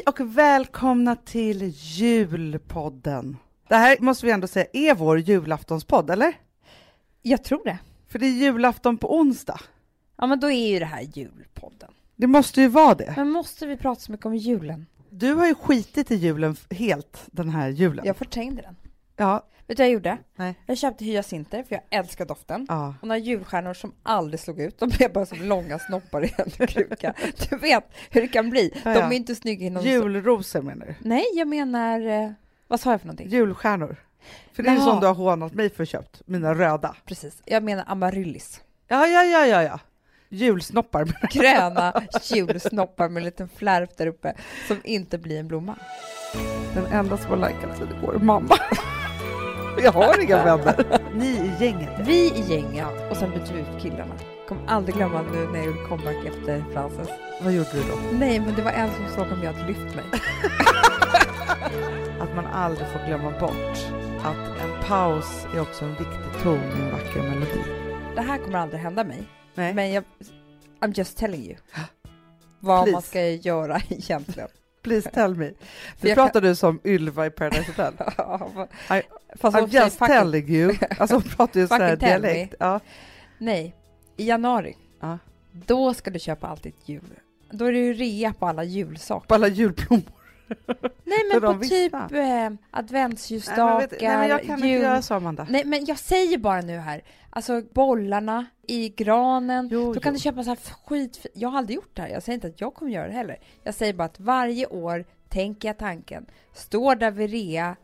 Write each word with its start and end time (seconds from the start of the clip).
Hej 0.00 0.06
och 0.06 0.38
välkomna 0.38 1.16
till 1.16 1.72
julpodden. 1.76 3.36
Det 3.68 3.76
här 3.76 3.96
måste 4.00 4.26
vi 4.26 4.32
ändå 4.32 4.46
säga 4.46 4.66
är 4.72 4.94
vår 4.94 5.18
julaftonspodd, 5.18 6.10
eller? 6.10 6.34
Jag 7.22 7.44
tror 7.44 7.64
det. 7.64 7.78
För 8.08 8.18
det 8.18 8.26
är 8.26 8.30
julafton 8.30 8.98
på 8.98 9.16
onsdag. 9.16 9.60
Ja, 10.16 10.26
men 10.26 10.40
då 10.40 10.50
är 10.50 10.68
ju 10.68 10.78
det 10.78 10.84
här 10.84 11.00
julpodden. 11.00 11.90
Det 12.16 12.26
måste 12.26 12.60
ju 12.60 12.68
vara 12.68 12.94
det. 12.94 13.14
Men 13.16 13.30
måste 13.30 13.66
vi 13.66 13.76
prata 13.76 14.00
så 14.00 14.12
mycket 14.12 14.26
om 14.26 14.36
julen? 14.36 14.86
Du 15.10 15.34
har 15.34 15.46
ju 15.46 15.54
skitit 15.54 16.10
i 16.10 16.14
julen 16.14 16.56
helt 16.70 17.18
den 17.26 17.50
här 17.50 17.68
julen. 17.68 18.06
Jag 18.06 18.16
förträngde 18.16 18.62
den. 18.62 18.76
Ja. 19.16 19.46
Vet 19.70 19.76
du 19.76 19.82
vad 19.82 19.88
jag 19.88 19.92
gjorde? 19.94 20.18
Nej. 20.36 20.54
Jag 20.66 20.78
köpte 20.78 21.04
hyacinter, 21.04 21.62
för 21.62 21.74
jag 21.74 21.82
älskar 21.98 22.24
doften. 22.26 22.66
ja. 22.68 22.94
Och 23.02 23.08
några 23.08 23.18
julstjärnor 23.18 23.74
som 23.74 23.92
aldrig 24.02 24.40
slog 24.40 24.60
ut, 24.60 24.78
de 24.78 24.88
blev 24.88 25.12
bara 25.12 25.26
som 25.26 25.42
långa 25.42 25.78
snoppar 25.78 26.24
i 26.24 26.34
en 26.38 26.50
kruka. 26.66 27.14
Du 27.50 27.56
vet 27.56 27.84
hur 28.10 28.20
det 28.20 28.28
kan 28.28 28.50
bli. 28.50 28.72
Ja, 28.84 28.90
De 28.94 28.98
ja. 29.00 29.06
är 29.06 29.12
inte 29.12 29.34
snygga 29.34 29.66
inom... 29.66 29.82
Julrosor 29.84 30.62
menar 30.62 30.86
du? 30.86 30.94
Nej, 31.00 31.24
jag 31.34 31.48
menar... 31.48 32.00
eh, 32.24 32.30
Vad 32.68 32.80
sa 32.80 32.90
jag 32.90 33.00
för 33.00 33.06
någonting? 33.06 33.28
Julstjärnor. 33.28 33.96
För 34.52 34.62
det 34.62 34.68
är 34.70 34.74
ju 34.74 34.80
som 34.80 35.00
du 35.00 35.06
har 35.06 35.14
hånat 35.14 35.54
mig 35.54 35.70
för 35.70 35.84
köpt, 35.84 36.22
mina 36.26 36.54
röda. 36.54 36.96
Precis. 37.04 37.42
Jag 37.44 37.62
menar 37.62 37.84
amaryllis. 37.86 38.60
Ja, 38.88 39.06
ja, 39.06 39.24
ja, 39.24 39.46
ja, 39.46 39.62
ja. 39.62 39.80
Julsnoppar. 40.28 41.04
Gröna 41.32 42.02
julsnoppar 42.22 43.08
med 43.08 43.20
en 43.20 43.24
liten 43.24 43.48
flärp 43.48 43.96
där 43.96 44.06
uppe 44.06 44.34
som 44.68 44.80
inte 44.84 45.18
blir 45.18 45.40
en 45.40 45.48
blomma. 45.48 45.76
Den 46.74 46.86
enda 46.86 47.16
som 47.18 47.30
har 47.30 47.36
likat 47.48 47.76
sig 47.78 47.86
igår, 47.98 48.18
mamma. 48.22 48.56
Jag 49.82 49.92
har 49.92 50.22
inga 50.22 50.44
vänner. 50.44 51.00
Ni 51.14 51.26
i 51.26 51.64
gänget. 51.64 51.90
Vi 51.98 52.32
i 52.32 52.40
gänget 52.54 53.10
och 53.10 53.16
sen 53.16 53.30
byter 53.30 53.52
vi 53.54 53.60
ut 53.60 53.82
killarna. 53.82 54.14
Kommer 54.48 54.66
aldrig 54.66 54.96
glömma 54.96 55.22
nu 55.22 55.46
när 55.46 55.56
jag 55.56 55.66
gjorde 55.66 55.84
comeback 55.88 56.24
efter 56.26 56.64
Frances. 56.72 57.08
Vad 57.42 57.52
gjorde 57.52 57.70
du 57.72 57.80
då? 57.80 58.18
Nej, 58.18 58.40
men 58.40 58.54
det 58.54 58.62
var 58.62 58.72
en 58.72 58.90
som 58.90 59.06
frågade 59.14 59.34
om 59.34 59.42
jag 59.42 59.52
hade 59.52 59.66
lyft 59.68 59.94
mig. 59.94 60.04
Att 62.20 62.34
man 62.36 62.46
aldrig 62.46 62.88
får 62.88 63.06
glömma 63.06 63.30
bort 63.40 63.78
att 64.24 64.60
en 64.60 64.84
paus 64.88 65.46
är 65.54 65.60
också 65.60 65.84
en 65.84 65.90
viktig 65.90 66.42
ton 66.42 66.58
i 66.58 66.82
en 66.82 66.90
vacker 66.92 67.22
melodi. 67.22 67.62
Det 68.14 68.20
här 68.20 68.38
kommer 68.38 68.58
aldrig 68.58 68.80
hända 68.80 69.04
mig, 69.04 69.22
Nej. 69.54 69.74
men 69.74 69.92
jag, 69.92 70.04
I'm 70.80 70.98
just 70.98 71.18
telling 71.18 71.42
you. 71.42 71.56
Vad 72.60 72.84
Please. 72.84 72.92
man 72.92 73.02
ska 73.02 73.28
göra 73.28 73.80
egentligen. 73.88 74.48
Please 74.82 75.10
tell 75.10 75.34
me. 75.34 75.52
Nu 76.00 76.14
pratar 76.14 76.40
du 76.40 76.54
som 76.54 76.80
Ylva 76.84 77.26
i 77.26 77.30
Paradise 77.30 77.64
Hotel. 77.72 77.94
I- 78.98 79.02
Fast 79.38 79.56
I'm 79.56 79.68
just 79.84 79.98
fucking, 79.98 80.14
telling 80.14 80.48
you. 80.54 80.74
Alltså 80.98 81.16
hon 81.16 81.22
pratar 81.22 81.60
ju 81.60 81.66
så 81.68 81.74
här 81.74 81.96
dialekt. 81.96 82.54
Ja. 82.58 82.80
Nej, 83.38 83.74
i 84.16 84.28
januari, 84.28 84.76
Ja. 85.00 85.18
då 85.52 85.94
ska 85.94 86.10
du 86.10 86.18
köpa 86.18 86.46
allt 86.48 86.62
ditt 86.62 86.88
jul. 86.88 87.02
Då 87.50 87.64
är 87.64 87.72
det 87.72 87.78
ju 87.78 87.92
rea 87.92 88.32
på 88.32 88.46
alla 88.46 88.64
julsaker. 88.64 89.26
På 89.28 89.34
alla 89.34 89.48
julblommor. 89.48 90.02
Nej, 91.04 91.18
men 91.32 91.40
på 91.40 91.64
typ 91.64 91.94
eh, 91.94 92.50
adventsljusstakar, 92.70 93.80
vet, 93.80 94.00
nej, 94.00 94.16
men 94.16 94.28
jag 94.28 94.42
kan 94.42 94.56
inte 94.56 94.68
jul... 94.68 94.82
göra 94.82 95.02
så 95.02 95.14
Amanda. 95.14 95.46
Nej, 95.50 95.64
men 95.64 95.84
jag 95.84 95.98
säger 95.98 96.38
bara 96.38 96.60
nu 96.60 96.76
här, 96.76 97.02
alltså 97.30 97.62
bollarna 97.74 98.46
i 98.66 98.88
granen, 98.88 99.68
Jo, 99.72 99.94
då 99.94 100.00
kan 100.00 100.12
jo. 100.12 100.16
du 100.16 100.20
köpa 100.22 100.42
så 100.42 100.50
här 100.50 100.58
skit. 100.84 101.26
Jag 101.34 101.48
har 101.48 101.58
aldrig 101.58 101.76
gjort 101.76 101.90
det 101.96 102.02
här. 102.02 102.08
Jag 102.08 102.22
säger 102.22 102.34
inte 102.34 102.46
att 102.46 102.60
jag 102.60 102.74
kommer 102.74 102.92
göra 102.92 103.06
det 103.06 103.12
heller. 103.12 103.38
Jag 103.62 103.74
säger 103.74 103.94
bara 103.94 104.04
att 104.04 104.20
varje 104.20 104.66
år 104.66 105.04
tänker 105.28 105.68
jag 105.68 105.78
tanken, 105.78 106.26
står 106.52 106.94
där 106.94 107.10
vid 107.10 107.30
rea, 107.30 107.76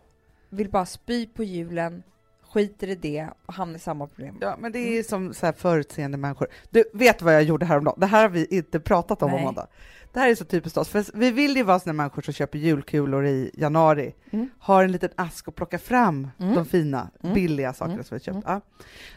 vill 0.50 0.70
bara 0.70 0.86
spy 0.86 1.26
på 1.26 1.44
julen, 1.44 2.02
skiter 2.42 2.88
i 2.88 2.94
det 2.94 3.28
och 3.46 3.54
hamnar 3.54 3.76
i 3.76 3.78
samma 3.78 4.06
problem. 4.06 4.38
Ja, 4.40 4.56
men 4.58 4.72
det 4.72 4.98
är 4.98 5.02
som 5.02 5.34
så 5.34 5.46
här 5.46 5.52
förutseende 5.52 6.18
människor. 6.18 6.48
Du 6.70 6.84
vet 6.94 7.22
vad 7.22 7.34
jag 7.34 7.42
gjorde 7.42 7.66
häromdagen? 7.66 8.00
Det 8.00 8.06
här 8.06 8.22
har 8.22 8.28
vi 8.28 8.46
inte 8.46 8.80
pratat 8.80 9.22
om, 9.22 9.30
Nej. 9.30 9.40
Amanda. 9.40 9.66
Det 10.16 10.20
här 10.20 10.30
är 10.30 10.34
så 10.34 10.44
typiskt 10.44 10.76
oss, 10.78 10.88
för 10.88 11.04
vi 11.14 11.30
vill 11.30 11.56
ju 11.56 11.62
vara 11.62 11.78
såna 11.80 11.92
människor 11.92 12.22
som 12.22 12.34
köper 12.34 12.58
julkulor 12.58 13.26
i 13.26 13.50
januari, 13.54 14.14
Mm. 14.30 14.48
har 14.58 14.84
en 14.84 14.92
liten 14.92 15.10
ask 15.16 15.48
och 15.48 15.54
plockar 15.54 15.78
fram 15.78 16.28
Mm. 16.38 16.54
de 16.54 16.66
fina, 16.66 17.10
Mm. 17.22 17.34
billiga 17.34 17.72
sakerna 17.72 17.92
Mm. 17.94 18.04
som 18.04 18.18
vi 18.18 18.24
köpt. 18.24 18.38
Ja. 18.46 18.60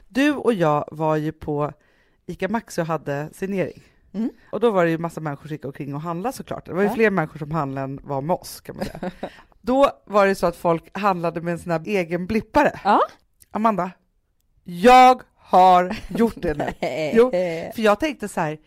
Du 0.07 0.31
och 0.33 0.53
jag 0.53 0.85
var 0.91 1.15
ju 1.15 1.31
på 1.31 1.73
ICA 2.25 2.47
Maxi 2.49 2.81
och 2.81 2.85
hade 2.85 3.29
signering. 3.33 3.83
Mm. 4.13 4.29
Och 4.51 4.59
då 4.59 4.71
var 4.71 4.85
det 4.85 4.91
ju 4.91 4.97
massa 4.97 5.21
människor 5.21 5.47
som 5.47 5.51
gick 5.55 5.65
omkring 5.65 5.95
och 5.95 6.01
handlade 6.01 6.35
såklart. 6.35 6.65
Det 6.65 6.73
var 6.73 6.81
ju 6.81 6.87
Ja. 6.87 6.93
fler 6.93 7.09
människor 7.09 7.39
som 7.39 7.51
handlade 7.51 7.83
än 7.85 7.99
var 8.03 8.21
med 8.21 8.33
oss 8.35 8.61
kan 8.61 8.75
man 8.75 8.85
säga. 8.85 9.11
då 9.61 9.91
var 10.05 10.27
det 10.27 10.35
så 10.35 10.47
att 10.47 10.55
folk 10.55 10.97
handlade 10.97 11.41
med 11.41 11.51
en 11.51 11.59
sån 11.59 11.71
här 11.71 11.81
egen 11.85 12.25
blippare. 12.27 12.79
Ja. 12.83 13.01
Amanda, 13.51 13.91
jag 14.63 15.21
har 15.35 15.95
gjort 16.09 16.35
det 16.41 16.53
nu. 16.57 16.67
Jo, 17.15 17.31
För 17.75 17.81
jag 17.81 17.99
tänkte 17.99 18.27
så 18.27 18.41
här, 18.41 18.57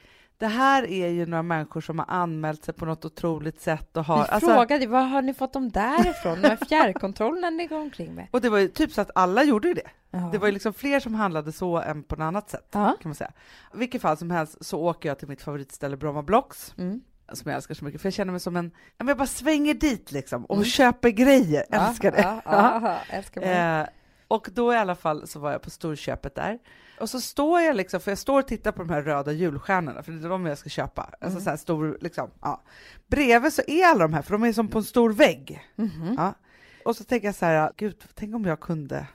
det 0.42 0.48
här 0.48 0.91
är 0.91 1.08
ju 1.08 1.26
några 1.26 1.42
människor 1.42 1.80
som 1.80 1.98
har 1.98 2.06
anmält 2.08 2.64
sig 2.64 2.75
på 2.75 2.84
något 2.86 3.04
otroligt 3.04 3.60
sätt 3.60 3.97
och 3.97 4.04
har... 4.04 4.16
Vi 4.25 4.28
Alltså, 4.28 4.50
frågade, 4.54 4.86
var 4.86 5.03
har 5.03 5.22
ni 5.22 5.34
fått 5.34 5.53
dem 5.53 5.70
därifrån? 5.70 6.42
De 6.42 6.48
här 6.48 6.56
fjärrkontrollerna 6.69 7.50
ni 7.50 7.66
går 7.66 7.78
omkring 7.80 8.14
med? 8.14 8.26
och 8.30 8.41
det 8.41 8.48
var 8.50 8.58
ju 8.58 8.69
typ 8.69 8.92
så 8.92 9.00
att 9.00 9.10
alla 9.14 9.44
gjorde 9.44 9.69
ju 9.69 9.75
det. 9.75 9.91
Ja. 10.10 10.28
Det 10.32 10.38
var 10.38 10.47
ju 10.47 10.52
liksom 10.52 10.72
fler 10.75 11.00
som 11.00 11.14
handlade 11.14 11.52
så 11.52 11.76
än 11.81 12.02
på 12.02 12.16
något 12.16 12.25
annat 12.25 12.50
sätt, 12.50 12.69
Ja. 12.72 12.84
kan 13.02 13.08
man 13.08 13.14
säga. 13.14 13.32
I 13.75 13.78
vilket 13.78 14.02
fall 14.02 14.16
som 14.16 14.31
helst 14.31 14.56
så 14.64 14.81
åker 14.81 15.08
jag 15.08 15.19
till 15.19 15.28
mitt 15.28 15.42
favoritställe 15.42 15.97
Bromma 15.97 16.22
Blocks, 16.22 16.75
Mm. 16.78 17.00
som 17.32 17.50
jag 17.50 17.56
älskar 17.56 17.75
så 17.75 17.84
mycket, 17.84 18.00
för 18.00 18.06
jag 18.06 18.14
känner 18.14 18.31
mig 18.32 18.41
som 18.41 18.56
en... 18.56 18.70
Jag 18.98 19.16
bara 19.16 19.26
svänger 19.26 19.75
dit 19.75 20.12
liksom 20.12 20.44
och 20.44 20.56
Mm. 20.56 20.64
köper 20.64 21.08
grejer, 21.10 21.64
älskar 21.70 22.10
det. 22.10 22.22
Ja, 22.22 22.42
ja, 22.44 22.81
ja, 22.82 23.16
älskar. 23.16 23.81
Eh, 23.81 23.86
och 24.28 24.48
då 24.54 24.72
i 24.75 24.76
alla 24.76 24.94
fall 24.94 25.26
så 25.28 25.38
var 25.41 25.52
jag 25.52 25.62
på 25.62 25.70
storköpet 25.70 26.34
där. 26.34 26.58
Och 27.02 27.10
så 27.10 27.20
står 27.20 27.60
jag 27.60 27.76
liksom, 27.76 28.00
för 28.00 28.10
jag 28.10 28.18
står 28.18 28.38
och 28.40 28.46
tittar 28.48 28.72
på 28.72 28.82
de 28.82 28.90
här 28.90 29.02
röda 29.02 29.32
julstjärnorna, 29.32 30.02
för 30.02 30.12
det 30.12 30.26
är 30.26 30.28
de 30.28 30.46
jag 30.46 30.58
ska 30.58 30.68
köpa. 30.68 31.02
Alltså 31.02 31.26
Mm. 31.28 31.40
så 31.40 31.50
här 31.50 31.56
stor, 31.56 31.98
liksom, 32.00 32.30
ja. 32.42 32.62
Bredvid 33.06 33.52
så 33.52 33.62
är 33.66 33.86
alla 33.86 33.98
de 34.08 34.14
här, 34.14 34.22
för 34.22 34.32
de 34.32 34.42
är 34.44 34.52
som 34.52 34.68
på 34.68 34.78
en 34.78 34.84
stor 34.84 35.12
vägg. 35.12 35.62
Mhm. 35.76 36.14
Ja. 36.18 36.34
Och 36.84 36.96
så 36.96 37.04
tänker 37.04 37.28
jag 37.28 37.34
så 37.34 37.46
här, 37.46 37.72
gud, 37.76 38.04
tänk 38.14 38.34
om 38.34 38.44
jag 38.44 38.60
kunde 38.60 39.06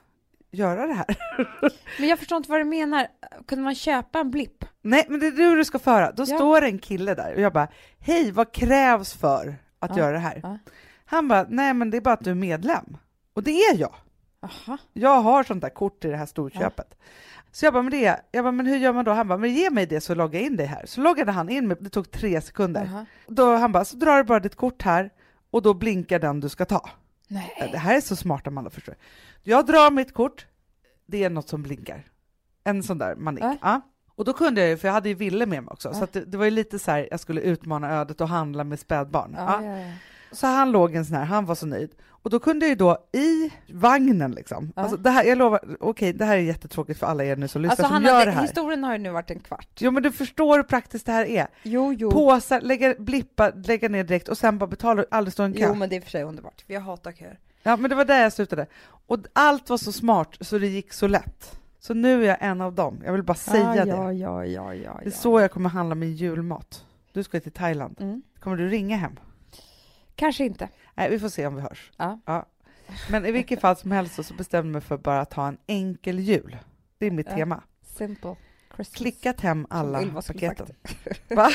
göra 0.51 0.87
det 0.87 0.93
här. 0.93 1.05
Men 1.99 2.09
jag 2.09 2.19
förstår 2.19 2.37
inte 2.37 2.51
vad 2.51 2.59
du 2.59 2.63
menar. 2.65 3.07
Kunde 3.47 3.63
man 3.63 3.75
köpa 3.75 4.19
en 4.19 4.31
blipp? 4.31 4.65
Nej, 4.81 5.05
men 5.09 5.19
det 5.19 5.27
är 5.27 5.31
nu 5.31 5.55
du 5.55 5.65
ska 5.65 5.79
föra. 5.79 6.11
Då 6.11 6.23
Ja. 6.27 6.37
står 6.37 6.61
en 6.61 6.79
kille 6.79 7.15
där 7.15 7.33
och 7.35 7.41
jag 7.41 7.53
bara, 7.53 7.67
hej, 7.99 8.31
vad 8.31 8.51
krävs 8.51 9.13
för 9.13 9.55
att 9.79 9.89
Ja, 9.91 9.97
göra 9.97 10.11
det 10.11 10.19
här? 10.19 10.39
ja. 10.43 10.57
Han 11.05 11.27
bara, 11.27 11.45
nej 11.49 11.73
men 11.73 11.89
det 11.89 11.97
är 11.97 12.01
bara 12.01 12.13
att 12.13 12.23
du 12.23 12.29
är 12.31 12.35
medlem. 12.35 12.97
Och 13.33 13.43
det 13.43 13.51
är 13.51 13.77
jag. 13.77 13.95
Aha. 14.41 14.77
Jag 14.93 15.21
har 15.21 15.43
sånt 15.43 15.61
där 15.61 15.69
kort 15.69 16.05
i 16.05 16.07
det 16.07 16.17
här 16.17 16.25
storköpet. 16.25 16.97
Så 17.51 17.65
jag 17.65 17.73
bara, 17.73 17.83
men 17.83 17.91
det, 17.91 18.19
jag 18.31 18.45
bara, 18.45 18.51
men 18.51 18.65
hur 18.65 18.77
gör 18.77 18.93
man 18.93 19.05
då? 19.05 19.11
Han 19.11 19.27
bara, 19.27 19.37
men 19.37 19.53
ge 19.53 19.69
mig 19.69 19.85
det 19.85 20.01
så 20.01 20.15
loggar 20.15 20.39
jag 20.39 20.47
in 20.47 20.55
dig 20.57 20.65
här. 20.65 20.85
Så 20.85 21.01
loggade 21.01 21.31
han 21.31 21.49
in 21.49 21.67
mig, 21.67 21.77
det 21.79 21.89
tog 21.89 22.11
tre 22.11 22.41
sekunder. 22.41 22.81
Aha. 22.85 23.05
Då 23.27 23.55
han 23.55 23.71
bara, 23.71 23.85
så 23.85 23.97
drar 23.97 24.17
du 24.17 24.23
bara 24.23 24.39
ditt 24.39 24.55
kort 24.55 24.81
här 24.81 25.09
och 25.51 25.61
då 25.61 25.73
blinkar 25.73 26.19
den 26.19 26.39
du 26.39 26.49
ska 26.49 26.65
ta. 26.65 26.89
Nej. 27.27 27.69
Det 27.71 27.77
här 27.77 27.95
är 27.97 28.01
så 28.01 28.15
smart 28.15 28.47
Amanda, 28.47 28.69
förstår. 28.69 28.95
Jag 29.43 29.65
drar 29.65 29.91
mitt 29.91 30.13
kort, 30.13 30.45
det 31.05 31.23
är 31.23 31.29
något 31.29 31.49
som 31.49 31.63
blinkar. 31.63 32.03
En 32.63 32.83
sån 32.83 32.97
där 32.97 33.15
manik. 33.15 33.43
Ja. 33.43 33.57
Ja. 33.61 33.81
Och 34.15 34.25
då 34.25 34.33
kunde 34.33 34.61
jag 34.61 34.69
ju, 34.69 34.77
för 34.77 34.87
jag 34.87 34.93
hade 34.93 35.09
ju 35.09 35.15
Ville 35.15 35.45
med 35.45 35.63
mig 35.63 35.71
också, 35.71 35.89
Ja. 35.89 35.93
så 35.93 36.03
att 36.03 36.13
det, 36.13 36.25
det 36.25 36.37
var 36.37 36.45
ju 36.45 36.51
lite 36.51 36.79
så 36.79 36.91
här, 36.91 37.07
jag 37.11 37.19
skulle 37.19 37.41
utmana 37.41 37.91
ödet 37.91 38.21
och 38.21 38.27
handla 38.29 38.63
med 38.63 38.79
spädbarn. 38.79 39.35
Ja. 39.37 39.61
Så 40.31 40.47
han 40.47 40.71
låg 40.71 40.95
en 40.95 41.05
sån 41.05 41.15
här, 41.15 41.25
han 41.25 41.45
var 41.45 41.55
så 41.55 41.65
nöjd. 41.65 41.89
Och 42.09 42.29
då 42.29 42.39
kunde 42.39 42.65
jag 42.65 42.69
ju 42.69 42.75
då 42.75 42.97
i 43.11 43.51
vagnen 43.73 44.31
liksom, 44.31 44.71
Ja. 44.75 44.81
alltså 44.81 44.97
det 44.97 45.09
här, 45.09 45.23
jag 45.23 45.37
lovar, 45.37 45.59
okej 45.79 46.13
det 46.13 46.25
här 46.25 46.37
är 46.37 46.41
jättetråkigt 46.41 46.99
för 46.99 47.07
alla 47.07 47.23
er 47.23 47.35
nu 47.35 47.47
som 47.47 47.61
lyssnar 47.61 47.71
Alltså, 47.85 47.95
som 47.95 48.03
gör 48.03 48.13
hade, 48.13 48.25
det 48.25 48.31
här. 48.31 48.41
historien 48.41 48.83
har 48.83 48.93
ju 48.93 48.97
nu 48.97 49.09
varit 49.09 49.31
en 49.31 49.39
kvart. 49.39 49.67
Jo 49.79 49.91
men 49.91 50.03
du 50.03 50.11
förstår 50.11 50.55
hur 50.55 50.63
praktiskt 50.63 51.05
det 51.05 51.11
här 51.11 51.25
är. 51.25 51.47
Jo, 51.63 51.93
jo. 51.93 52.11
Påsar, 52.11 52.61
lägga, 52.61 52.95
blippa, 52.99 53.51
lägga 53.63 53.89
ner 53.89 54.03
direkt 54.03 54.27
och 54.27 54.37
sen 54.37 54.57
bara 54.57 54.67
betala 54.67 55.01
och 55.01 55.07
aldrig 55.11 55.33
stå 55.33 55.43
i 55.43 55.45
en 55.45 55.53
kö. 55.53 55.65
Jo, 55.67 55.73
men 55.73 55.89
det 55.89 55.95
är 55.95 56.01
för 56.01 56.09
sig 56.09 56.23
underbart. 56.23 56.63
Jag 56.67 56.81
hatar 56.81 57.11
köer. 57.11 57.39
Ja 57.63 57.77
men 57.77 57.89
det 57.89 57.95
var 57.95 58.05
där 58.05 58.21
jag 58.21 58.33
slutade. 58.33 58.65
Och 59.07 59.19
allt 59.33 59.69
var 59.69 59.77
så 59.77 59.91
smart 59.91 60.37
så 60.41 60.57
det 60.57 60.67
gick 60.67 60.93
så 60.93 61.07
lätt. 61.07 61.59
Så 61.79 61.93
nu 61.93 62.23
är 62.23 62.27
jag 62.27 62.37
en 62.39 62.61
av 62.61 62.73
dem, 62.73 63.01
jag 63.05 63.13
vill 63.13 63.23
bara 63.23 63.33
säga 63.33 63.69
ah, 63.69 63.73
det. 63.73 63.89
Ja, 63.89 64.13
ja, 64.13 64.45
ja, 64.45 64.73
ja. 64.73 64.99
Det 64.99 65.09
är 65.09 65.11
ja. 65.11 65.11
så 65.11 65.39
jag 65.39 65.51
kommer 65.51 65.69
handla 65.69 65.95
min 65.95 66.13
julmat. 66.13 66.85
Du 67.13 67.23
ska 67.23 67.39
till 67.39 67.51
Thailand. 67.51 67.95
Mm. 67.99 68.21
Kommer 68.39 68.57
du 68.57 68.67
ringa 68.69 68.97
hem? 68.97 69.19
Kanske 70.17 70.45
inte. 70.45 70.69
Nej, 70.95 71.09
vi 71.09 71.19
får 71.19 71.29
se 71.29 71.47
om 71.47 71.55
vi 71.55 71.61
hörs. 71.61 71.91
Ja. 71.97 72.45
Men 73.11 73.25
i 73.25 73.31
vilket 73.31 73.61
fall 73.61 73.75
som 73.75 73.91
helst 73.91 74.25
så- 74.25 74.33
bestämde 74.33 74.67
jag 74.67 74.73
mig 74.73 74.81
för 74.81 74.97
bara 74.97 75.21
att 75.21 75.33
ha 75.33 75.47
en 75.47 75.57
enkel 75.67 76.19
jul. 76.19 76.57
Det 76.97 77.05
är 77.05 77.11
mitt 77.11 77.27
Ja. 77.29 77.35
tema. 77.35 77.63
Simple 77.81 78.35
Christmas. 78.75 78.97
Klickat 78.97 79.41
hem 79.41 79.67
alla 79.69 80.21
paketen. 80.27 80.67
Va? 81.29 81.49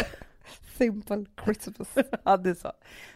Simple 0.79 1.25
Christmas. 1.44 1.88
Ja, 2.25 2.37
det 2.37 2.50
är 2.50 2.55
så. 2.55 2.73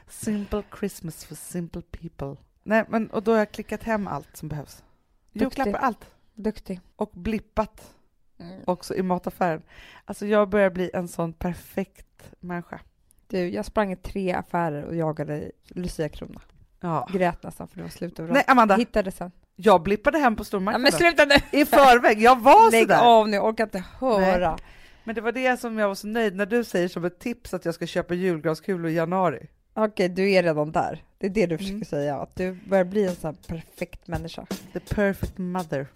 Simple 0.08 0.62
Christmas 0.78 1.24
for 1.24 1.34
simple 1.34 1.82
people. 1.82 2.36
Nej, 2.62 2.84
men 2.88 3.10
och 3.10 3.22
då 3.22 3.30
har 3.32 3.38
jag 3.38 3.50
klickat 3.52 3.82
hem 3.82 4.06
allt 4.08 4.36
som 4.36 4.48
behövs. 4.48 4.84
Julklappar, 5.32 5.72
allt. 5.72 6.10
Duktig. 6.34 6.80
Och 6.96 7.10
blippat 7.14 7.92
Mm. 8.38 8.60
också 8.66 8.94
i 8.94 9.02
mataffären. 9.02 9.62
Alltså 10.04 10.26
jag 10.26 10.48
börjar 10.48 10.70
bli 10.70 10.90
en 10.94 11.08
sån 11.08 11.32
perfekt 11.32 12.34
människa. 12.40 12.80
Du, 13.28 13.48
jag 13.48 13.64
sprang 13.64 13.92
i 13.92 13.96
tre 13.96 14.32
affärer 14.32 14.84
och 14.84 14.96
jagade 14.96 15.50
Lucia-krona. 15.68 16.40
Ja. 16.80 17.08
Grät 17.12 17.42
nästan 17.42 17.68
för 17.68 17.76
det 17.76 17.82
var 17.82 17.90
slut 17.90 18.18
överallt. 18.18 18.34
Nej, 18.34 18.44
Amanda, 18.52 18.76
Hittade 18.76 19.10
sen. 19.12 19.30
jag 19.56 19.82
blippade 19.82 20.18
hem 20.18 20.36
på 20.36 20.40
Ja, 20.40 20.44
stormarknaden. 20.44 20.82
men 20.82 20.92
sluta 20.92 21.24
nu! 21.24 21.34
I 21.60 21.64
förväg, 21.64 22.20
jag 22.22 22.40
var 22.40 22.70
Lägg 22.70 22.82
sådär. 22.82 23.00
av 23.02 23.28
nu, 23.28 23.36
jag 23.36 23.44
orkar 23.44 23.64
inte 23.64 23.84
höra. 24.00 24.58
Men 25.04 25.14
det 25.14 25.20
var 25.20 25.32
det 25.32 25.60
som 25.60 25.78
jag 25.78 25.88
var 25.88 25.94
så 25.94 26.06
nöjd 26.06 26.36
när 26.36 26.46
du 26.46 26.64
säger 26.64 26.88
som 26.88 27.04
ett 27.04 27.18
tips 27.18 27.54
att 27.54 27.64
jag 27.64 27.74
ska 27.74 27.86
köpa 27.86 28.14
julgranskulor 28.14 28.90
i 28.90 28.94
januari. 28.94 29.46
Okej, 29.74 30.08
du 30.08 30.30
är 30.32 30.42
redan 30.42 30.72
där. 30.72 31.04
Det 31.18 31.26
är 31.26 31.30
det 31.30 31.46
du 31.46 31.56
försöker 31.58 31.74
Mm. 31.74 31.84
säga, 31.84 32.16
att 32.18 32.36
du 32.36 32.52
börjar 32.52 32.84
bli 32.84 33.06
en 33.08 33.14
sån 33.16 33.34
här 33.48 33.54
perfekt 33.54 34.06
människa. 34.06 34.46
The 34.72 34.80
perfect 34.80 35.38
mother. 35.38 35.86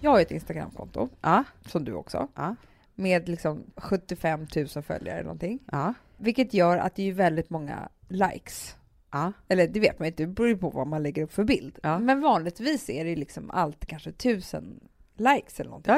Jag 0.00 0.10
har 0.10 0.20
ett 0.20 0.30
Instagramkonto, 0.30 1.08
Ja, 1.22 1.44
som 1.68 1.84
du 1.84 1.92
också, 1.92 2.28
ja, 2.34 2.56
med 2.98 3.28
liksom 3.28 3.64
75 3.76 4.46
000 4.56 4.66
följare 4.68 5.14
eller 5.16 5.22
någonting. 5.24 5.58
ja, 5.72 5.94
Vilket 6.16 6.54
gör 6.54 6.78
att 6.78 6.94
det 6.94 7.08
är 7.08 7.12
väldigt 7.12 7.50
många 7.50 7.88
likes. 8.08 8.76
ja. 9.12 9.32
Eller 9.48 9.68
det 9.68 9.80
vet 9.80 9.98
man 9.98 10.06
inte, 10.06 10.22
det 10.22 10.26
beror 10.26 10.48
ju 10.48 10.56
på 10.58 10.70
vad 10.70 10.86
man 10.86 11.02
lägger 11.02 11.22
upp 11.22 11.32
för 11.32 11.44
bild. 11.44 11.78
Ja. 11.82 11.98
Men 11.98 12.20
vanligtvis 12.20 12.90
är 12.90 13.04
det 13.04 13.16
liksom 13.16 13.50
alltid 13.50 13.88
kanske 13.88 14.12
tusen 14.12 14.80
likes 15.16 15.60
eller 15.60 15.70
någonting. 15.70 15.94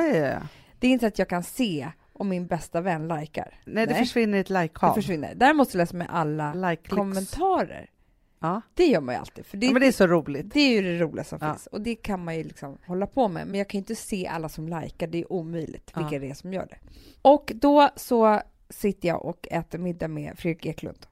Det 0.81 0.87
är 0.87 0.91
inte 0.91 1.03
så 1.03 1.07
att 1.09 1.19
jag 1.19 1.29
kan 1.29 1.43
se 1.43 1.89
om 2.13 2.29
min 2.29 2.47
bästa 2.47 2.81
vän 2.81 3.09
likar. 3.09 3.61
Nej, 3.65 3.87
det 3.87 3.93
Nej. 3.93 4.03
försvinner 4.05 4.39
i 4.39 4.41
ett 4.41 4.47
Det 4.49 4.63
like-hav. 4.63 4.95
försvinner. 4.95 5.35
Däremot 5.35 5.71
så 5.71 5.79
läser 5.79 5.97
man 5.97 6.07
alla 6.07 6.55
Like 6.55 6.89
kommentarer. 6.89 7.91
Ja. 8.41 8.61
Det 8.75 8.87
gör 8.87 9.01
man 9.01 9.15
ju 9.15 9.19
alltid. 9.21 9.47
För 9.47 9.57
det, 9.57 9.67
ja, 9.67 9.73
men 9.73 9.81
det 9.83 9.89
är 9.89 9.93
så 9.93 10.07
roligt. 10.07 10.53
det 10.55 10.61
är 10.61 10.71
ju 10.71 10.83
det 10.83 11.05
roliga 11.05 11.25
som 11.25 11.39
Ja. 11.43 11.53
finns. 11.53 11.67
Och 11.67 11.81
det 11.81 11.95
kan 11.95 12.25
man 12.25 12.37
ju 12.37 12.45
liksom 12.45 12.79
hålla 12.87 13.07
på 13.07 13.29
med. 13.29 13.47
Men 13.47 13.59
jag 13.59 13.69
kan 13.69 13.79
ju 13.79 13.83
inte 13.83 13.95
se 13.95 14.27
alla 14.27 14.49
som 14.49 14.69
likar. 14.69 15.07
Det 15.07 15.19
är 15.19 15.33
omöjligt 15.33 15.91
Ja. 15.95 16.01
vilka 16.01 16.19
det 16.19 16.31
är 16.31 16.35
som 16.35 16.53
gör 16.53 16.67
det. 16.71 16.79
Och 17.23 17.53
då 17.55 17.89
så 17.97 18.41
sitter 18.71 19.09
jag 19.09 19.25
och 19.25 19.49
äter 19.51 19.79
middag 19.79 20.09
med 20.09 20.39
Fredrik 20.39 20.67
Eklund. 20.67 21.07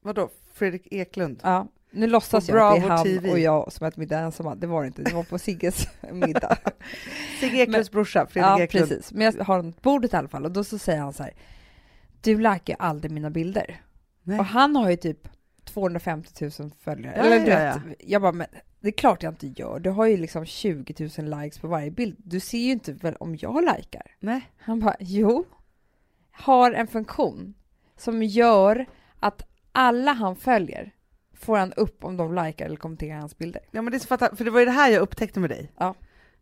Vadå, 0.00 0.28
Fredrik 0.52 0.88
Eklund? 0.90 1.40
Ja. 1.42 1.66
Nu 1.90 2.06
låtsas 2.06 2.48
jag 2.48 2.58
att 2.58 2.80
det 2.80 2.86
är 2.86 2.90
han 2.90 3.04
TV. 3.04 3.30
och 3.30 3.38
jag 3.38 3.72
som 3.72 3.86
äter 3.86 3.98
middag 4.00 4.18
ensamma. 4.18 4.54
Det 4.54 4.66
var 4.66 4.80
det 4.82 4.86
inte. 4.86 5.02
Det 5.02 5.14
var 5.14 5.22
på 5.24 5.38
Sigges 5.38 5.88
middag. 6.12 6.56
Sigge 7.40 7.56
Eklunds 7.56 7.90
brorsa, 7.90 8.26
Fredrik 8.26 8.50
ja, 8.60 8.62
Eklund. 8.62 8.88
precis. 8.88 9.12
Men 9.12 9.22
jag 9.22 9.44
har 9.44 9.56
honom 9.56 9.72
på 9.72 9.80
bordet 9.82 10.12
i 10.12 10.16
alla 10.16 10.28
fall. 10.28 10.44
Och 10.44 10.50
då 10.52 10.64
så 10.64 10.78
säger 10.78 11.00
han 11.00 11.12
så 11.12 11.22
här. 11.22 11.32
Du 12.20 12.38
likar 12.38 12.76
aldrig 12.78 13.12
mina 13.12 13.30
bilder. 13.30 13.80
Nej. 14.22 14.38
Och 14.38 14.44
han 14.44 14.76
har 14.76 14.90
ju 14.90 14.96
typ 14.96 15.28
250 15.64 16.50
000 16.58 16.70
följare. 16.80 17.14
Ja, 17.16 17.22
Eller 17.22 17.46
ja, 17.46 17.60
ja, 17.60 17.80
vet, 17.88 17.96
jag 18.00 18.22
bara, 18.22 18.32
men 18.32 18.46
det 18.80 18.88
är 18.88 18.92
klart 18.92 19.22
jag 19.22 19.32
inte 19.32 19.46
gör. 19.46 19.78
Du 19.78 19.90
har 19.90 20.06
ju 20.06 20.16
liksom 20.16 20.46
20 20.46 21.10
000 21.18 21.40
likes 21.40 21.58
på 21.58 21.68
varje 21.68 21.90
bild. 21.90 22.16
Du 22.18 22.40
ser 22.40 22.58
ju 22.58 22.72
inte 22.72 22.92
väl 22.92 23.16
om 23.16 23.36
jag 23.36 23.64
likar. 23.64 24.16
Nej. 24.20 24.50
Han 24.58 24.80
bara, 24.80 24.96
jo. 25.00 25.44
Har 26.30 26.72
en 26.72 26.86
funktion 26.86 27.54
som 27.96 28.22
gör 28.22 28.86
att 29.20 29.42
alla 29.72 30.12
han 30.12 30.36
följer 30.36 30.92
får 31.34 31.56
han 31.56 31.72
upp 31.72 32.04
om 32.04 32.16
de 32.16 32.34
likar 32.34 32.66
eller 32.66 32.76
kommenterar 32.76 33.18
hans 33.18 33.38
bilder. 33.38 33.62
Ja, 33.70 33.82
men 33.82 33.90
det 33.90 33.96
är 33.96 33.98
så 33.98 34.06
fattar, 34.06 34.36
för 34.36 34.44
det 34.44 34.50
var 34.50 34.60
ju 34.60 34.66
det 34.66 34.72
här 34.72 34.90
jag 34.90 35.02
upptäckte 35.02 35.40
med 35.40 35.50
dig. 35.50 35.72
Ja. 35.78 35.94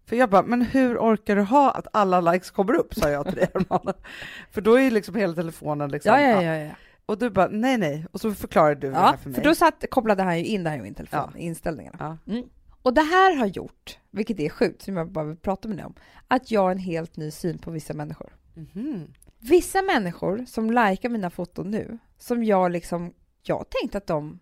För 0.07 0.17
jag 0.17 0.31
bara, 0.31 0.43
men 0.43 0.63
hur 0.63 0.99
orkar 0.99 1.37
du 1.37 1.43
ha 1.43 1.71
att 1.71 1.87
alla 1.93 2.21
likes 2.21 2.51
kommer 2.51 2.75
upp, 2.75 2.95
sa 2.95 3.11
jag 3.11 3.27
till 3.27 3.35
dig. 3.35 3.49
För 4.51 4.61
då 4.61 4.75
är 4.75 4.83
ju 4.83 4.91
liksom 4.91 5.15
hela 5.15 5.35
telefonen 5.35 5.91
liksom... 5.91 6.13
Ja, 6.15 6.21
ja, 6.21 6.43
ja. 6.43 6.57
ja. 6.57 6.71
Och 7.06 7.19
du 7.19 7.31
bara, 7.31 7.49
nej, 7.49 7.78
nej. 7.78 8.06
Och 8.12 8.20
så 8.20 8.34
förklarade 8.34 8.75
du 8.75 8.90
det 8.90 8.96
ja 8.96 9.00
här 9.00 9.16
för 9.16 9.31
mig. 9.31 9.37
för 9.37 9.44
då 9.44 9.54
satt, 9.54 9.84
kopplade 9.90 10.22
han 10.22 10.38
ju 10.38 10.44
in 10.44 10.64
det 10.64 10.70
här 10.70 10.78
i 10.78 10.82
min 10.82 10.94
telefon, 10.94 11.31
Ja. 11.34 11.38
inställningarna. 11.38 12.19
Ja. 12.26 12.32
Mm. 12.32 12.49
Och 12.82 12.94
det 12.94 13.02
här 13.02 13.34
har 13.37 13.46
gjort, 13.46 13.99
vilket 14.10 14.40
är 14.40 14.49
sjukt, 14.49 14.82
som 14.82 14.96
jag 14.96 15.10
bara 15.10 15.25
vill 15.25 15.37
prata 15.37 15.69
med 15.69 15.76
dig 15.76 15.87
om, 15.87 15.94
att 16.28 16.50
jag 16.50 16.60
har 16.60 16.70
en 16.70 16.78
helt 16.78 17.16
ny 17.16 17.31
syn 17.31 17.58
på 17.58 17.70
vissa 17.70 17.94
människor. 17.94 18.37
Mhm. 18.54 19.12
Vissa 19.38 19.82
människor 19.82 20.44
som 20.49 20.70
likar 20.70 21.08
mina 21.08 21.31
foton 21.31 21.70
nu, 21.70 21.99
som 22.19 22.44
jag 22.44 22.70
liksom, 22.70 23.12
jag 23.43 23.66
tänkte 23.70 23.99
att 23.99 24.06
de 24.06 24.38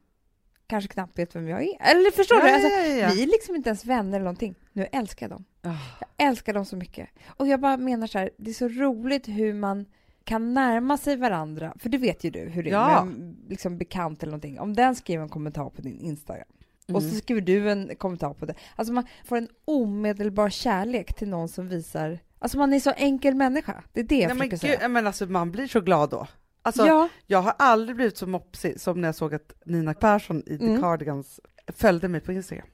kanske 0.66 0.88
knappt 0.88 1.18
vet 1.18 1.36
vem 1.36 1.48
jag 1.48 1.62
är. 1.62 1.76
Eller 1.80 2.10
förstår 2.10 2.38
ja, 2.38 2.44
du? 2.44 2.50
Alltså, 2.52 2.68
ja, 2.68 2.86
ja. 2.86 3.10
Vi 3.14 3.22
är 3.22 3.26
liksom 3.26 3.56
inte 3.56 3.68
ens 3.68 3.84
vänner 3.84 4.16
eller 4.16 4.24
någonting. 4.24 4.54
Nu 4.72 4.86
älskar 4.92 5.26
jag 5.26 5.30
dem. 5.30 5.44
Ah. 5.62 5.76
Jag 6.00 6.28
älskar 6.28 6.52
dem 6.54 6.64
så 6.64 6.76
mycket. 6.76 7.08
Och 7.26 7.46
jag 7.48 7.60
bara 7.60 7.76
menar 7.76 8.06
så 8.06 8.18
här, 8.18 8.30
det 8.36 8.50
är 8.50 8.54
så 8.54 8.68
roligt 8.68 9.28
hur 9.28 9.54
man 9.54 9.86
kan 10.30 10.54
närma 10.54 10.96
sig 10.96 11.16
varandra. 11.16 11.74
För 11.78 11.88
det 11.88 11.98
vet 11.98 12.24
ju 12.24 12.30
du 12.30 12.40
hur 12.40 12.62
det 12.62 12.70
är 12.70 12.74
Ja. 12.74 13.04
med 13.04 13.36
liksom 13.48 13.78
bekant 13.78 14.22
eller 14.22 14.30
någonting. 14.30 14.60
Om 14.60 14.74
den 14.76 14.94
skriver 14.94 15.22
en 15.22 15.28
kommentar 15.28 15.70
på 15.70 15.82
din 15.82 16.00
Instagram 16.00 16.48
och 16.92 17.02
så 17.02 17.08
Mm. 17.08 17.20
skriver 17.20 17.40
du 17.40 17.70
en 17.70 17.96
kommentar 17.96 18.34
på 18.34 18.46
det. 18.46 18.54
Alltså 18.76 18.92
man 18.94 19.06
får 19.24 19.36
en 19.36 19.48
omedelbar 19.64 20.50
kärlek 20.50 21.14
till 21.14 21.28
någon 21.28 21.48
som 21.48 21.68
visar... 21.68 22.18
Alltså 22.38 22.58
man 22.58 22.72
är 22.72 22.80
så 22.80 22.90
enkel 22.90 23.34
människa. 23.34 23.82
Det 23.92 24.00
är 24.00 24.04
det 24.04 24.18
jag 24.18 24.28
Nej, 24.28 24.36
men, 24.36 24.50
försöker 24.50 24.68
gud, 24.68 24.76
säga. 24.78 24.88
men 24.88 25.06
alltså, 25.06 25.26
man 25.26 25.50
blir 25.52 25.66
så 25.66 25.80
glad 25.80 26.10
då. 26.10 26.26
Alltså, 26.62 26.86
ja, 26.86 27.08
Jag 27.26 27.42
har 27.42 27.54
aldrig 27.58 27.96
blivit 27.96 28.16
så 28.16 28.26
mopsig 28.26 28.80
som 28.80 29.00
när 29.00 29.08
jag 29.08 29.14
såg 29.14 29.34
att 29.34 29.52
Nina 29.64 29.94
Persson 29.94 30.42
i 30.46 30.58
The 30.58 30.64
Mm. 30.64 30.80
Cardigans 30.80 31.40
följde 31.68 32.08
mig 32.08 32.20
på 32.20 32.32
Instagram. 32.32 32.66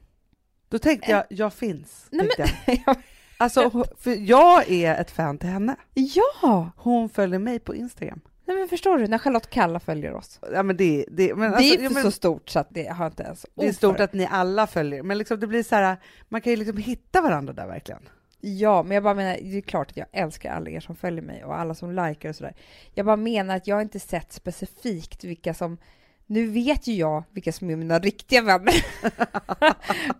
Då 0.69 0.79
tänkte 0.79 1.11
jag, 1.11 1.23
jag 1.29 1.53
finns. 1.53 2.07
Nej, 2.11 2.29
tänkte 2.37 2.81
jag. 2.85 2.95
Alltså, 3.37 3.85
för 3.99 4.29
jag 4.29 4.71
är 4.71 5.01
ett 5.01 5.11
fan 5.11 5.37
till 5.37 5.49
henne. 5.49 5.75
ja. 5.93 6.71
Hon 6.75 7.09
följer 7.09 7.39
mig 7.39 7.59
på 7.59 7.75
Instagram. 7.75 8.21
Nej, 8.47 8.57
men 8.57 8.67
förstår 8.67 8.97
du, 8.97 9.07
när 9.07 9.17
Charlotte 9.17 9.49
Kalla 9.49 9.79
följer 9.79 10.13
oss. 10.13 10.39
Ja, 10.53 10.63
men 10.63 10.77
det, 10.77 11.05
det, 11.11 11.35
men 11.35 11.51
det 11.51 11.57
alltså, 11.57 11.73
är 11.73 11.83
ja, 11.83 11.89
för 11.89 11.93
men, 11.93 12.03
så 12.03 12.11
stort 12.11 12.49
så 12.49 12.59
att 12.59 12.67
det 12.69 12.87
har 12.87 13.05
inte 13.05 13.23
ens 13.23 13.45
det 13.55 13.65
är 13.65 13.69
ord 13.69 13.75
stort 13.75 13.99
att 13.99 14.13
ni 14.13 14.27
alla 14.31 14.67
följer, 14.67 15.03
men 15.03 15.17
liksom, 15.17 15.39
det 15.39 15.47
blir 15.47 15.63
så 15.63 15.75
här, 15.75 15.97
man 16.29 16.41
kan 16.41 16.51
ju 16.51 16.57
liksom 16.57 16.77
hitta 16.77 17.21
varandra 17.21 17.53
där 17.53 17.67
verkligen. 17.67 18.01
Ja, 18.39 18.83
men 18.83 18.91
jag 18.91 19.03
bara 19.03 19.13
menar, 19.13 19.37
det 19.41 19.57
är 19.57 19.61
klart 19.61 19.91
att 19.91 19.97
jag 19.97 20.07
älskar 20.11 20.51
alla 20.51 20.69
er 20.69 20.79
som 20.79 20.95
följer 20.95 21.21
mig 21.21 21.43
och 21.43 21.59
alla 21.59 21.75
som 21.75 21.91
likar 21.91 22.29
och 22.29 22.35
sådär. 22.35 22.55
Jag 22.93 23.05
bara 23.05 23.15
menar 23.15 23.55
att 23.55 23.67
jag 23.67 23.81
inte 23.81 23.99
sett 23.99 24.33
specifikt 24.33 25.23
vilka 25.23 25.53
som 25.53 25.77
nu 26.25 26.47
vet 26.47 26.87
ju 26.87 26.93
jag 26.93 27.23
vilka 27.31 27.51
som 27.51 27.69
är 27.69 27.75
mina 27.75 27.99
riktiga 27.99 28.41
vänner. 28.41 28.85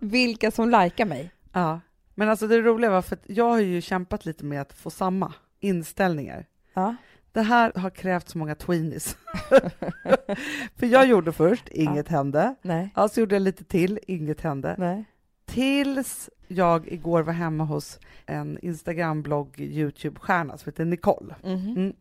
vilka 0.00 0.50
som 0.50 0.70
likar 0.70 1.04
mig. 1.04 1.30
Ja. 1.52 1.80
Men 2.18 2.28
alltså 2.28 2.46
det 2.46 2.60
roliga 2.60 2.90
var, 2.90 3.02
för 3.02 3.16
att 3.16 3.22
jag 3.26 3.44
har 3.44 3.58
ju 3.58 3.80
kämpat 3.80 4.26
lite 4.26 4.44
med 4.44 4.60
att 4.60 4.72
få 4.72 4.90
samma 4.90 5.34
inställningar. 5.60 6.46
Ja. 6.74 6.96
Det 7.32 7.42
här 7.42 7.72
har 7.76 7.90
krävt 7.90 8.28
så 8.28 8.38
många 8.38 8.54
tweenies. 8.54 9.16
för 10.76 10.86
jag 10.86 11.06
gjorde 11.06 11.32
först, 11.32 11.68
inget 11.68 12.08
hände. 12.08 12.54
Nej. 12.62 12.90
Alltså 12.94 13.20
gjorde 13.20 13.34
jag 13.34 13.42
lite 13.42 13.64
till, 13.64 14.00
inget 14.06 14.40
hände. 14.40 14.74
Nej. 14.78 15.04
Tills 15.46 16.30
jag 16.48 16.92
igår 16.92 17.22
var 17.22 17.32
hemma 17.32 17.64
hos 17.64 17.98
en 18.26 18.58
Instagram-blogg, 18.62 19.60
Youtube-stjärna 19.60 20.56
som 20.58 20.70
heter 20.70 20.84
Nicole. 20.84 21.34
Mhm. 21.42 21.76
Mm. 21.76 21.92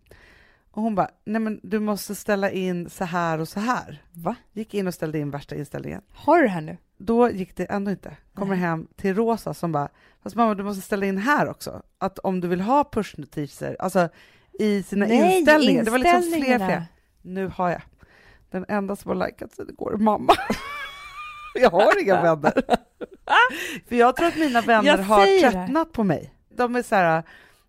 Och 0.72 0.82
hon 0.82 0.96
bara, 0.96 1.10
nej 1.26 1.42
men 1.42 1.60
du 1.64 1.80
måste 1.80 2.16
ställa 2.16 2.52
in 2.52 2.90
så 2.90 3.04
här 3.04 3.40
och 3.40 3.48
så 3.48 3.60
här. 3.60 4.04
Va? 4.14 4.36
Gick 4.54 4.74
in 4.74 4.88
och 4.88 4.94
ställde 4.94 5.20
in 5.20 5.32
värsta 5.32 5.56
inställningen. 5.56 6.02
Har 6.12 6.38
du 6.38 6.44
det 6.44 6.50
här 6.50 6.62
nu? 6.62 6.78
Då 6.98 7.30
gick 7.30 7.56
det 7.56 7.66
ändå 7.66 7.92
inte. 7.92 8.18
Kommer 8.34 8.56
Nej. 8.56 8.66
hem 8.66 8.88
till 8.96 9.16
Rosa 9.16 9.54
som 9.54 9.72
bara, 9.72 9.90
fast 10.24 10.36
mamma 10.36 10.56
du 10.56 10.64
måste 10.64 10.82
ställa 10.82 11.06
in 11.06 11.18
här 11.18 11.50
också. 11.50 11.82
Att 11.98 12.20
om 12.20 12.42
du 12.42 12.48
vill 12.48 12.62
ha 12.62 12.84
pushnotiser, 12.92 13.76
alltså 13.80 14.10
i 14.60 14.84
sina 14.84 15.06
Nej, 15.06 15.38
inställningar. 15.38 15.84
Det 15.84 15.92
var 15.92 15.98
liksom 15.98 16.22
fler, 16.22 16.58
fler. 16.58 16.84
Nu 17.22 17.48
har 17.48 17.70
jag. 17.70 17.82
Den 18.52 18.66
enda 18.68 18.96
som 18.96 19.10
har 19.10 19.28
likat 19.28 19.52
sen 19.52 19.70
igår 19.70 19.94
är 19.94 19.98
mamma. 19.98 20.34
jag 21.56 21.70
har 21.70 22.02
inga 22.04 22.22
vänner. 22.22 22.54
För 23.88 23.96
jag 23.96 24.16
tror 24.16 24.28
att 24.28 24.38
mina 24.38 24.62
vänner 24.62 24.98
har 24.98 25.42
tröttnat 25.42 25.92
på 25.92 26.04
mig. 26.04 26.34
De 26.50 26.76
är 26.76 26.84
så 26.84 26.96
här, 26.96 27.24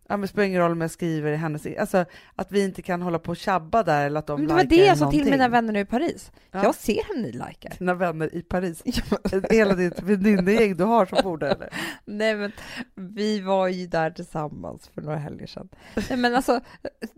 ja 0.08 0.16
men 0.16 0.20
det 0.20 0.28
spelar 0.28 0.46
ingen 0.46 0.60
roll 0.60 0.72
om 0.72 0.80
jag 0.80 0.90
skriver 0.90 1.32
i 1.32 1.36
hennes, 1.36 1.66
alltså 1.78 2.04
att 2.34 2.52
vi 2.52 2.64
inte 2.64 2.82
kan 2.82 3.02
hålla 3.02 3.18
på 3.18 3.30
och 3.30 3.36
tjabba 3.36 3.82
där 3.82 4.06
eller 4.06 4.18
att 4.18 4.26
de 4.26 4.40
Men 4.40 4.48
det 4.48 4.54
var 4.54 4.62
likar 4.62 4.76
det 4.76 4.86
jag 4.86 4.98
sa 4.98 5.10
till 5.10 5.24
mina 5.24 5.48
vänner 5.48 5.72
nu 5.72 5.80
i 5.80 5.84
Paris. 5.84 6.32
Ja. 6.50 6.62
Jag 6.62 6.74
ser 6.74 7.00
hur 7.08 7.22
ni 7.22 7.32
likar. 7.32 7.78
Dina 7.78 7.94
vänner 7.94 8.34
i 8.34 8.42
Paris. 8.42 8.82
Hela 9.50 9.74
ditt 9.74 10.02
väninnegäng 10.02 10.76
du 10.76 10.84
har 10.84 11.06
som 11.06 11.18
bor 11.22 11.38
där 11.38 11.54
eller? 11.54 11.68
Nej 12.04 12.36
men 12.36 12.52
vi 12.94 13.40
var 13.40 13.68
ju 13.68 13.86
där 13.86 14.10
tillsammans 14.10 14.88
för 14.94 15.02
några 15.02 15.18
helger 15.18 15.46
sedan. 15.46 15.68
Nej 15.94 16.18
men 16.18 16.34
alltså, 16.34 16.60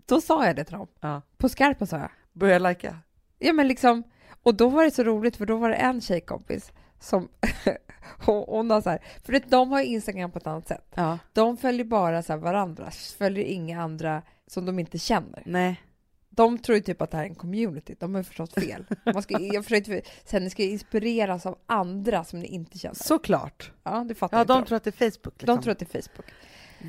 då 0.05 0.21
sa 0.21 0.45
jag 0.45 0.55
det 0.55 0.63
till 0.63 0.77
dem. 0.77 0.87
Ja. 0.99 1.21
På 1.37 1.49
skarpen 1.49 1.87
sa 1.87 1.97
jag. 1.97 2.11
Börja 2.33 2.59
lajka. 2.59 2.97
Ja 3.39 3.53
men 3.53 3.67
liksom, 3.67 4.03
och 4.43 4.55
då 4.55 4.69
var 4.69 4.83
det 4.83 4.91
så 4.91 5.03
roligt 5.03 5.35
för 5.35 5.45
då 5.45 5.57
var 5.57 5.69
det 5.69 5.75
en 5.75 6.01
tjejkompis 6.01 6.71
som 6.99 7.29
hon, 8.25 8.45
hon 8.47 8.69
har 8.69 8.81
så 8.81 8.89
här, 8.89 8.99
för 9.23 9.41
de 9.49 9.71
har 9.71 9.81
Instagram 9.81 10.31
på 10.31 10.37
ett 10.37 10.47
annat 10.47 10.67
sätt. 10.67 10.85
Ja. 10.95 11.17
De 11.33 11.57
följer 11.57 11.85
bara 11.85 12.23
så 12.23 12.37
varandra, 12.37 12.91
följer 13.17 13.45
inga 13.45 13.81
andra 13.81 14.21
som 14.47 14.65
de 14.65 14.79
inte 14.79 14.97
känner. 14.97 15.43
Nej. 15.45 15.81
De 16.29 16.57
tror 16.57 16.75
ju 16.75 16.81
typ 16.81 17.01
att 17.01 17.11
det 17.11 17.17
här 17.17 17.23
är 17.23 17.29
en 17.29 17.35
community, 17.35 17.95
de 17.99 18.15
har 18.15 18.23
förstått 18.23 18.53
fel. 18.53 18.85
Man 19.13 19.21
ska, 19.21 19.39
jag 19.39 19.63
försökte 19.63 20.01
säga, 20.25 20.39
ni 20.39 20.49
ska 20.49 20.63
inspireras 20.63 21.45
av 21.45 21.57
andra 21.65 22.23
som 22.23 22.39
ni 22.39 22.47
inte 22.47 22.77
känner. 22.77 22.95
Såklart. 22.95 23.71
Ja, 23.83 24.05
det 24.07 24.15
fattar 24.15 24.37
Ja, 24.37 24.43
de 24.43 24.65
tror 24.65 24.75
att 24.75 24.83
det 24.83 25.01
är 25.01 25.11
Facebook. 25.11 25.41
Liksom. 25.41 25.55
de 25.55 25.61
tror 25.63 25.71
att 25.71 25.79
det 25.79 25.95
är 25.95 26.01
Facebook. 26.01 26.25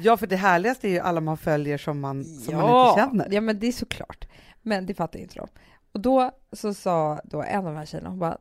Ja, 0.03 0.17
för 0.17 0.27
det 0.27 0.37
härligaste 0.37 0.89
är 0.89 0.91
ju 0.91 0.99
alla 0.99 1.21
man 1.21 1.39
följer 1.39 1.79
som 1.79 2.01
man, 2.01 2.25
som 2.25 2.55
man 2.55 2.89
inte 2.89 3.01
känner. 3.01 3.29
Ja, 3.31 3.41
men 3.41 3.59
det 3.59 3.67
är 3.67 3.73
såklart. 3.73 4.29
Men 4.63 4.87
det 4.87 4.95
fattar 4.95 5.19
inte 5.19 5.35
de. 5.35 5.49
Och 5.93 6.01
då 6.01 6.31
så 6.53 6.75
sa 6.75 7.21
då 7.25 7.43
en 7.43 7.59
av 7.59 7.65
de 7.65 7.77
här 7.77 7.87
tjejerna, 7.87 8.09
hon 8.09 8.19
bara, 8.19 8.39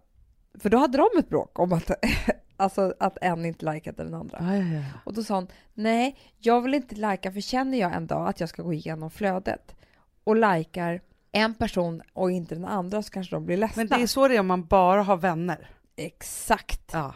för 0.60 0.70
då 0.70 0.78
hade 0.78 0.98
de 0.98 1.20
ett 1.20 1.30
bråk 1.30 1.60
om 1.60 1.74
att, 1.74 1.92
alltså, 2.58 2.94
att 3.00 3.18
en 3.22 3.46
inte 3.46 3.74
likade 3.74 4.04
den 4.04 4.14
andra. 4.14 4.38
Ja, 4.42 4.56
ja, 4.56 4.76
ja. 4.76 4.84
Och 5.06 5.14
då 5.14 5.24
sa 5.24 5.36
hon, 5.36 5.48
nej, 5.74 6.18
jag 6.38 6.62
vill 6.62 6.74
inte 6.74 6.96
lika 6.96 7.32
för 7.32 7.42
känner 7.42 7.78
jag 7.78 7.96
en 7.96 8.08
dag 8.08 8.28
att 8.28 8.40
jag 8.40 8.50
ska 8.50 8.64
gå 8.64 8.74
igenom 8.74 9.12
flödet 9.12 9.76
och 10.24 10.36
likar 10.36 11.02
en 11.32 11.54
person 11.54 12.02
och 12.14 12.32
inte 12.32 12.56
den 12.56 12.66
andra 12.66 13.04
så 13.04 13.12
kanske 13.12 13.36
de 13.36 13.46
blir 13.46 13.58
ledsna. 13.58 13.80
Men 13.84 13.88
det 13.88 14.04
är 14.04 14.08
så 14.08 14.28
det 14.28 14.36
är 14.36 14.40
om 14.40 14.48
man 14.48 14.66
bara 14.66 15.04
har 15.04 15.18
vänner. 15.18 15.70
Exakt. 15.96 16.90
Ja. 16.94 17.14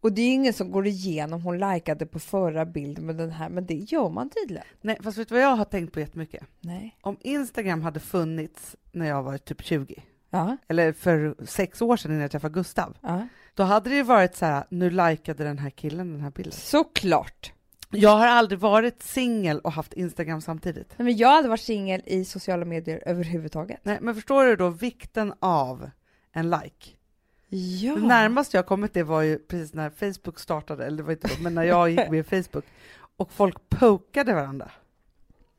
Och 0.00 0.12
det 0.12 0.22
är 0.22 0.26
ju 0.26 0.32
ingen 0.32 0.52
som 0.52 0.70
går 0.70 0.86
igenom, 0.86 1.42
hon 1.42 1.58
likade 1.58 2.06
på 2.06 2.18
förra 2.18 2.66
bilden 2.66 3.06
med 3.06 3.16
den 3.16 3.30
här, 3.30 3.48
men 3.48 3.66
det 3.66 3.74
gör 3.74 4.08
man 4.08 4.30
tydligen. 4.30 4.64
Nej, 4.80 4.98
fast 5.02 5.18
vet 5.18 5.28
du 5.28 5.34
vad 5.34 5.44
jag 5.44 5.56
har 5.56 5.64
tänkt 5.64 5.92
på 5.92 6.00
jättemycket? 6.00 6.44
Nej. 6.60 6.96
Om 7.00 7.16
Instagram 7.20 7.82
hade 7.82 8.00
funnits 8.00 8.76
när 8.92 9.06
jag 9.06 9.22
var 9.22 9.38
typ 9.38 9.62
20, 9.62 10.02
Ja, 10.34 10.56
eller 10.68 10.92
för 10.92 11.34
sex 11.46 11.82
år 11.82 11.96
sedan 11.96 12.10
innan 12.10 12.22
jag 12.22 12.30
träffade 12.30 12.54
Gustav, 12.54 12.96
ja. 13.00 13.28
då 13.54 13.62
hade 13.62 13.90
det 13.90 13.96
ju 13.96 14.02
varit 14.02 14.36
så 14.36 14.46
här, 14.46 14.64
nu 14.68 14.90
likade 14.90 15.44
den 15.44 15.58
här 15.58 15.70
killen 15.70 16.12
den 16.12 16.20
här 16.20 16.30
bilden. 16.30 16.52
Såklart. 16.52 17.52
Jag 17.90 18.16
har 18.16 18.26
aldrig 18.26 18.58
varit 18.58 19.02
singel 19.02 19.58
och 19.58 19.72
haft 19.72 19.92
Instagram 19.92 20.40
samtidigt. 20.40 20.94
Nej, 20.96 21.04
men 21.04 21.16
jag 21.16 21.28
hade 21.28 21.48
varit 21.48 21.60
singel 21.60 22.02
i 22.06 22.24
sociala 22.24 22.64
medier 22.64 23.02
överhuvudtaget. 23.06 23.80
Nej, 23.82 23.98
men 24.00 24.14
förstår 24.14 24.44
du 24.44 24.56
då 24.56 24.68
vikten 24.68 25.34
av 25.40 25.90
en 26.32 26.50
like? 26.50 26.90
Ja. 27.48 27.94
Det 27.94 28.06
närmaste 28.06 28.56
jag 28.56 28.66
kommit 28.66 28.94
det 28.94 29.02
var 29.02 29.22
ju 29.22 29.38
precis 29.38 29.74
när 29.74 29.90
Facebook 29.90 30.40
startade, 30.40 30.86
eller 30.86 30.96
det 30.96 31.02
var 31.02 31.12
inte 31.12 31.28
då, 31.28 31.34
men 31.42 31.54
när 31.54 31.62
jag 31.62 31.90
gick 31.90 32.10
med 32.10 32.20
i 32.20 32.22
Facebook 32.42 32.64
och 33.16 33.32
folk 33.32 33.68
pokade 33.68 34.34
varandra. 34.34 34.70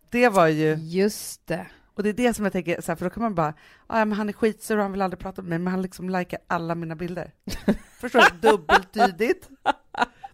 Det 0.10 0.30
var 0.30 0.48
ju, 0.48 0.76
Just 0.76 1.48
det. 1.48 1.68
Och 1.96 2.04
det 2.04 2.10
är 2.10 2.14
det 2.14 2.34
som 2.34 2.46
jag 2.46 2.52
tänker, 2.54 2.82
så 2.82 2.92
här, 2.92 2.96
för 2.96 3.06
då 3.06 3.10
kan 3.10 3.24
man 3.24 3.36
bara, 3.36 3.54
"Ah, 3.88 4.00
ja 4.00 4.06
men 4.06 4.18
han 4.18 4.30
är 4.30 4.34
skitsur 4.34 4.78
och 4.78 4.84
han 4.84 4.92
vill 4.92 5.02
aldrig 5.02 5.20
prata 5.20 5.42
med 5.42 5.50
mig, 5.50 5.60
men 5.60 5.72
han 5.72 5.82
liksom 5.82 6.10
likar 6.10 6.40
alla 6.48 6.76
mina 6.76 6.96
bilder. 6.96 7.32
Förstår 8.00 8.24
du? 8.42 8.50
Dubbeltydigt. 8.50 9.50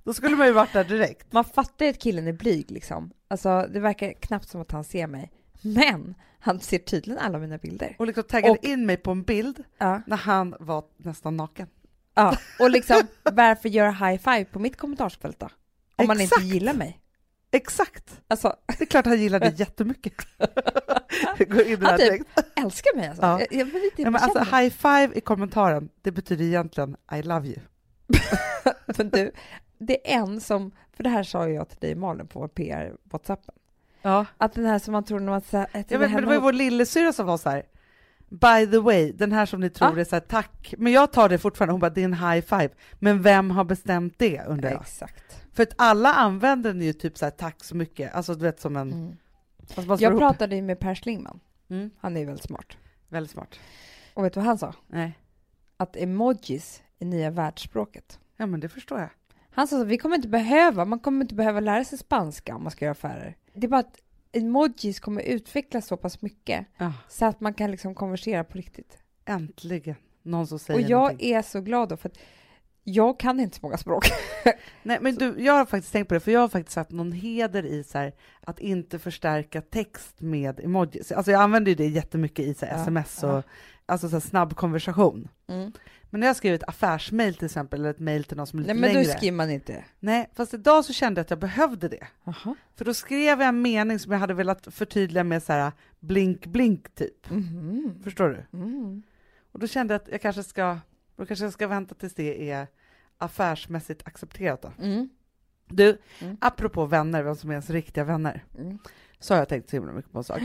Då 0.03 0.13
skulle 0.13 0.35
man 0.35 0.47
ju 0.47 0.53
varit 0.53 0.73
där 0.73 0.83
direkt. 0.83 1.33
Man 1.33 1.43
fattar 1.45 1.85
ju 1.85 1.91
att 1.91 1.97
killen 1.99 2.27
är 2.27 2.33
blyg 2.33 2.71
liksom. 2.71 3.11
Alltså 3.27 3.67
det 3.73 3.79
verkar 3.79 4.13
knappt 4.13 4.49
som 4.49 4.61
att 4.61 4.71
han 4.71 4.83
ser 4.83 5.07
mig. 5.07 5.31
Men 5.61 6.15
han 6.39 6.59
ser 6.59 6.77
tydligen 6.77 7.19
alla 7.21 7.39
mina 7.39 7.57
bilder. 7.57 7.95
Och 7.99 8.07
liksom 8.07 8.23
taggade 8.23 8.51
Och- 8.59 8.63
in 8.65 8.85
mig 8.85 8.97
på 8.97 9.11
en 9.11 9.23
bild 9.23 9.63
Ja. 9.77 10.01
när 10.07 10.17
han 10.17 10.55
var 10.59 10.83
nästan 10.97 11.37
naken. 11.37 11.67
ja. 12.13 12.37
Och 12.59 12.69
liksom 12.71 13.01
varför 13.33 13.69
göra 13.69 13.91
high 13.91 14.17
five 14.21 14.45
på 14.45 14.59
mitt 14.59 14.77
kommentarsfält 14.77 15.39
då? 15.39 15.49
Om 15.95 16.07
man 16.07 16.21
inte 16.21 16.35
Exakt. 16.35 16.43
gillar 16.53 16.73
mig. 16.73 17.00
Exakt! 17.51 18.21
Alltså 18.27 18.55
Det 18.77 18.81
är 18.81 18.85
klart 18.85 19.05
han 19.05 19.19
gillade 19.21 19.49
det 19.49 19.59
jättemycket. 19.59 20.13
Går 21.37 21.61
in 21.61 21.79
där 21.79 21.97
typ. 21.97 22.27
älskar 22.55 22.95
mig 22.97 23.07
alltså. 23.07 23.21
Ja. 23.25 23.39
Jag, 23.39 23.47
jag 23.51 23.67
inte 23.83 24.01
Ja, 24.01 24.09
men 24.09 24.21
alltså, 24.21 24.55
high 24.55 24.69
five 24.69 25.09
i 25.15 25.21
kommentaren, 25.21 25.89
det 26.01 26.11
betyder 26.11 26.45
egentligen 26.45 26.95
I 27.13 27.21
love 27.21 27.47
you. 27.47 27.57
Men 28.97 29.09
du, 29.09 29.31
det 29.77 30.13
är 30.13 30.17
en 30.19 30.41
som, 30.41 30.71
för 30.93 31.03
det 31.03 31.09
här 31.09 31.23
sa 31.23 31.47
jag 31.49 31.69
till 31.69 31.77
dig 31.79 31.95
Malin 31.95 32.27
på 32.27 32.47
PR-whatsappen, 32.47 33.53
Ja. 34.01 34.25
att 34.37 34.53
den 34.53 34.65
här 34.65 34.79
som 34.79 34.91
man 34.91 35.03
tror 35.03 35.19
när 35.19 35.31
man 35.31 35.41
säger 35.41 35.67
Ja, 35.73 35.83
men, 35.99 36.11
men 36.11 36.21
det 36.21 36.27
var 36.27 36.33
ju 36.33 36.39
vår 36.39 36.53
lillasyrra 36.53 37.13
som 37.13 37.25
var 37.25 37.37
så 37.37 37.49
här. 37.49 37.63
By 38.29 38.71
the 38.71 38.79
way, 38.79 39.11
den 39.11 39.31
här 39.31 39.45
som 39.45 39.59
ni 39.59 39.69
tror 39.69 39.93
Ja. 39.95 39.99
är 39.99 40.03
så 40.05 40.15
här, 40.15 40.19
tack, 40.21 40.73
men 40.77 40.93
jag 40.93 41.11
tar 41.11 41.29
det 41.29 41.37
fortfarande, 41.37 41.73
hon 41.73 41.79
bara, 41.79 41.89
det 41.89 42.01
är 42.01 42.05
en 42.05 42.13
high 42.13 42.41
five. 42.45 42.69
Men 42.99 43.21
vem 43.21 43.51
har 43.51 43.63
bestämt 43.63 44.13
det, 44.17 44.41
undrar 44.47 44.71
jag? 44.71 44.81
Exakt. 44.81 45.40
För 45.53 45.63
att 45.63 45.73
alla 45.77 46.13
använder 46.13 46.73
den 46.73 46.81
ju 46.81 46.93
typ 46.93 47.17
så 47.17 47.25
här, 47.25 47.31
tack 47.31 47.63
så 47.63 47.75
mycket, 47.75 48.13
alltså 48.13 48.33
du 48.35 48.41
vet 48.45 48.59
som 48.59 48.75
en... 48.75 48.91
Mm. 48.93 49.17
Alltså, 49.77 49.81
Jag 49.81 50.01
ihop. 50.01 50.19
pratade 50.19 50.55
ju 50.55 50.61
med 50.61 50.79
Per 50.79 50.95
Schlingman, 50.95 51.39
Mm, 51.69 51.89
han 51.99 52.15
är 52.15 52.19
ju 52.19 52.25
väldigt 52.25 52.45
smart. 52.45 52.77
väldigt 53.09 53.31
smart. 53.31 53.59
Och 54.13 54.23
vet 54.25 54.33
du 54.33 54.39
vad 54.39 54.47
han 54.47 54.57
sa? 54.57 54.73
Nej. 54.87 55.17
Att 55.77 55.95
emojis 55.95 56.83
är 56.99 57.05
nya 57.05 57.29
världsspråket. 57.29 58.19
Ja 58.37 58.45
men 58.45 58.59
det 58.59 58.69
förstår 58.69 58.99
jag. 58.99 59.09
Han 59.51 59.67
sa 59.67 59.81
att 59.81 59.87
vi 59.87 59.97
kommer 59.97 60.15
inte 60.15 60.27
behöva, 60.27 60.85
man 60.85 60.99
kommer 60.99 61.21
inte 61.21 61.35
behöva 61.35 61.59
lära 61.59 61.83
sig 61.85 61.97
spanska 61.97 62.55
om 62.55 62.63
man 62.63 62.71
ska 62.71 62.85
göra 62.85 62.91
affärer. 62.91 63.37
Det 63.53 63.67
är 63.67 63.69
bara 63.69 63.79
att 63.79 63.97
emojis 64.31 64.99
kommer 64.99 65.21
utvecklas 65.21 65.87
så 65.87 65.97
pass 65.97 66.21
mycket 66.21 66.65
Ja, 66.77 66.93
så 67.09 67.25
att 67.25 67.39
man 67.41 67.53
kan 67.53 67.71
liksom 67.71 67.95
konversera 67.95 68.43
på 68.43 68.57
riktigt. 68.57 68.97
äntligen 69.25 69.95
någon 70.23 70.47
som 70.47 70.59
säger 70.59 70.83
Och 70.83 70.89
jag 70.89 70.99
någonting. 70.99 71.33
är 71.33 71.41
så 71.41 71.61
glad 71.61 71.89
då 71.89 71.97
för 71.97 72.09
att 72.09 72.17
jag 72.83 73.19
kan 73.19 73.39
inte 73.39 73.55
så 73.57 73.65
många 73.65 73.77
språk. 73.77 74.05
Nej 74.83 74.97
men 75.01 75.15
du, 75.15 75.35
jag 75.37 75.53
har 75.53 75.65
faktiskt 75.65 75.93
tänkt 75.93 76.07
på 76.07 76.13
det, 76.13 76.19
för 76.19 76.31
jag 76.31 76.39
har 76.39 76.47
faktiskt 76.47 76.73
satt 76.73 76.91
någon 76.91 77.11
heder 77.11 77.65
i 77.65 77.83
så 77.83 77.97
här, 77.97 78.13
att 78.41 78.59
inte 78.59 78.99
förstärka 78.99 79.61
text 79.61 80.21
med 80.21 80.59
emojis. 80.59 81.11
Alltså 81.11 81.31
jag 81.31 81.41
använder 81.41 81.71
ju 81.71 81.75
det 81.75 81.87
jättemycket 81.87 82.45
i 82.45 82.53
så 82.53 82.65
här, 82.65 82.73
Ja, 82.73 82.81
sms 82.81 83.23
och 83.23 83.29
ja. 83.29 83.43
alltså 83.85 84.09
så 84.09 84.15
här, 84.15 84.21
snabb 84.21 84.55
konversation. 84.55 85.27
Mm. 85.47 85.71
Men 86.09 86.19
när 86.19 86.27
jag 86.27 86.35
skriver 86.35 86.55
ett 86.55 86.67
affärsmail 86.69 87.35
till 87.35 87.45
exempel, 87.45 87.79
eller 87.79 87.89
ett 87.89 87.99
mail 87.99 88.23
till 88.23 88.37
någon 88.37 88.47
som 88.47 88.59
är 88.59 88.63
lite 88.63 88.73
Nej 88.73 88.81
men 88.81 88.93
längre. 88.93 89.07
då 89.07 89.17
skriver 89.17 89.37
man 89.37 89.49
inte. 89.51 89.85
Nej, 89.99 90.29
fast 90.35 90.53
idag 90.53 90.85
så 90.85 90.93
kände 90.93 91.19
jag 91.19 91.23
att 91.23 91.29
jag 91.29 91.39
behövde 91.39 91.87
det. 91.87 92.07
Aha. 92.25 92.55
För 92.75 92.85
då 92.85 92.93
skrev 92.93 93.39
jag 93.39 93.47
en 93.47 93.61
mening 93.61 93.99
som 93.99 94.11
jag 94.11 94.19
hade 94.19 94.33
velat 94.33 94.67
förtydliga 94.71 95.23
med 95.23 95.43
så 95.43 95.53
här 95.53 95.71
blink 95.99 96.45
blink 96.45 96.95
typ. 96.95 97.29
Mhm. 97.29 98.01
Förstår 98.03 98.29
du? 98.51 98.57
Mm. 98.57 99.03
Och 99.51 99.59
då 99.59 99.67
kände 99.67 99.93
jag 99.93 100.01
att 100.01 100.07
jag 100.11 100.21
kanske 100.21 100.43
ska, 100.43 100.77
då 101.21 101.25
kanske 101.25 101.45
jag 101.45 101.53
ska 101.53 101.67
vänta 101.67 101.95
tills 101.95 102.13
det 102.13 102.51
är 102.51 102.67
affärsmässigt 103.17 104.07
accepterat 104.07 104.61
då. 104.61 104.71
Mm. 104.83 105.09
Du, 105.67 105.97
Mm. 106.21 106.37
apropå 106.41 106.85
vänner, 106.85 107.23
vem 107.23 107.35
som 107.35 107.49
är 107.49 107.53
ens 107.53 107.69
riktiga 107.69 108.03
vänner, 108.03 108.45
Mm. 108.57 108.79
så 109.19 109.33
har 109.33 109.39
jag 109.39 109.49
tänkt 109.49 109.69
så 109.69 109.75
himla 109.75 109.91
mycket 109.93 110.11
på 110.11 110.17
en 110.17 110.23
sak. 110.23 110.39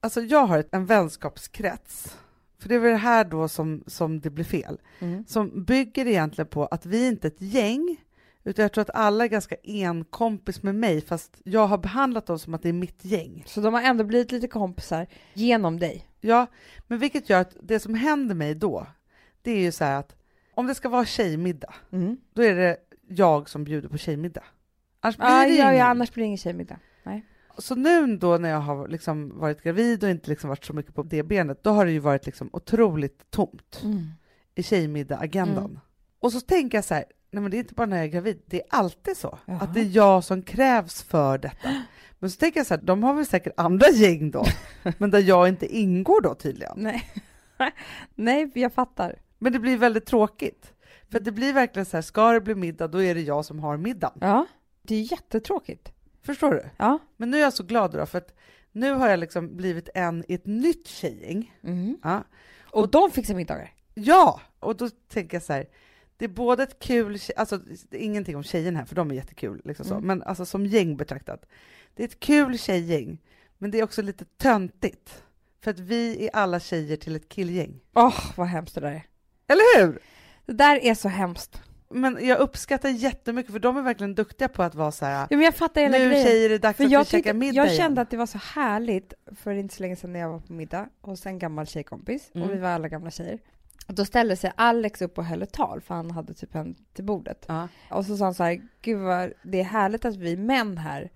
Alltså 0.00 0.20
jag 0.20 0.46
har 0.46 0.58
ett, 0.58 0.68
en 0.74 0.86
vänskapskrets, 0.86 2.16
för 2.58 2.68
det 2.68 2.74
är 2.74 2.78
väl 2.78 2.90
det 2.90 2.96
här 2.96 3.24
då 3.24 3.48
som, 3.48 3.84
som 3.86 4.20
det 4.20 4.30
blir 4.30 4.44
fel, 4.44 4.80
Mm. 4.98 5.24
som 5.26 5.64
bygger 5.64 6.06
egentligen 6.06 6.48
på 6.48 6.66
att 6.66 6.86
vi 6.86 7.06
inte 7.08 7.26
är 7.26 7.30
ett 7.30 7.40
gäng, 7.42 7.96
utan 8.44 8.62
jag 8.62 8.72
tror 8.72 8.82
att 8.82 8.90
alla 8.94 9.24
är 9.24 9.28
ganska 9.28 9.56
enkompis 9.64 10.62
med 10.62 10.74
mig, 10.74 11.00
fast 11.00 11.40
jag 11.44 11.66
har 11.66 11.78
behandlat 11.78 12.26
dem 12.26 12.38
som 12.38 12.54
att 12.54 12.62
det 12.62 12.68
är 12.68 12.72
mitt 12.72 13.04
gäng. 13.04 13.44
Så 13.46 13.60
de 13.60 13.74
har 13.74 13.82
ändå 13.82 14.04
blivit 14.04 14.32
lite 14.32 14.48
kompisar 14.48 15.06
genom 15.34 15.78
dig? 15.78 16.08
Ja, 16.20 16.46
men 16.86 16.98
vilket 16.98 17.30
gör 17.30 17.40
att 17.40 17.56
det 17.62 17.80
som 17.80 17.94
händer 17.94 18.34
mig 18.34 18.54
då, 18.54 18.86
det 19.50 19.58
är 19.58 19.60
ju 19.62 19.72
så 19.72 19.84
här 19.84 19.98
att 19.98 20.16
om 20.54 20.66
det 20.66 20.74
ska 20.74 20.88
vara 20.88 21.04
tjejmiddag, 21.04 21.74
Mm. 21.92 22.16
då 22.34 22.42
är 22.42 22.54
det 22.54 22.76
jag 23.08 23.48
som 23.48 23.64
bjuder 23.64 23.88
på 23.88 23.96
tjejmiddag. 23.98 24.44
Annars 25.00 25.16
blir 25.16 25.26
Ah, 25.26 25.40
det 25.44 25.48
ja, 25.48 25.64
ingen. 25.64 25.76
ja, 25.76 25.84
annars 25.86 26.12
blir 26.12 26.22
det 26.22 26.26
ingen 26.26 26.38
tjejmiddag. 26.38 26.78
Så 27.58 27.74
nu 27.74 28.16
då 28.16 28.38
när 28.38 28.48
jag 28.48 28.60
har 28.60 28.88
liksom 28.88 29.38
varit 29.38 29.62
gravid 29.62 30.04
och 30.04 30.10
inte 30.10 30.30
liksom 30.30 30.48
varit 30.50 30.64
så 30.64 30.72
mycket 30.72 30.94
på 30.94 31.02
det 31.02 31.22
benet, 31.22 31.62
då 31.62 31.70
har 31.70 31.84
det 31.86 31.92
ju 31.92 31.98
varit 31.98 32.26
liksom 32.26 32.50
otroligt 32.52 33.30
tomt 33.30 33.80
Mm. 33.84 34.06
i 34.54 34.62
tjejmiddag-agendan. 34.62 35.64
Mm. 35.64 35.78
Och 36.20 36.32
så 36.32 36.40
tänker 36.40 36.78
jag 36.78 36.84
så 36.84 36.94
här, 36.94 37.04
nej 37.30 37.42
men 37.42 37.50
det 37.50 37.56
är 37.56 37.58
inte 37.58 37.74
bara 37.74 37.86
när 37.86 37.96
jag 37.96 38.04
är 38.06 38.10
gravid, 38.10 38.42
det 38.46 38.56
är 38.62 38.66
alltid 38.70 39.16
så. 39.16 39.38
Jaha. 39.46 39.60
Att 39.60 39.74
det 39.74 39.80
är 39.80 39.84
jag 39.96 40.24
som 40.24 40.42
krävs 40.42 41.02
för 41.02 41.38
detta. 41.38 41.68
Men 42.18 42.30
så 42.30 42.36
tänker 42.38 42.60
jag 42.60 42.66
så 42.66 42.74
här, 42.74 42.82
de 42.82 43.02
har 43.02 43.14
väl 43.14 43.26
säkert 43.26 43.52
andra 43.56 43.86
gäng 43.90 44.30
då, 44.30 44.44
men 44.98 45.10
där 45.10 45.18
jag 45.20 45.48
inte 45.48 45.76
ingår 45.76 46.20
då 46.20 46.34
tydligen. 46.34 46.72
Nej. 46.76 47.02
Nej, 48.14 48.50
jag 48.54 48.72
fattar. 48.72 49.14
Men 49.38 49.52
det 49.52 49.58
blir 49.58 49.76
väldigt 49.76 50.06
tråkigt. 50.06 50.72
För 51.10 51.20
det 51.20 51.32
blir 51.32 51.52
verkligen 51.52 51.86
så 51.86 51.96
här, 51.96 52.02
ska 52.02 52.32
det 52.32 52.40
bli 52.40 52.54
middag, 52.54 52.88
då 52.88 53.02
är 53.02 53.14
det 53.14 53.20
jag 53.20 53.44
som 53.44 53.58
har 53.58 53.76
middagen. 53.76 54.18
Ja, 54.20 54.46
det 54.82 54.94
är 54.94 55.12
jättetråkigt. 55.12 55.92
Förstår 56.22 56.50
du? 56.50 56.64
Ja. 56.76 56.98
Men 57.16 57.30
nu 57.30 57.36
är 57.36 57.42
jag 57.42 57.52
så 57.52 57.62
glad 57.62 57.92
då, 57.92 58.06
för 58.06 58.18
att 58.18 58.34
nu 58.72 58.92
har 58.92 59.08
jag 59.08 59.18
liksom 59.18 59.56
blivit 59.56 59.88
en 59.94 60.24
i 60.28 60.34
ett 60.34 60.46
nytt 60.46 60.88
tjejgäng. 60.88 61.54
Mm. 61.62 61.98
Ja. 62.02 62.24
Och 62.60 62.90
de 62.90 63.10
fixar 63.10 63.34
middagar? 63.34 63.72
Ja, 63.94 64.40
och 64.58 64.76
då 64.76 64.90
tänker 65.08 65.36
jag 65.36 65.42
så 65.42 65.52
här, 65.52 65.66
det 66.16 66.24
är 66.24 66.28
både 66.28 66.62
ett 66.62 66.78
kul, 66.78 67.18
alltså 67.36 67.58
det 67.90 67.96
är 67.96 68.00
ingenting 68.00 68.36
om 68.36 68.42
tjejen 68.42 68.76
här, 68.76 68.84
för 68.84 68.94
de 68.94 69.10
är 69.10 69.14
jättekul, 69.14 69.62
liksom 69.64 69.86
så. 69.86 69.94
Mm. 69.94 70.06
men 70.06 70.22
alltså 70.22 70.44
som 70.46 70.66
gäng 70.66 70.96
betraktat. 70.96 71.46
Det 71.94 72.02
är 72.02 72.08
ett 72.08 72.20
kul 72.20 72.58
tjejgäng, 72.58 73.18
men 73.58 73.70
det 73.70 73.78
är 73.78 73.84
också 73.84 74.02
lite 74.02 74.24
töntigt. 74.24 75.22
För 75.60 75.70
att 75.70 75.78
vi 75.78 76.26
är 76.26 76.36
alla 76.36 76.60
tjejer 76.60 76.96
till 76.96 77.16
ett 77.16 77.28
killgäng. 77.28 77.80
Åh, 77.94 78.32
vad 78.36 78.46
hemskt 78.46 78.74
det 78.74 78.80
där 78.80 78.92
är. 78.92 79.06
Eller 79.48 79.80
hur? 79.86 79.98
Det 80.46 80.52
där 80.52 80.84
är 80.84 80.94
så 80.94 81.08
hemskt. 81.08 81.62
Men 81.90 82.18
jag 82.26 82.38
uppskattar 82.38 82.88
jättemycket, 82.88 83.52
för 83.52 83.58
de 83.58 83.76
är 83.76 83.82
verkligen 83.82 84.14
duktiga 84.14 84.48
på 84.48 84.62
att 84.62 84.74
vara 84.74 84.92
så 84.92 85.04
här, 85.06 85.12
Ja, 85.30 85.36
men 85.36 85.40
jag 85.44 85.54
fattar 85.54 85.80
hela 85.80 85.98
nu 85.98 86.08
grejen. 86.10 86.24
tjejer 86.26 86.44
är 86.44 86.48
det 86.48 86.58
dags 86.58 86.76
För 86.76 86.84
att 86.84 86.90
jag, 86.90 87.00
vi 87.00 87.04
käkar 87.06 87.34
middag 87.34 87.54
jag 87.56 87.66
igen. 87.66 87.76
kände 87.76 88.00
att 88.00 88.10
det 88.10 88.16
var 88.16 88.26
så 88.26 88.38
härligt 88.38 89.14
för 89.36 89.54
inte 89.54 89.74
så 89.74 89.82
länge 89.82 89.96
sedan 89.96 90.12
när 90.12 90.20
jag 90.20 90.28
var 90.28 90.38
på 90.38 90.52
middag 90.52 90.88
hos 91.00 91.26
en 91.26 91.38
gammal 91.38 91.66
tjejkompis 91.66 92.30
Mm. 92.34 92.48
och 92.48 92.54
vi 92.54 92.58
var 92.60 92.68
alla 92.68 92.88
gamla 92.88 93.10
tjejer. 93.10 93.38
Och 93.88 93.94
då 93.94 94.04
ställde 94.04 94.36
sig 94.36 94.52
Alex 94.56 95.02
upp 95.02 95.18
och 95.18 95.24
höll 95.24 95.42
ett 95.42 95.52
tal 95.52 95.80
för 95.80 95.94
han 95.94 96.10
hade 96.10 96.34
typ 96.34 96.54
en 96.54 96.74
till 96.94 97.04
bordet. 97.04 97.44
Ja. 97.48 97.68
Och 97.90 98.06
så 98.06 98.16
sa 98.16 98.24
han 98.24 98.34
så 98.34 98.44
här, 98.44 98.60
gud 98.82 98.98
vad 98.98 99.32
det 99.42 99.60
är 99.60 99.64
härligt 99.64 100.04
att 100.04 100.16
vi 100.16 100.36
män 100.36 100.78
här 100.78 101.10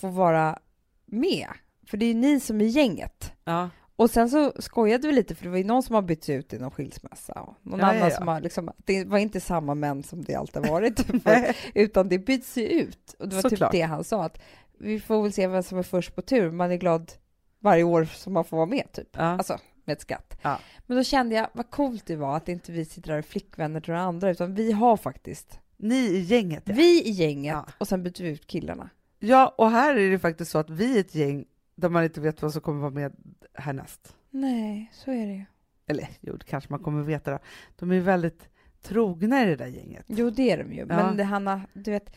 får 0.00 0.08
vara 0.08 0.58
med. 1.06 1.48
För 1.86 1.96
det 1.96 2.04
är 2.04 2.08
ju 2.08 2.14
ni 2.14 2.40
som 2.40 2.60
är 2.60 2.64
gänget. 2.64 3.32
Ja. 3.44 3.70
Och 3.96 4.10
sen 4.10 4.30
så 4.30 4.52
skojade 4.58 5.06
vi 5.08 5.14
lite 5.14 5.34
för 5.34 5.44
det 5.44 5.50
var 5.50 5.58
ju 5.58 5.64
någon 5.64 5.82
som 5.82 5.94
har 5.94 6.02
bytts 6.02 6.28
ut 6.28 6.52
i 6.52 6.58
någon 6.58 6.70
skilsmässa 6.70 7.32
och 7.32 7.54
någon 7.62 7.80
Ja, 7.80 7.86
ja, 7.86 7.92
annan 7.98 8.08
ja. 8.10 8.16
som 8.16 8.28
har 8.28 8.40
liksom, 8.40 8.70
det 8.76 9.04
var 9.04 9.18
inte 9.18 9.40
samma 9.40 9.74
män 9.74 10.02
som 10.02 10.24
det 10.24 10.34
alltid 10.34 10.64
har 10.66 10.72
varit. 10.72 11.00
för, 11.22 11.56
utan 11.74 12.08
det 12.08 12.18
byts 12.18 12.56
ju 12.56 12.68
ut. 12.68 13.14
Och 13.18 13.28
det 13.28 13.34
var 13.34 13.42
Såklart. 13.42 13.70
typ 13.72 13.80
det 13.80 13.86
han 13.86 14.04
sa, 14.04 14.24
att 14.24 14.38
vi 14.78 15.00
får 15.00 15.22
väl 15.22 15.32
se 15.32 15.46
vem 15.46 15.62
som 15.62 15.78
är 15.78 15.82
först 15.82 16.14
på 16.14 16.22
tur. 16.22 16.50
Man 16.50 16.70
är 16.70 16.76
glad 16.76 17.12
varje 17.60 17.82
år 17.82 18.04
som 18.04 18.32
man 18.32 18.44
får 18.44 18.56
vara 18.56 18.66
med, 18.66 18.92
typ. 18.92 19.08
Ja. 19.12 19.22
Alltså, 19.22 19.58
med 19.84 19.92
ett 19.92 20.00
skatt. 20.00 20.38
Ja. 20.42 20.58
Men 20.86 20.96
då 20.96 21.02
kände 21.04 21.34
jag, 21.34 21.48
vad 21.52 21.70
coolt 21.70 22.06
det 22.06 22.16
var 22.16 22.36
att 22.36 22.48
inte 22.48 22.72
vi 22.72 22.84
sitter 22.84 23.08
där 23.12 23.18
och 23.18 23.24
flickvänner 23.24 23.80
till 23.80 23.90
några 23.92 24.04
andra, 24.04 24.30
utan 24.30 24.54
vi 24.54 24.72
har 24.72 24.96
faktiskt, 24.96 25.58
Ni 25.76 25.96
i 25.96 26.20
gänget, 26.20 26.62
ja. 26.66 26.74
vi 26.76 27.02
i 27.04 27.10
gänget, 27.10 27.52
Ja. 27.54 27.66
och 27.78 27.88
sen 27.88 28.02
byter 28.02 28.22
vi 28.22 28.28
ut 28.28 28.46
killarna. 28.46 28.90
Ja, 29.18 29.54
och 29.58 29.70
här 29.70 29.96
är 29.96 30.10
det 30.10 30.18
faktiskt 30.18 30.50
så 30.50 30.58
att 30.58 30.70
vi 30.70 30.96
är 30.96 31.00
ett 31.00 31.14
gäng 31.14 31.44
där 31.74 31.88
man 31.88 32.04
inte 32.04 32.20
vet 32.20 32.42
vad 32.42 32.52
som 32.52 32.62
kommer 32.62 32.80
vara 32.80 32.90
med 32.90 33.12
härnäst. 33.54 34.16
Nej, 34.30 34.90
så 34.92 35.10
är 35.10 35.26
det 35.26 35.32
ju. 35.32 35.44
Eller 35.86 36.08
jo, 36.20 36.36
det 36.36 36.44
kanske 36.44 36.70
man 36.72 36.80
kommer 36.80 37.02
veta 37.02 37.30
då. 37.30 37.38
De 37.76 37.92
är 37.92 38.00
väldigt 38.00 38.48
trogna 38.82 39.42
i 39.42 39.46
det 39.46 39.56
där 39.56 39.66
gänget. 39.66 40.04
Jo, 40.06 40.30
det 40.30 40.50
är 40.50 40.58
de 40.64 40.72
ju. 40.72 40.86
Men 40.86 41.16
det, 41.16 41.24
Hanna, 41.24 41.60
du 41.72 41.90
vet... 41.90 42.16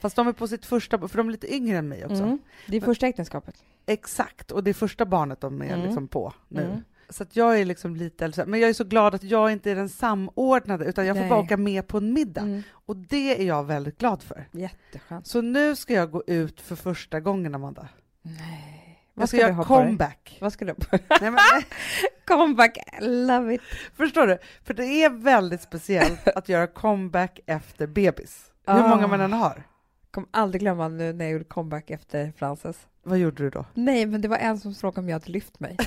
Fast 0.00 0.16
de 0.16 0.28
är 0.28 0.32
på 0.32 0.48
sitt 0.48 0.66
första, 0.66 1.08
för 1.08 1.16
de 1.16 1.28
är 1.28 1.32
lite 1.32 1.54
yngre 1.54 1.78
än 1.78 1.88
mig 1.88 2.04
också. 2.04 2.22
Mm, 2.22 2.38
det 2.66 2.76
är 2.76 2.80
första 2.80 3.06
äktenskapet. 3.06 3.64
Exakt, 3.86 4.50
och 4.50 4.64
det 4.64 4.70
är 4.70 4.74
första 4.74 5.06
barnet 5.06 5.40
de 5.40 5.62
är 5.62 5.66
Mm. 5.66 5.86
liksom 5.86 6.08
på 6.08 6.32
nu. 6.48 6.64
Mm. 6.64 6.80
Så 7.10 7.22
att 7.22 7.36
jag 7.36 7.60
är 7.60 7.64
liksom 7.64 7.96
lite 7.96 8.44
men 8.46 8.60
jag 8.60 8.70
är 8.70 8.74
så 8.74 8.84
glad 8.84 9.14
att 9.14 9.22
jag 9.22 9.52
inte 9.52 9.70
är 9.70 9.74
den 9.74 9.88
samordnade, 9.88 10.84
utan 10.84 11.06
jag 11.06 11.16
får 11.16 11.20
Nej. 11.20 11.30
bara 11.30 11.40
åka 11.40 11.56
med 11.56 11.86
på 11.86 11.98
en 11.98 12.12
middag. 12.12 12.40
Mm. 12.40 12.62
Och 12.70 12.96
det 12.96 13.40
är 13.40 13.46
jag 13.46 13.64
väldigt 13.64 13.98
glad 13.98 14.22
för. 14.22 14.48
Jätteskönt. 14.52 15.26
Så 15.26 15.40
nu 15.40 15.76
ska 15.76 15.92
jag 15.92 16.10
gå 16.10 16.22
ut 16.26 16.60
för 16.60 16.76
första 16.76 17.20
gången, 17.20 17.54
Amanda. 17.54 17.88
Nej. 18.22 18.87
Jag 19.18 19.20
Vad 19.22 19.28
ska 19.28 19.36
ska 19.36 19.46
göra 19.46 19.52
ha 19.54 19.64
på 19.64 19.76
dig? 19.78 19.86
comeback. 19.86 20.38
Vad 20.40 20.52
ska 20.52 20.64
du 20.64 20.70
ha 20.70 20.76
på 20.76 20.96
dig? 20.96 21.64
Comeback, 22.26 22.78
love 23.00 23.54
it. 23.54 23.60
förstår 23.96 24.26
du? 24.26 24.38
För 24.64 24.74
det 24.74 24.84
är 25.04 25.10
väldigt 25.10 25.62
speciellt 25.62 26.28
att 26.28 26.48
göra 26.48 26.66
comeback 26.66 27.40
efter 27.46 27.86
bebis. 27.86 28.44
Hur 28.66 28.74
Ah. 28.74 28.88
många 28.88 29.06
man 29.06 29.20
än 29.20 29.32
har. 29.32 29.62
Kommer 30.10 30.28
aldrig 30.30 30.60
glömma 30.60 30.88
nu 30.88 31.12
när 31.12 31.24
jag 31.24 31.32
gjorde 31.32 31.44
comeback 31.44 31.90
efter 31.90 32.32
Frances. 32.38 32.76
Vad 33.02 33.18
gjorde 33.18 33.42
du 33.42 33.50
då? 33.50 33.64
Nej, 33.74 34.06
men 34.06 34.20
det 34.20 34.28
var 34.28 34.36
en 34.36 34.58
som 34.60 34.74
frågade 34.74 35.00
om 35.00 35.08
jag 35.08 35.14
hade 35.14 35.32
lyft 35.32 35.60
mig. 35.60 35.76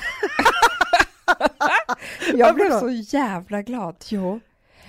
jag 2.33 2.55
blev 2.55 2.79
så 2.79 2.89
jävla 2.89 3.61
glad. 3.61 3.95
Jo. 4.09 4.39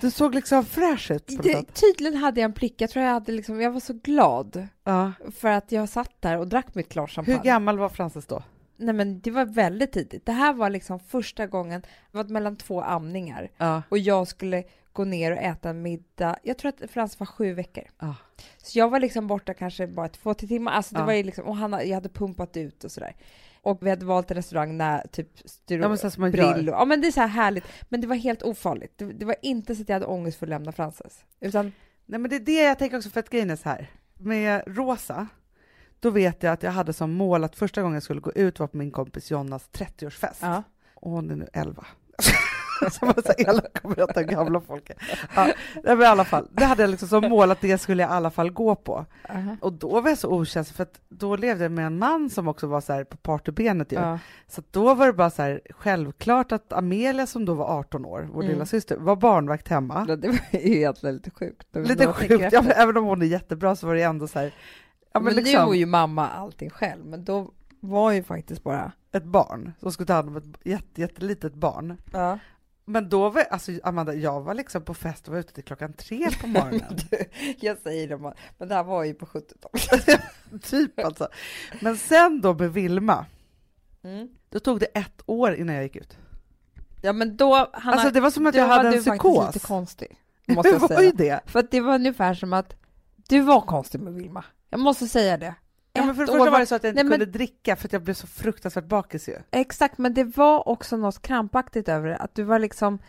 Du 0.03 0.11
såg 0.11 0.35
liksom 0.35 0.65
fräsch 0.65 1.11
ut 1.11 1.27
på 1.37 1.41
Det, 1.43 1.73
tydligen 1.73 2.15
hade 2.15 2.39
jag 2.41 2.45
en 2.45 2.53
prick. 2.53 2.81
Jag 2.81 2.89
tror 2.89 3.05
jag 3.05 3.11
hade 3.13 3.31
liksom, 3.31 3.61
jag 3.61 3.71
var 3.71 3.79
så 3.79 3.93
glad 3.93 4.67
Ja. 4.83 5.11
för 5.35 5.47
att 5.47 5.71
jag 5.71 5.89
satt 5.89 6.11
där 6.21 6.37
och 6.37 6.47
drack 6.47 6.75
mitt 6.75 6.89
glas 6.89 7.11
champagne. 7.11 7.37
Hur 7.37 7.43
gammal 7.43 7.77
var 7.79 7.89
Frances 7.89 8.25
då? 8.25 8.43
Nej, 8.77 8.93
men 8.93 9.19
det 9.19 9.31
var 9.31 9.45
väldigt 9.45 9.91
tidigt. 9.91 10.25
Det 10.25 10.31
här 10.31 10.53
var 10.53 10.69
liksom 10.69 10.99
första 10.99 11.47
gången, 11.47 11.81
det 12.11 12.17
var 12.17 12.23
mellan 12.23 12.55
två 12.55 12.81
amningar 12.81 13.49
Ja. 13.57 13.81
och 13.89 13.97
jag 13.97 14.27
skulle 14.27 14.63
gå 14.93 15.03
ner 15.05 15.31
och 15.31 15.37
äta 15.37 15.69
en 15.69 15.81
middag. 15.81 16.35
Jag 16.43 16.57
tror 16.57 16.69
att 16.69 16.91
Frans 16.91 17.19
var 17.19 17.25
sju 17.27 17.53
veckor. 17.53 17.83
Ja. 17.99 18.15
Så 18.57 18.79
jag 18.79 18.89
var 18.89 18.99
liksom 18.99 19.27
borta 19.27 19.53
kanske 19.53 19.87
bara 19.87 20.09
två 20.09 20.33
till 20.33 20.47
timmar. 20.47 20.71
Alltså 20.71 20.95
det 20.95 21.03
var 21.03 21.13
ju 21.13 21.23
liksom, 21.23 21.45
och 21.45 21.55
han, 21.55 21.71
jag 21.71 21.93
hade 21.95 22.09
pumpat 22.09 22.57
ut 22.57 22.83
och 22.83 22.91
sådär. 22.91 23.15
Och 23.63 23.77
vi 23.81 23.89
hade 23.89 24.05
valt 24.05 24.31
en 24.31 24.35
restaurang 24.37 24.77
när 24.77 25.07
typ 25.07 25.29
styr 25.45 25.79
Ja, 25.79 25.87
men 25.87 25.97
så 25.97 26.09
som 26.09 26.21
man 26.21 26.31
Brillo. 26.31 26.57
gör. 26.61 26.73
Ja 26.73 26.85
men 26.85 27.01
det 27.01 27.07
är 27.07 27.11
så 27.11 27.19
här 27.21 27.27
härligt. 27.27 27.63
Men 27.89 28.01
det 28.01 28.07
var 28.07 28.15
helt 28.15 28.43
ofarligt. 28.43 28.97
Det, 28.97 29.05
det 29.13 29.25
var 29.25 29.35
inte 29.41 29.75
så 29.75 29.81
att 29.81 29.89
jag 29.89 29.95
hade 29.95 30.05
ångest 30.05 30.37
för 30.39 30.45
att 30.45 30.49
lämna 30.49 30.71
Frances. 30.71 31.25
Utan, 31.39 31.71
Nej, 32.05 32.19
men 32.19 32.29
det 32.29 32.35
är 32.35 32.39
det 32.39 32.63
jag 32.63 32.79
tänker 32.79 32.97
också, 32.97 33.09
för 33.09 33.19
att 33.19 33.29
grejen 33.29 33.49
är 33.49 33.55
så 33.55 33.69
här. 33.69 33.89
Med 34.19 34.63
Rosa, 34.67 35.27
då 35.99 36.09
vet 36.09 36.43
jag 36.43 36.53
att 36.53 36.63
jag 36.63 36.71
hade 36.71 36.93
som 36.93 37.11
mål 37.11 37.43
att 37.43 37.55
första 37.55 37.81
gången 37.81 37.93
jag 37.93 38.03
skulle 38.03 38.21
gå 38.21 38.31
ut 38.33 38.59
var 38.59 38.67
på 38.67 38.77
min 38.77 38.91
kompis 38.91 39.31
Jonas 39.31 39.69
30-årsfest. 39.71 40.37
ja. 40.41 40.63
Och 40.95 41.11
hon 41.11 41.31
är 41.31 41.35
nu 41.35 41.47
11. 41.53 41.85
Så 42.91 43.05
var 43.05 43.21
så 43.25 43.33
elak 43.37 43.83
berätta 43.83 44.19
hur 44.19 44.27
gamla 44.27 44.61
folk 44.61 44.89
är. 44.89 44.97
Ja, 45.35 45.47
men 45.83 46.01
i 46.01 46.05
alla 46.05 46.25
fall, 46.25 46.47
det 46.51 46.65
hade 46.65 46.83
jag 46.83 46.89
liksom 46.89 47.07
som 47.07 47.29
mål 47.29 47.51
att 47.51 47.61
det 47.61 47.77
skulle 47.77 48.03
jag 48.03 48.09
i 48.11 48.13
alla 48.13 48.31
fall 48.31 48.51
gå 48.51 48.75
på. 48.75 49.05
Aha. 49.29 49.57
Och 49.61 49.73
då 49.73 50.01
var 50.01 50.09
jag 50.09 50.17
så 50.17 50.29
okänslig, 50.29 50.75
för 50.75 50.83
att 50.83 51.01
då 51.09 51.35
levde 51.35 51.63
jag 51.63 51.71
med 51.71 51.85
en 51.85 51.97
man 51.97 52.29
som 52.29 52.47
också 52.47 52.67
var 52.67 52.81
så 52.81 53.05
på 53.05 53.17
partybenet 53.17 53.91
ju. 53.91 53.95
ja. 53.95 54.19
Så 54.47 54.61
att 54.61 54.73
då 54.73 54.93
var 54.93 55.07
det 55.07 55.13
bara 55.13 55.29
så 55.29 55.41
här 55.41 55.61
självklart 55.69 56.51
att 56.51 56.73
Amelia 56.73 57.27
som 57.27 57.45
då 57.45 57.53
var 57.53 57.65
18 57.79 58.05
år, 58.05 58.29
vår 58.33 58.41
Mm. 58.43 58.53
lilla 58.53 58.65
syster, 58.65 58.97
var 58.97 59.15
barnvakt 59.15 59.67
hemma. 59.67 60.05
Det 60.05 60.27
var 60.27 60.39
ju 60.51 60.75
egentligen 60.77 61.15
lite 61.15 61.29
sjukt. 61.31 61.67
Lite 61.75 62.13
sjukt, 62.13 62.49
ja, 62.53 62.63
även 62.75 62.97
om 62.97 63.05
hon 63.05 63.21
är 63.21 63.25
jättebra 63.25 63.75
så 63.75 63.87
var 63.87 63.95
det 63.95 64.01
ändå 64.03 64.27
så 64.27 64.39
här, 64.39 64.45
ja, 65.13 65.19
men 65.19 65.23
men 65.23 65.35
nu 65.35 65.41
liksom 65.41 65.65
var 65.65 65.73
ju 65.73 65.85
mamma 65.85 66.29
allting 66.29 66.69
själv, 66.69 67.05
men 67.05 67.23
då 67.23 67.51
var 67.79 68.11
ju 68.11 68.23
faktiskt 68.23 68.63
bara... 68.63 68.91
ett 69.11 69.23
barn 69.23 69.73
som 69.79 69.91
skulle 69.91 70.07
ta 70.07 70.13
hand 70.13 70.29
om 70.29 70.35
ett 70.37 70.43
jätte, 70.63 71.01
jättelitet 71.01 71.53
barn. 71.53 71.97
Ja. 72.13 72.39
Men 72.85 73.09
då 73.09 73.29
var, 73.29 73.41
alltså 73.41 73.71
Amanda, 73.83 74.13
jag 74.13 74.41
var 74.41 74.53
liksom 74.53 74.81
på 74.81 74.93
fest 74.93 75.27
och 75.27 75.33
var 75.33 75.39
ute 75.39 75.53
till 75.53 75.63
klockan 75.63 75.93
tre 75.93 76.29
på 76.41 76.47
morgonen. 76.57 76.97
jag 77.59 77.77
säger 77.77 78.07
det, 78.07 78.17
men 78.57 78.67
det 78.67 78.75
här 78.75 78.83
var 78.83 79.03
ju 79.03 79.13
på 79.13 79.25
70-talet. 79.25 80.21
typ 80.63 80.99
alltså. 80.99 81.27
Men 81.81 81.97
sen 81.97 82.41
då 82.41 82.53
med 82.53 82.73
Vilma, 82.73 83.25
Mm. 84.05 84.27
då 84.49 84.59
tog 84.59 84.79
det 84.79 84.85
ett 84.85 85.21
år 85.25 85.53
innan 85.55 85.75
jag 85.75 85.83
gick 85.83 85.95
ut. 85.95 86.17
Ja 87.01 87.13
men 87.13 87.37
då, 87.37 87.55
Hanna, 87.73 87.93
Alltså 87.93 88.11
det 88.11 88.19
var 88.21 88.31
som 88.31 88.47
att 88.47 88.53
du 88.53 88.59
jag 88.59 88.67
hade 88.67 88.83
var 88.83 88.91
en 88.91 88.91
du 88.97 89.03
faktiskt 89.03 89.23
psykos. 89.23 89.55
lite 89.55 89.67
konstig, 89.67 90.17
måste 90.47 90.69
jag 90.69 90.79
var 90.79 90.87
säga. 90.87 91.11
det. 91.15 91.39
För 91.45 91.59
att 91.59 91.71
det 91.71 91.81
var 91.81 91.95
ungefär 91.95 92.33
som 92.33 92.53
att 92.53 92.75
du 93.15 93.39
var 93.41 93.61
konstig 93.61 94.01
med 94.01 94.13
Vilma. 94.13 94.45
Jag 94.69 94.79
måste 94.79 95.07
säga 95.07 95.37
det. 95.37 95.55
Ja, 95.95 96.05
men 96.05 96.15
för 96.15 96.21
det 96.25 96.27
första 96.31 96.51
var 96.51 96.59
det 96.59 96.65
så 96.65 96.75
att 96.75 96.83
jag 96.83 96.91
inte 96.91 97.03
Nej, 97.03 97.09
men- 97.09 97.19
kunde 97.19 97.37
dricka 97.37 97.75
för 97.75 97.87
att 97.87 97.93
jag 97.93 98.01
blev 98.03 98.13
så 98.13 98.27
fruktansvärt 98.27 98.85
bakis 98.85 99.29
ju. 99.29 99.35
Exakt, 99.51 99.97
men 99.97 100.13
det 100.13 100.23
var 100.23 100.67
också 100.67 100.97
något 100.97 101.21
krampaktigt 101.21 101.89
över 101.89 102.07
det. 102.09 102.15
Att 102.17 102.35
du 102.35 102.43
var 102.43 102.59
liksom... 102.59 102.99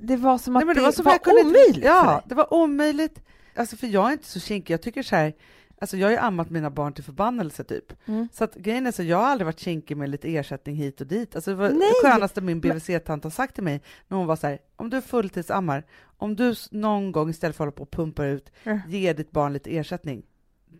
Det 0.00 0.16
var 0.16 0.38
som 0.38 0.56
att 0.56 0.64
Nej, 0.66 0.74
det, 0.74 0.80
det 0.80 0.84
var, 0.84 0.92
som 0.92 1.04
var 1.04 1.18
kunde 1.18 1.40
omöjligt 1.42 1.84
Ja, 1.84 2.22
det 2.26 2.34
var 2.34 2.54
omöjligt. 2.54 3.20
Alltså 3.56 3.76
för 3.76 3.86
jag 3.86 4.08
är 4.08 4.12
inte 4.12 4.26
så 4.28 4.40
kinkig, 4.40 4.74
jag 4.74 4.82
tycker 4.82 5.02
så 5.02 5.16
här, 5.16 5.32
alltså 5.80 5.96
jag 5.96 6.06
har 6.06 6.12
ju 6.12 6.16
ammat 6.18 6.50
mina 6.50 6.70
barn 6.70 6.92
till 6.92 7.04
förbannelse 7.04 7.64
typ. 7.64 8.08
Mm. 8.08 8.28
Så 8.32 8.44
att 8.44 8.54
grejen 8.54 8.86
är 8.86 8.92
så, 8.92 9.02
jag 9.02 9.16
har 9.16 9.24
aldrig 9.26 9.46
varit 9.46 9.60
kinkig 9.60 9.96
med 9.96 10.08
lite 10.08 10.36
ersättning 10.36 10.76
hit 10.76 11.00
och 11.00 11.06
dit. 11.06 11.34
Alltså 11.34 11.50
det 11.50 11.56
var 11.56 11.68
Nej, 11.70 11.78
det 12.02 12.08
skönaste 12.10 12.40
min 12.40 12.60
BVC-tant 12.60 13.24
har 13.24 13.30
sagt 13.30 13.54
till 13.54 13.64
mig 13.64 13.82
när 14.08 14.18
hon 14.18 14.26
var 14.26 14.36
så 14.36 14.46
här, 14.46 14.58
om 14.76 14.90
du 14.90 15.00
fulltidsammar, 15.00 15.84
om 16.16 16.36
du 16.36 16.54
någon 16.70 17.12
gång 17.12 17.30
istället 17.30 17.56
för 17.56 17.64
att 17.64 17.66
hålla 17.66 17.76
på 17.76 17.82
och 17.82 17.90
pumpa 17.90 18.24
ut, 18.26 18.52
Mm. 18.64 18.78
ger 18.88 19.14
ditt 19.14 19.30
barn 19.30 19.52
lite 19.52 19.76
ersättning. 19.76 20.22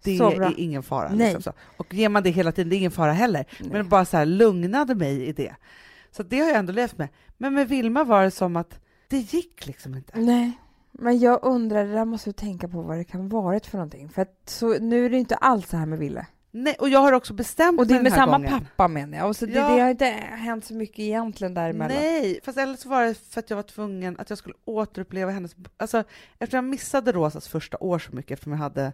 Det 0.02 0.18
är 0.18 0.61
ingen 0.61 0.82
fara. 0.82 1.08
Liksom. 1.08 1.52
Och 1.76 1.94
ger 1.94 2.08
man 2.08 2.22
det 2.22 2.30
hela 2.30 2.52
tiden, 2.52 2.70
det 2.70 2.76
är 2.76 2.78
ingen 2.78 2.90
fara 2.90 3.12
heller. 3.12 3.44
Nej. 3.61 3.70
Men 3.72 3.88
bara 3.88 4.04
så 4.04 4.16
här 4.16 4.26
lugnade 4.26 4.94
mig 4.94 5.26
i 5.26 5.32
det. 5.32 5.54
Så 6.11 6.22
det 6.22 6.38
har 6.40 6.48
jag 6.48 6.56
ändå 6.56 6.72
levt 6.72 6.98
med. 6.98 7.08
Men 7.37 7.54
med 7.54 7.68
Vilma 7.68 8.04
var 8.04 8.22
det 8.22 8.30
som 8.30 8.56
att 8.56 8.80
det 9.08 9.18
gick 9.18 9.66
liksom 9.66 9.94
inte. 9.94 10.18
Nej, 10.20 10.52
men 10.92 11.18
jag 11.18 11.38
undrar, 11.42 11.84
det 11.84 11.92
där 11.92 12.04
måste 12.04 12.28
du 12.28 12.32
tänka 12.32 12.68
på 12.68 12.82
vad 12.82 12.98
det 12.98 13.04
kan 13.04 13.28
varit 13.28 13.66
för 13.66 13.78
någonting. 13.78 14.08
För 14.08 14.22
att 14.22 14.42
så, 14.46 14.78
nu 14.78 15.06
är 15.06 15.11
det 15.11 15.18
inte 15.18 15.37
alls 15.37 15.68
så 15.68 15.76
här 15.76 15.87
med 15.87 15.98
Ville. 15.98 16.26
Nej, 16.50 16.76
och 16.78 16.88
jag 16.88 16.98
har 17.00 17.12
också 17.12 17.34
bestämt 17.34 17.80
Och 17.80 17.87
det 17.87 17.94
är 17.94 17.96
mig 17.96 18.02
med 18.02 18.12
samma 18.12 18.32
gången. 18.38 18.50
pappa 18.61 18.88
menar 18.88 19.18
jag. 19.18 19.28
Och 19.28 19.37
så 19.37 19.46
det, 19.46 19.52
Ja. 19.52 19.68
det 19.68 19.80
har 19.80 19.90
inte 19.90 20.04
hänt 20.30 20.64
så 20.64 20.74
mycket 20.74 20.98
egentligen 20.98 21.54
däremellan. 21.54 21.96
Nej, 21.96 22.40
fast 22.44 22.58
eller 22.58 22.76
så 22.76 22.88
var 22.88 23.02
det 23.04 23.14
för 23.14 23.40
att 23.40 23.50
jag 23.50 23.56
var 23.56 23.62
tvungen 23.62 24.16
att 24.18 24.30
jag 24.30 24.38
skulle 24.38 24.54
återuppleva 24.64 25.30
hennes... 25.30 25.56
Alltså, 25.76 26.04
eftersom 26.38 26.64
jag 26.64 26.70
missade 26.70 27.12
Rosas 27.12 27.48
första 27.48 27.76
år 27.80 27.98
så 27.98 28.16
mycket 28.16 28.30
eftersom 28.32 28.52
jag 28.52 28.58
hade 28.58 28.92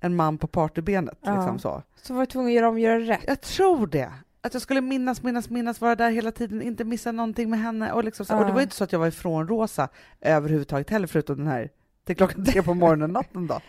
en 0.00 0.16
man 0.16 0.38
på 0.38 0.46
partybenet. 0.46 1.18
Ja. 1.22 1.34
Liksom 1.36 1.58
så. 1.58 1.82
Så 2.02 2.14
var 2.14 2.20
du 2.20 2.26
tvungen 2.26 2.48
att 2.48 2.54
göra 2.54 2.68
om 2.68 2.78
göra 2.78 2.98
rätt. 3.00 3.24
Jag 3.26 3.40
tror 3.40 3.86
det. 3.86 4.12
Att 4.40 4.52
jag 4.54 4.62
skulle 4.62 4.80
minnas, 4.80 5.22
minnas, 5.22 5.50
minnas, 5.50 5.80
vara 5.80 5.94
där 5.96 6.10
hela 6.10 6.30
tiden, 6.32 6.62
inte 6.62 6.84
missa 6.84 7.12
någonting 7.12 7.50
med 7.50 7.60
henne. 7.60 7.92
Och, 7.92 8.04
liksom 8.04 8.26
så. 8.26 8.34
och 8.36 8.40
det 8.40 8.48
Ja. 8.48 8.54
var 8.54 8.62
inte 8.62 8.74
så 8.76 8.84
att 8.84 8.92
jag 8.92 8.98
var 8.98 9.06
ifrån 9.06 9.48
Rosa 9.48 9.88
överhuvudtaget 10.20 10.90
heller, 10.90 11.06
förutom 11.06 11.36
den 11.36 11.46
här 11.46 11.70
till 12.04 12.16
klockan 12.16 12.44
tre 12.44 12.62
på 12.62 12.74
morgonen 12.74 13.10
natten 13.10 13.46
då. 13.46 13.54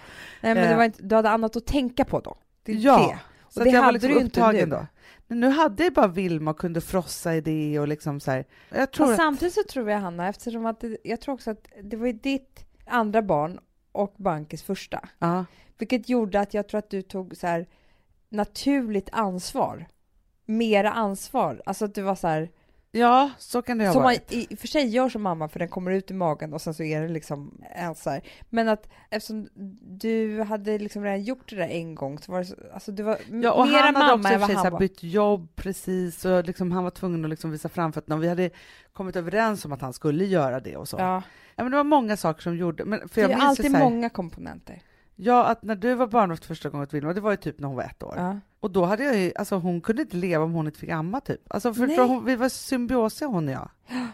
Nej, 0.42 0.54
men 0.56 0.64
det 0.64 0.70
Eh. 0.72 0.78
var 0.78 0.84
inte, 0.84 1.04
du 1.04 1.16
hade 1.16 1.30
annat 1.30 1.56
att 1.56 1.66
tänka 1.66 2.06
på 2.06 2.20
då. 2.20 2.38
Det 2.64 2.72
är 2.72 2.76
Ja, 2.76 2.98
det. 2.98 3.20
Så 3.50 3.60
Och 3.60 3.62
att 3.62 3.64
det 3.64 3.70
jag 3.70 3.80
var 3.80 3.86
hade 3.86 3.94
liksom 3.94 4.10
du 4.12 4.16
ju 4.16 4.22
inte 4.26 4.40
upptagen 4.40 4.70
nu. 4.70 4.76
då. 4.76 4.86
Men 5.28 5.40
nu 5.40 5.50
hade 5.50 5.84
jag 5.84 5.94
bara 5.94 6.08
Vilma 6.08 6.52
och 6.52 6.58
kunde 6.60 6.82
frossa 6.82 7.36
i 7.36 7.42
det 7.42 7.80
och 7.80 7.88
liksom 7.88 8.20
så 8.20 8.32
här. 8.32 8.46
Jag 8.70 8.92
tror 8.92 9.10
att, 9.12 9.18
samtidigt 9.18 9.54
så 9.54 9.62
tror 9.70 9.90
jag, 9.90 10.00
Hanna, 10.00 10.28
eftersom 10.30 10.66
att 10.66 10.80
det, 10.80 10.98
jag 11.04 11.22
tror 11.22 11.34
också 11.36 11.52
att 11.52 11.68
det 11.84 11.98
var 11.98 12.08
ju 12.08 12.14
ditt 12.14 12.66
andra 12.86 13.22
barn 13.22 13.60
och 13.96 14.14
Bankis 14.18 14.64
första, 14.64 15.10
ja, 15.20 15.46
vilket 15.78 16.10
gjorde 16.10 16.40
att 16.40 16.54
jag 16.54 16.68
tror 16.68 16.80
att 16.80 16.90
du 16.90 17.02
tog 17.02 17.38
så 17.38 17.48
här 17.48 17.68
naturligt 18.30 19.10
ansvar. 19.12 19.86
Mera 20.46 20.92
ansvar. 20.92 21.62
Alltså 21.66 21.86
att 21.86 21.96
du 21.96 22.02
var 22.02 22.16
så 22.16 22.28
här, 22.28 22.50
ja, 23.00 23.30
så 23.38 23.62
kan 23.62 23.78
det 23.78 23.86
ha 23.86 23.94
som 23.94 24.02
man 24.02 24.14
varit. 24.14 24.34
i 24.34 24.48
och 24.56 24.60
för 24.60 24.68
sig 24.68 24.88
gör 24.88 25.10
som 25.10 25.22
mamma 25.22 25.48
för 25.48 25.60
den 25.60 25.68
kommer 25.68 25.92
ut 25.92 26.12
i 26.12 26.14
magen 26.14 26.54
och 26.54 26.62
sen 26.62 26.74
så 26.74 26.84
är 26.84 27.02
det 27.02 27.08
liksom 27.08 27.62
en 27.76 27.96
så 27.96 28.10
här. 28.10 28.22
Men 28.50 28.70
att 28.70 28.90
eftersom 29.10 29.48
du 29.82 30.42
hade 30.42 30.78
liksom 30.78 31.04
redan 31.04 31.24
gjort 31.24 31.50
det 31.50 31.56
där 31.56 31.68
en 31.68 31.96
gång 31.96 32.20
så 32.20 32.32
var 32.32 32.40
det 32.40 32.46
så, 32.46 32.56
alltså 32.74 32.92
du 32.92 33.04
var 33.04 33.18
Ja, 33.44 33.52
och 33.52 33.68
mera 33.68 33.82
han 33.82 33.96
hade 33.96 34.14
också 34.14 34.18
mamma 34.18 34.30
än 34.30 34.36
och 34.36 34.40
vad 34.42 34.42
för 34.42 34.48
sig 34.48 34.54
så 34.54 34.58
han 34.58 34.66
här 34.66 34.72
var. 34.72 34.80
bytt 34.80 35.04
jobb 35.04 35.56
precis 35.56 36.26
och 36.26 36.44
liksom, 36.44 36.72
han 36.72 36.84
var 36.84 36.92
tvungen 36.92 37.24
att 37.26 37.30
liksom 37.30 37.52
visa 37.52 37.70
framfötterna 37.70 38.16
och 38.16 38.24
vi 38.24 38.30
hade 38.30 38.50
kommit 38.94 39.16
överens 39.16 39.66
om 39.66 39.72
att 39.72 39.82
han 39.82 39.94
skulle 39.94 40.26
göra 40.26 40.60
det 40.60 40.78
och 40.78 40.88
så. 40.88 40.98
Ja. 41.00 41.24
Ja, 41.56 41.64
men 41.64 41.72
det 41.72 41.78
var 41.78 41.84
många 41.84 42.18
saker 42.18 42.42
som 42.42 42.58
gjorde, 42.58 42.86
men 42.86 43.10
för 43.10 43.16
det 43.16 43.22
jag 43.22 43.32
är 43.32 43.36
minns 43.36 43.60
ju 43.60 43.64
alltid 43.64 43.76
här, 43.76 43.84
många 43.84 44.10
komponenter. 44.10 44.82
ja 45.16 45.46
att 45.46 45.64
när 45.64 45.76
du 45.76 45.94
var 45.94 46.08
barnvakt 46.08 46.46
första 46.46 46.70
gången 46.70 46.84
åt 46.84 46.94
Vilma, 46.94 47.14
det 47.14 47.22
var 47.22 47.32
ju 47.32 47.38
typ 47.38 47.60
när 47.60 47.68
hon 47.68 47.78
var 47.78 47.84
ett 47.84 48.04
år. 48.04 48.14
Ja. 48.18 48.40
Och 48.66 48.72
då 48.72 48.86
hade 48.86 49.04
jag 49.04 49.18
ju, 49.18 49.32
alltså 49.36 49.56
hon 49.56 49.82
kunde 49.82 50.02
inte 50.02 50.18
leva 50.18 50.44
om 50.44 50.54
hon 50.54 50.66
inte 50.66 50.80
fick 50.80 50.90
amma 50.90 51.22
typ. 51.22 51.42
Alltså 51.48 51.74
för 51.74 51.88
Nej. 51.88 51.98
då 51.98 52.04
hon, 52.04 52.26
vi 52.26 52.36
var 52.36 52.50
symbiosiga 52.50 53.28
hon 53.28 53.48
och 53.48 53.54
jag. 53.54 53.70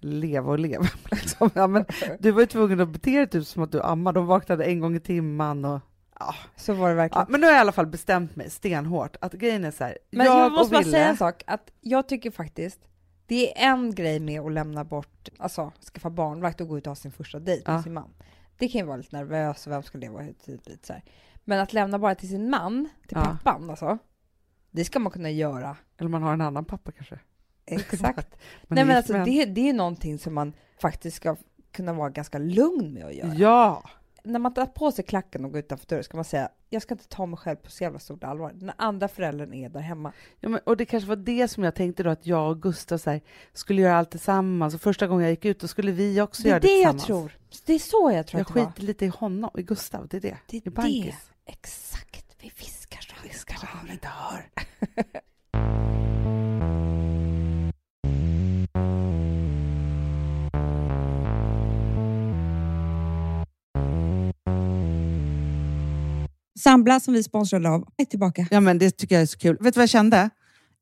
Leva 0.00 0.50
och 0.50 0.58
leva 0.58 0.84
liksom. 1.10 1.50
Ja, 1.54 1.66
men 1.66 1.84
du 2.18 2.30
var 2.30 2.40
ju 2.40 2.46
tvungen 2.46 2.80
att 2.80 2.88
bete 2.88 3.10
dig 3.16 3.26
typ 3.26 3.46
som 3.46 3.62
att 3.62 3.72
du 3.72 3.82
ammade, 3.82 4.18
de 4.18 4.26
vaknade 4.26 4.64
en 4.64 4.80
gång 4.80 4.96
i 4.96 5.00
timmen 5.00 5.64
och 5.64 5.80
ja. 6.18 6.34
Så 6.56 6.72
var 6.72 6.88
det 6.88 6.94
verkligen. 6.94 7.20
ja. 7.20 7.26
Men 7.32 7.40
nu 7.40 7.46
har 7.46 7.52
jag 7.52 7.58
i 7.58 7.60
alla 7.60 7.72
fall 7.72 7.86
bestämt 7.86 8.36
mig 8.36 8.50
stenhårt 8.50 9.16
att 9.20 9.32
grejen 9.32 9.64
är 9.64 9.70
så 9.70 9.84
här, 9.84 9.98
Men 10.10 10.26
jag, 10.26 10.38
jag, 10.40 10.52
måste 10.52 10.72
bara 10.74 10.84
säga 10.84 11.06
en 11.08 11.16
sak, 11.16 11.42
att 11.46 11.70
jag 11.80 12.08
tycker 12.08 12.30
faktiskt 12.30 12.80
det 13.26 13.62
är 13.62 13.70
en 13.70 13.94
grej 13.94 14.20
med 14.20 14.40
att 14.40 14.52
lämna 14.52 14.84
bort, 14.84 15.28
alltså 15.38 15.72
skaffa 15.92 16.10
barnvakt 16.10 16.60
och 16.60 16.68
gå 16.68 16.78
ut 16.78 16.86
och 16.86 16.90
ha 16.90 16.96
sin 16.96 17.12
första 17.12 17.38
dejt 17.38 17.70
med 17.70 17.78
Ja. 17.78 17.82
sin 17.82 17.94
man. 17.94 18.10
Det 18.58 18.68
kan 18.68 18.80
ju 18.80 18.86
vara 18.86 18.96
lite 18.96 19.16
nervös 19.16 19.66
och 19.66 19.72
vem 19.72 19.82
ska 19.82 19.98
leva 19.98 20.20
hit, 20.20 20.46
lite 20.46 20.86
så 20.86 20.92
här. 20.92 21.02
Men 21.44 21.60
att 21.60 21.72
lämna 21.72 21.98
bara 21.98 22.14
till 22.14 22.28
sin 22.28 22.50
man, 22.50 22.88
till 23.08 23.16
Ja. 23.20 23.38
pappan 23.44 23.70
alltså, 23.70 23.98
det 24.70 24.84
ska 24.84 24.98
man 24.98 25.12
kunna 25.12 25.30
göra. 25.30 25.76
Eller 25.98 26.10
man 26.10 26.22
har 26.22 26.32
en 26.32 26.40
annan 26.40 26.64
pappa 26.64 26.92
kanske. 26.92 27.18
Exakt. 27.66 28.36
Man 28.68 28.76
Nej 28.76 28.82
är 28.82 28.86
men 28.86 28.96
gift 28.96 28.96
alltså 28.96 29.12
med 29.12 29.20
en. 29.22 29.28
det, 29.28 29.44
det 29.44 29.68
är 29.68 29.72
någonting 29.72 30.18
som 30.18 30.34
man 30.34 30.52
faktiskt 30.80 31.16
ska 31.16 31.36
kunna 31.72 31.92
vara 31.92 32.10
ganska 32.10 32.38
lugn 32.38 32.92
med 32.94 33.04
att 33.04 33.14
göra. 33.14 33.34
Ja! 33.34 33.82
När 34.24 34.38
man 34.38 34.54
tar 34.54 34.66
på 34.66 34.92
sig 34.92 35.04
klacken 35.04 35.44
och 35.44 35.50
går 35.50 35.58
utanför 35.60 35.86
dörren 35.86 36.04
ska 36.04 36.16
man 36.16 36.24
säga 36.24 36.48
jag 36.70 36.82
ska 36.82 36.94
inte 36.94 37.08
ta 37.08 37.26
mig 37.26 37.36
själv 37.38 37.56
på 37.56 37.70
så 37.70 37.84
jävla 37.84 37.98
stort 37.98 38.24
allvar. 38.24 38.52
Den 38.54 38.72
andra 38.76 39.08
föräldern 39.08 39.52
är 39.54 39.68
där 39.68 39.80
hemma. 39.80 40.12
ja 40.40 40.48
men, 40.48 40.60
och 40.66 40.76
det 40.76 40.84
kanske 40.86 41.08
var 41.08 41.16
det 41.16 41.48
som 41.48 41.64
jag 41.64 41.74
tänkte 41.74 42.02
då, 42.02 42.10
att 42.10 42.26
jag 42.26 42.50
och 42.50 42.62
Gustav 42.62 42.98
så 42.98 43.10
här, 43.10 43.20
skulle 43.52 43.82
göra 43.82 43.96
allt 43.96 44.10
tillsammans. 44.10 44.74
Och 44.74 44.80
första 44.80 45.06
gången 45.06 45.22
jag 45.22 45.30
gick 45.30 45.44
ut, 45.44 45.60
då 45.60 45.68
skulle 45.68 45.92
vi 45.92 46.20
också 46.20 46.42
Det 46.42 46.48
är 46.48 46.50
göra 46.50 46.60
det, 46.60 46.66
det 46.68 46.72
jag 46.80 46.92
tillsammans. 46.92 47.06
tror. 47.06 47.62
Det 47.66 47.72
är 47.72 47.78
så 47.78 48.10
jag 48.14 48.26
tror 48.26 48.38
Jag 48.40 48.46
att 48.48 48.54
det 48.54 48.60
var. 48.60 48.66
skiter 48.66 48.82
lite 48.82 49.04
i 49.04 49.08
honom, 49.08 49.50
i 49.54 49.62
Gustav, 49.62 50.08
det 50.08 50.16
är 50.16 50.20
det. 50.20 50.36
Det 50.46 50.56
I 50.56 50.62
är 50.64 50.70
bankis. 50.70 51.31
Exakt. 51.52 52.36
Vi 52.40 52.52
viskar 52.58 53.00
så 53.00 53.14
Viskar 53.28 53.56
så 53.56 53.66
han 53.66 53.90
inte 53.90 54.08
hör. 54.08 54.50
Sambla 66.58 67.00
som 67.00 67.14
vi 67.14 67.22
sponsrade 67.22 67.68
av 67.68 67.88
är 67.96 68.04
tillbaka. 68.04 68.46
Ja, 68.50 68.60
men 68.60 68.78
det 68.78 68.90
tycker 68.90 69.14
jag 69.14 69.22
är 69.22 69.26
så 69.26 69.38
kul. 69.38 69.56
Vet 69.60 69.74
du 69.74 69.78
vad 69.78 69.82
jag 69.82 69.88
kände? 69.90 70.30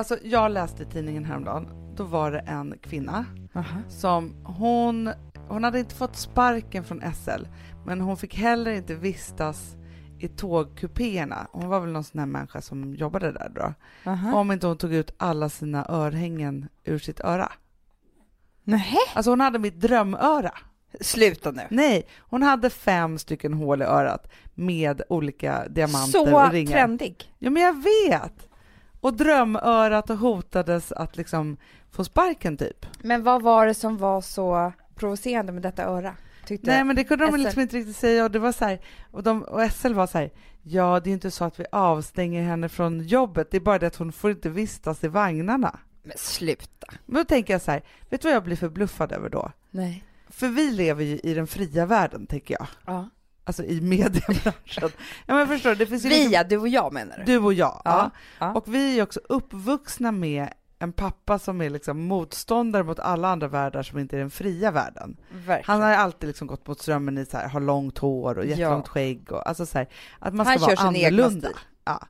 Alltså 0.00 0.18
jag 0.22 0.50
läste 0.50 0.82
i 0.82 0.86
tidningen 0.86 1.24
häromdagen, 1.24 1.68
då 1.96 2.04
var 2.04 2.30
det 2.32 2.38
en 2.38 2.78
kvinna 2.82 3.24
som 3.88 4.34
hon, 4.44 5.10
hon 5.48 5.64
hade 5.64 5.78
inte 5.78 5.94
fått 5.94 6.16
sparken 6.16 6.84
från 6.84 7.02
SL, 7.14 7.46
men 7.86 8.00
hon 8.00 8.16
fick 8.16 8.34
heller 8.34 8.70
inte 8.72 8.94
vistas 8.94 9.76
i 10.18 10.28
tågkupéerna. 10.28 11.46
Hon 11.52 11.68
var 11.68 11.80
väl 11.80 11.90
någon 11.92 12.04
sån 12.04 12.18
här 12.18 12.26
människa 12.26 12.60
som 12.60 12.94
jobbade 12.94 13.32
där 13.32 13.52
då. 13.54 13.74
Om 14.36 14.52
inte 14.52 14.66
hon 14.66 14.76
tog 14.78 14.92
ut 14.94 15.14
alla 15.16 15.48
sina 15.48 15.86
örhängen 15.88 16.68
ur 16.84 16.98
sitt 16.98 17.20
öra. 17.20 17.52
Nej. 18.64 18.96
Alltså 19.14 19.30
hon 19.30 19.40
hade 19.40 19.58
mitt 19.58 19.80
drömöra. 19.80 20.52
Sluta 21.00 21.50
nu. 21.50 21.62
Nej, 21.70 22.06
hon 22.18 22.42
hade 22.42 22.70
fem 22.70 23.18
stycken 23.18 23.52
hål 23.54 23.82
i 23.82 23.84
örat 23.84 24.30
med 24.54 25.02
olika 25.08 25.68
diamanter 25.68 26.12
Så 26.12 26.44
och 26.46 26.52
ringar. 26.52 26.72
trendig. 26.72 27.34
Ja, 27.38 27.50
men 27.50 27.62
jag 27.62 27.82
vet! 27.82 28.49
Och 29.00 29.14
drömörat 29.14 30.10
och 30.10 30.16
hotades 30.16 30.92
att 30.92 31.16
liksom 31.16 31.56
få 31.90 32.04
sparken 32.04 32.56
typ. 32.56 32.86
Men 33.02 33.22
vad 33.22 33.42
var 33.42 33.66
det 33.66 33.74
som 33.74 33.96
var 33.96 34.20
så 34.20 34.72
provocerande 34.94 35.52
med 35.52 35.62
detta 35.62 35.84
öra? 35.84 36.14
Tyckte 36.46 36.70
Nej, 36.70 36.84
men 36.84 36.96
det 36.96 37.04
kunde 37.04 37.26
de 37.26 37.32
SL. 37.32 37.38
liksom 37.38 37.62
inte 37.62 37.76
riktigt 37.76 37.96
säga 37.96 38.24
och 38.24 38.30
det 38.30 38.38
var 38.38 38.52
så 38.52 38.64
här, 38.64 38.80
och, 39.10 39.22
de, 39.22 39.42
och 39.42 39.72
SL 39.72 39.92
var 39.92 40.06
så 40.06 40.18
här, 40.18 40.30
ja, 40.62 41.00
det 41.00 41.10
är 41.10 41.12
inte 41.12 41.30
så 41.30 41.44
att 41.44 41.60
vi 41.60 41.64
avstänger 41.72 42.42
henne 42.42 42.68
från 42.68 43.00
jobbet, 43.00 43.50
det 43.50 43.56
är 43.56 43.60
bara 43.60 43.78
det 43.78 43.86
att 43.86 43.96
hon 43.96 44.12
får 44.12 44.30
inte 44.30 44.48
vistas 44.48 45.04
i 45.04 45.08
vagnarna. 45.08 45.78
Men 46.02 46.16
sluta. 46.16 46.86
Men 47.06 47.14
då 47.14 47.24
tänker 47.24 47.54
jag 47.54 47.62
så 47.62 47.70
här, 47.70 47.82
vet 48.10 48.22
du 48.22 48.28
vad 48.28 48.34
jag 48.34 48.44
blir 48.44 48.56
förbluffad 48.56 49.12
över 49.12 49.28
då? 49.28 49.52
Nej. 49.70 50.04
För 50.28 50.48
vi 50.48 50.70
lever 50.70 51.04
ju 51.04 51.18
i 51.18 51.34
den 51.34 51.46
fria 51.46 51.86
världen, 51.86 52.26
tänker 52.26 52.54
jag. 52.54 52.66
Ja. 52.86 53.08
Alltså 53.50 53.64
i 53.64 53.80
mediebranschen. 53.80 54.90
ja, 55.26 55.34
men 55.34 55.48
förstår 55.48 55.70
du, 55.70 55.76
det 55.76 55.86
finns 55.86 56.04
ju 56.04 56.08
liksom, 56.08 56.30
Via 56.30 56.44
du 56.44 56.56
och 56.56 56.68
jag 56.68 56.92
menar 56.92 57.18
du? 57.18 57.24
du 57.24 57.38
och 57.38 57.54
jag. 57.54 57.82
Ja, 57.84 58.10
Ja. 58.38 58.46
ja. 58.46 58.52
Och 58.54 58.74
vi 58.74 58.98
är 58.98 59.02
också 59.02 59.20
uppvuxna 59.28 60.12
med 60.12 60.48
en 60.78 60.92
pappa 60.92 61.38
som 61.38 61.60
är 61.60 61.70
liksom 61.70 62.00
motståndare 62.00 62.82
mot 62.82 62.98
alla 62.98 63.28
andra 63.28 63.48
världar 63.48 63.82
som 63.82 63.98
inte 63.98 64.16
är 64.16 64.20
den 64.20 64.30
fria 64.30 64.70
världen. 64.70 65.16
Verkligen. 65.30 65.80
Han 65.80 65.82
har 65.82 65.96
alltid 65.96 66.26
liksom 66.28 66.46
gått 66.46 66.66
mot 66.66 66.80
strömmen 66.80 67.18
i 67.18 67.26
så 67.26 67.36
här, 67.36 67.48
har 67.48 67.60
långt 67.60 67.98
hår 67.98 68.38
och 68.38 68.46
jättelångt 68.46 68.88
skägg 68.88 69.32
och 69.32 69.48
alltså 69.48 69.66
så 69.66 69.78
här, 69.78 69.88
att 70.18 70.34
man 70.34 70.46
ska 70.46 70.52
Han 70.52 70.60
vara 70.60 70.88
annorlunda. 70.88 71.48
Ja. 71.84 72.00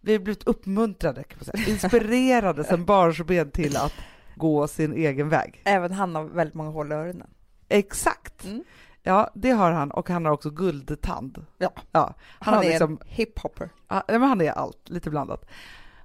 Vi 0.00 0.12
har 0.12 0.18
blivit 0.18 0.46
uppmuntrade, 0.46 1.24
kan 1.24 1.38
man 1.38 1.44
säga. 1.44 1.72
inspirerade 1.72 2.64
sedan 2.64 2.84
barnsben 2.84 3.50
till 3.50 3.76
att 3.76 3.94
gå 4.36 4.68
sin 4.68 4.92
egen 4.92 5.28
väg. 5.28 5.60
Även 5.64 5.92
han 5.92 6.14
har 6.14 6.24
väldigt 6.24 6.54
många 6.54 6.70
hål 6.70 6.92
i 6.92 6.94
öronen. 6.94 7.30
Exakt. 7.68 8.44
Mm. 8.44 8.64
Ja, 9.02 9.30
det 9.34 9.50
har 9.50 9.70
han 9.70 9.90
och 9.90 10.08
han 10.08 10.24
har 10.24 10.32
också 10.32 10.50
guldtand. 10.50 11.46
Ja. 11.58 11.72
ja. 11.92 12.14
Han, 12.20 12.54
har 12.54 12.64
är 12.64 12.68
liksom, 12.68 12.98
hiphopper. 13.06 13.68
ja, 13.88 14.02
men 14.06 14.22
han 14.22 14.40
är 14.40 14.50
allt, 14.50 14.88
lite 14.88 15.10
blandat. 15.10 15.44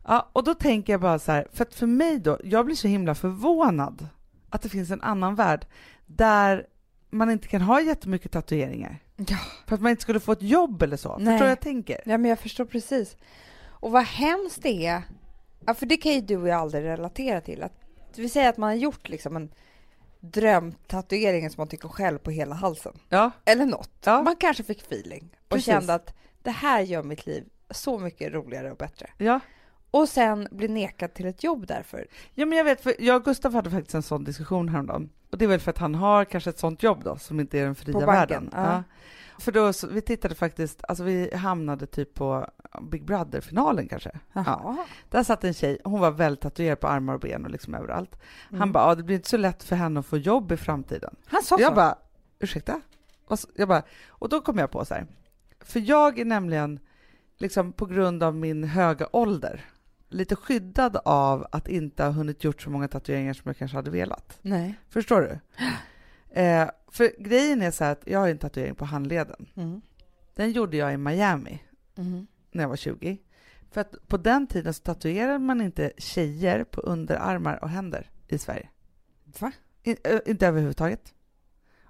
Ja, 0.08 0.30
och 0.34 0.44
då 0.44 0.54
tänker 0.54 0.94
jag 0.94 1.02
bara 1.02 1.20
så 1.20 1.32
här, 1.32 1.48
för 1.54 1.64
att 1.64 1.74
för 1.76 1.88
mig 1.88 2.20
då, 2.20 2.38
jag 2.44 2.66
blir 2.66 2.76
så 2.76 2.88
himla 2.88 3.16
förvånad 3.16 4.08
att 4.50 4.62
det 4.62 4.70
finns 4.70 4.92
en 4.92 5.02
annan 5.02 5.36
värld 5.36 5.66
där 6.06 6.68
man 7.10 7.32
inte 7.32 7.48
kan 7.48 7.62
ha 7.62 7.82
jättemycket 7.82 8.32
tatueringar. 8.32 9.00
Ja. 9.16 9.38
För 9.68 9.76
att 9.76 9.82
man 9.82 9.90
inte 9.90 10.02
skulle 10.02 10.20
få 10.20 10.32
ett 10.32 10.42
jobb 10.42 10.82
eller 10.82 10.98
så. 10.98 11.18
Nej. 11.18 11.26
Förstår 11.26 11.46
vad 11.46 11.52
jag 11.52 11.60
tänker? 11.60 12.02
ja, 12.06 12.18
men 12.18 12.30
jag 12.30 12.40
förstår 12.40 12.66
precis. 12.66 13.18
Och 13.66 13.92
vad 13.92 14.04
hemskt 14.04 14.64
det 14.64 14.86
är, 14.86 15.02
ja, 15.66 15.74
för 15.74 15.86
det 15.86 15.98
kan 15.98 16.12
ju 16.12 16.22
du 16.22 16.38
och 16.38 16.48
jag 16.48 16.60
aldrig 16.60 16.84
relatera 16.84 17.42
till, 17.42 17.64
att 17.64 17.74
vi 18.16 18.30
säger 18.30 18.50
att 18.50 18.58
man 18.58 18.70
har 18.70 18.76
gjort 18.76 19.10
liksom 19.10 19.36
en 19.36 19.50
drömtatuering 20.32 21.50
som 21.50 21.62
man 21.62 21.68
tycker 21.68 21.88
själv 21.88 22.18
på 22.18 22.32
hela 22.32 22.56
halsen. 22.56 22.94
Ja, 23.10 23.32
Eller 23.46 23.66
något. 23.66 23.92
Ja. 24.06 24.22
Man 24.22 24.36
kanske 24.36 24.63
fick 24.63 24.82
feeling 24.82 25.30
och 25.44 25.50
Precis. 25.50 25.66
kände 25.66 25.94
att 25.94 26.13
det 26.44 26.52
här 26.52 26.82
gör 26.82 27.04
mitt 27.04 27.26
liv 27.26 27.44
så 27.70 28.00
mycket 28.00 28.34
roligare 28.34 28.72
och 28.72 28.78
bättre. 28.78 29.10
ja. 29.18 29.40
Och 29.92 30.10
sen 30.10 30.48
bli 30.52 30.68
nekad 30.68 31.13
till 31.13 31.26
ett 31.26 31.44
jobb 31.44 31.68
därför. 31.68 32.08
Ja, 32.34 32.46
men 32.46 32.58
jag 32.58 32.66
vet, 32.66 32.82
för 32.82 32.94
jag 33.00 33.16
och 33.16 33.24
Gustav 33.26 33.54
hade 33.54 33.72
faktiskt 33.72 33.96
en 33.96 34.04
sån 34.04 34.24
diskussion 34.24 34.70
häromdagen. 34.70 35.10
Och 35.32 35.38
det 35.38 35.46
är 35.46 35.50
väl 35.50 35.60
för 35.60 35.72
att 35.72 35.78
han 35.78 35.96
har 35.96 36.26
kanske 36.26 36.50
ett 36.50 36.60
sånt 36.60 36.84
jobb 36.84 37.04
då, 37.04 37.18
som 37.18 37.40
inte 37.40 37.60
är 37.60 37.66
den 37.66 37.76
fria 37.76 37.94
På 38.00 38.06
banken, 38.06 38.16
världen. 38.18 38.50
ja. 38.54 38.84
För 39.39 39.52
då, 39.52 39.73
så, 39.73 39.88
vi 39.88 40.02
tittade 40.02 40.36
faktiskt, 40.36 40.84
alltså 40.88 41.04
vi 41.04 41.36
hamnade 41.36 41.86
typ 41.86 42.13
på 42.13 42.47
Big 42.91 43.06
Brother-finalen 43.06 43.88
kanske. 43.88 44.19
Ja. 44.34 44.86
Där 45.10 45.23
satt 45.23 45.43
en 45.43 45.54
tjej, 45.54 45.78
hon 45.84 46.00
var 46.00 46.12
väldigt 46.12 46.41
tatuerad 46.41 46.80
på 46.80 46.88
armar 46.88 47.13
och 47.13 47.19
ben 47.19 47.45
och 47.45 47.52
liksom 47.52 47.76
överallt. 47.76 48.19
Han 48.50 48.56
Mm. 48.58 48.71
bara, 48.71 48.89
ja, 48.89 48.95
det 48.95 49.04
blir 49.04 49.15
inte 49.15 49.30
så 49.30 49.38
lätt 49.38 49.63
för 49.63 49.76
henne 49.76 50.00
att 50.00 50.06
få 50.06 50.17
jobb 50.17 50.52
i 50.52 50.58
framtiden. 50.58 51.15
Han 51.26 51.43
sa 51.43 51.60
jag 51.60 51.69
så? 51.69 51.76
bara, 51.76 51.95
ursäkta? 52.39 52.82
Och, 53.26 53.39
så, 53.39 53.47
jag 53.56 53.67
bara, 53.67 53.84
och 54.10 54.30
då 54.30 54.41
kom 54.41 54.58
jag 54.58 54.71
på 54.71 54.86
så 54.86 54.93
här, 54.93 55.08
för 55.60 55.80
jag 55.89 56.19
är 56.19 56.26
nämligen, 56.26 56.80
liksom 57.38 57.73
på 57.73 57.86
grund 57.86 58.23
av 58.23 58.36
min 58.36 58.63
höga 58.63 59.08
ålder, 59.12 59.65
lite 60.10 60.36
skyddad 60.36 60.97
av 61.06 61.47
att 61.52 61.67
inte 61.67 62.04
ha 62.04 62.12
hunnit 62.12 62.43
gjort 62.43 62.62
så 62.62 62.69
många 62.69 62.88
tatueringar 62.88 63.34
som 63.34 63.43
jag 63.45 63.58
kanske 63.58 63.78
hade 63.78 63.91
velat. 63.91 64.38
Nej. 64.41 64.80
Förstår 64.89 65.21
du? 65.21 65.39
Eh, 66.38 66.69
för 66.91 67.12
grejen 67.23 67.62
är 67.62 67.71
så 67.71 67.84
att 67.84 68.02
jag 68.06 68.19
har 68.19 68.28
en 68.30 68.38
tatuering 68.38 68.76
på 68.76 68.86
handleden. 68.86 69.45
Mm. 69.56 69.82
Den 70.36 70.52
gjorde 70.52 70.78
jag 70.78 70.93
i 70.93 70.97
Miami 70.97 71.63
Mm. 71.97 72.28
när 72.52 72.63
jag 72.63 72.69
var 72.69 72.76
20. 72.76 73.17
För 73.71 73.82
att 73.82 74.08
på 74.08 74.17
den 74.17 74.47
tiden 74.47 74.73
så 74.73 74.82
tatuerade 74.84 75.39
man 75.39 75.62
inte 75.62 75.91
tjejer 75.97 76.63
på 76.63 76.82
underarmar 76.82 77.63
och 77.63 77.69
händer 77.69 78.10
i 78.28 78.38
Sverige. 78.38 78.69
Va? 79.39 79.52
In, 79.84 79.97
ö, 80.04 80.19
inte 80.26 80.47
överhuvudtaget. 80.47 81.13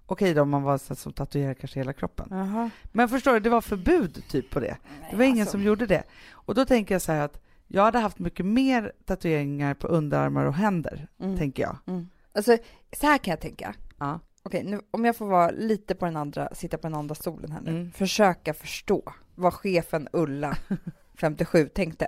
Okej 0.06 0.34
då 0.34 0.42
om 0.42 0.50
man 0.50 0.64
var 0.64 0.78
så 0.78 0.96
som 0.96 1.14
tatuerade 1.14 1.56
kanske 1.56 1.80
hela 1.80 1.94
kroppen. 1.94 2.28
Jaha. 2.32 2.70
Men 2.92 3.10
förstår 3.10 3.34
du, 3.34 3.40
det 3.40 3.50
var 3.50 3.62
förbud 3.62 4.24
typ 4.30 4.50
på 4.50 4.60
det. 4.60 4.78
Det 5.12 5.16
var 5.18 5.24
ingen 5.24 5.40
alltså. 5.42 5.52
som 5.52 5.64
gjorde 5.64 5.86
det. 5.86 6.04
Och 6.32 6.56
då 6.56 6.66
tänker 6.66 6.96
jag 6.96 7.02
så 7.02 7.12
här 7.12 7.22
att 7.26 7.42
jag 7.68 7.84
hade 7.84 8.00
haft 8.00 8.20
mycket 8.20 8.46
mer 8.46 8.92
tatueringar 9.06 9.74
på 9.74 9.88
underarmar 9.88 10.46
och 10.46 10.54
händer, 10.54 11.08
Mm. 11.20 11.38
tänker 11.38 11.64
jag. 11.64 11.78
Mm. 11.88 12.10
Alltså, 12.34 12.58
så 13.00 13.06
här 13.08 13.18
kan 13.18 13.32
jag 13.32 13.40
tänka. 13.42 13.76
Ja. 13.98 14.20
Okej, 14.48 14.64
nu, 14.64 14.82
om 14.92 15.06
jag 15.06 15.16
får 15.16 15.26
vara 15.26 15.50
lite 15.52 15.96
på 15.96 16.06
den 16.06 16.18
andra, 16.18 16.56
sitta 16.56 16.78
på 16.78 16.88
den 16.88 16.96
andra 16.96 17.16
stolen 17.16 17.52
här 17.52 17.62
nu. 17.62 17.72
Mm. 17.72 17.92
Försöka 17.92 18.54
förstå 18.54 19.14
vad 19.36 19.54
chefen 19.54 20.08
Ulla, 20.14 20.58
57, 21.16 21.68
tänkte. 21.68 22.08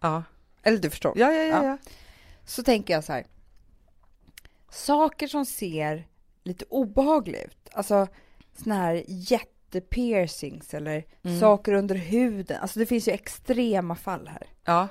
Ja. 0.00 0.22
Eller 0.62 0.78
du 0.78 0.90
förstår. 0.90 1.12
Ja, 1.18 1.32
ja, 1.32 1.42
ja. 1.42 1.64
ja. 1.64 1.78
Så 2.44 2.62
tänker 2.62 2.94
jag 2.94 3.04
så 3.04 3.12
här. 3.12 3.24
Saker 4.70 5.26
som 5.26 5.46
ser 5.46 6.06
lite 6.44 6.64
obehagliga 6.68 7.42
ut. 7.42 7.68
Alltså 7.72 8.06
såna 8.62 8.74
här 8.74 9.02
jättepiercings 9.06 10.74
eller 10.74 11.04
Mm. 11.22 11.40
saker 11.40 11.72
under 11.72 11.94
huden. 11.94 12.58
Alltså 12.62 12.78
det 12.78 12.86
finns 12.86 13.08
ju 13.08 13.12
extrema 13.12 13.94
fall 13.94 14.28
här. 14.28 14.46
ja. 14.64 14.88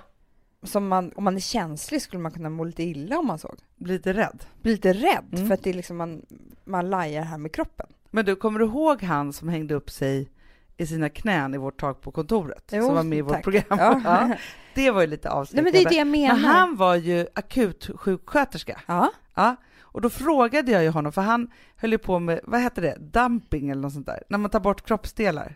Som 0.67 0.87
man, 0.87 1.11
om 1.15 1.23
man 1.23 1.35
är 1.35 1.39
känslig 1.39 2.01
skulle 2.01 2.21
man 2.21 2.31
kunna 2.31 2.49
må 2.49 2.63
lite 2.63 2.83
illa 2.83 3.17
om 3.19 3.27
man 3.27 3.39
såg. 3.39 3.55
Blir 3.75 3.93
lite 3.93 4.13
rädd. 4.13 4.45
Bli 4.61 4.71
lite 4.71 4.93
rädd 4.93 5.25
Mm. 5.33 5.47
för 5.47 5.53
att 5.53 5.63
det 5.63 5.69
är 5.69 5.73
liksom 5.73 5.97
man, 5.97 6.21
man 6.65 6.89
lajar 6.89 7.21
här 7.23 7.37
med 7.37 7.51
kroppen. 7.53 7.87
Men 8.11 8.25
du, 8.25 8.35
kommer 8.35 8.59
du 8.59 8.65
ihåg 8.65 9.03
han 9.03 9.33
som 9.33 9.49
hängde 9.49 9.73
upp 9.75 9.89
sig 9.89 10.29
i 10.77 10.85
sina 10.87 11.09
knän 11.09 11.53
i 11.53 11.57
vårt 11.57 11.79
tak 11.79 12.01
på 12.01 12.11
kontoret? 12.11 12.69
Jo, 12.71 12.85
som 12.85 12.95
var 12.95 13.03
med 13.03 13.17
i 13.17 13.21
vårt 13.21 13.33
tack. 13.33 13.43
program. 13.43 13.63
Ja. 13.69 14.01
Ja, 14.03 14.35
det 14.75 14.91
var 14.91 15.01
ju 15.01 15.07
lite 15.07 15.27
Nej 15.29 15.37
avskräckande. 15.37 15.71
men 15.71 15.83
det 15.83 15.87
är 15.87 15.89
det 15.89 15.95
jag 15.97 16.07
menar. 16.07 16.35
Men 16.35 16.43
han 16.45 16.75
var 16.75 16.95
ju 16.95 17.27
akutsjuksköterska. 17.35 18.81
Ja, 18.85 19.11
Ja, 19.35 19.55
och 19.81 20.01
då 20.01 20.09
frågade 20.09 20.71
jag 20.71 20.83
ju 20.83 20.89
honom, 20.89 21.11
för 21.11 21.21
han 21.21 21.51
höll 21.75 21.91
ju 21.91 21.97
på 21.97 22.19
med, 22.19 22.39
vad 22.43 22.61
heter 22.61 22.81
det, 22.81 22.97
dumping 22.99 23.69
eller 23.69 23.81
något 23.81 23.93
sånt 23.93 24.05
där, 24.05 24.23
när 24.29 24.37
man 24.37 24.49
tar 24.51 24.59
bort 24.59 24.87
kroppsdelar. 24.87 25.55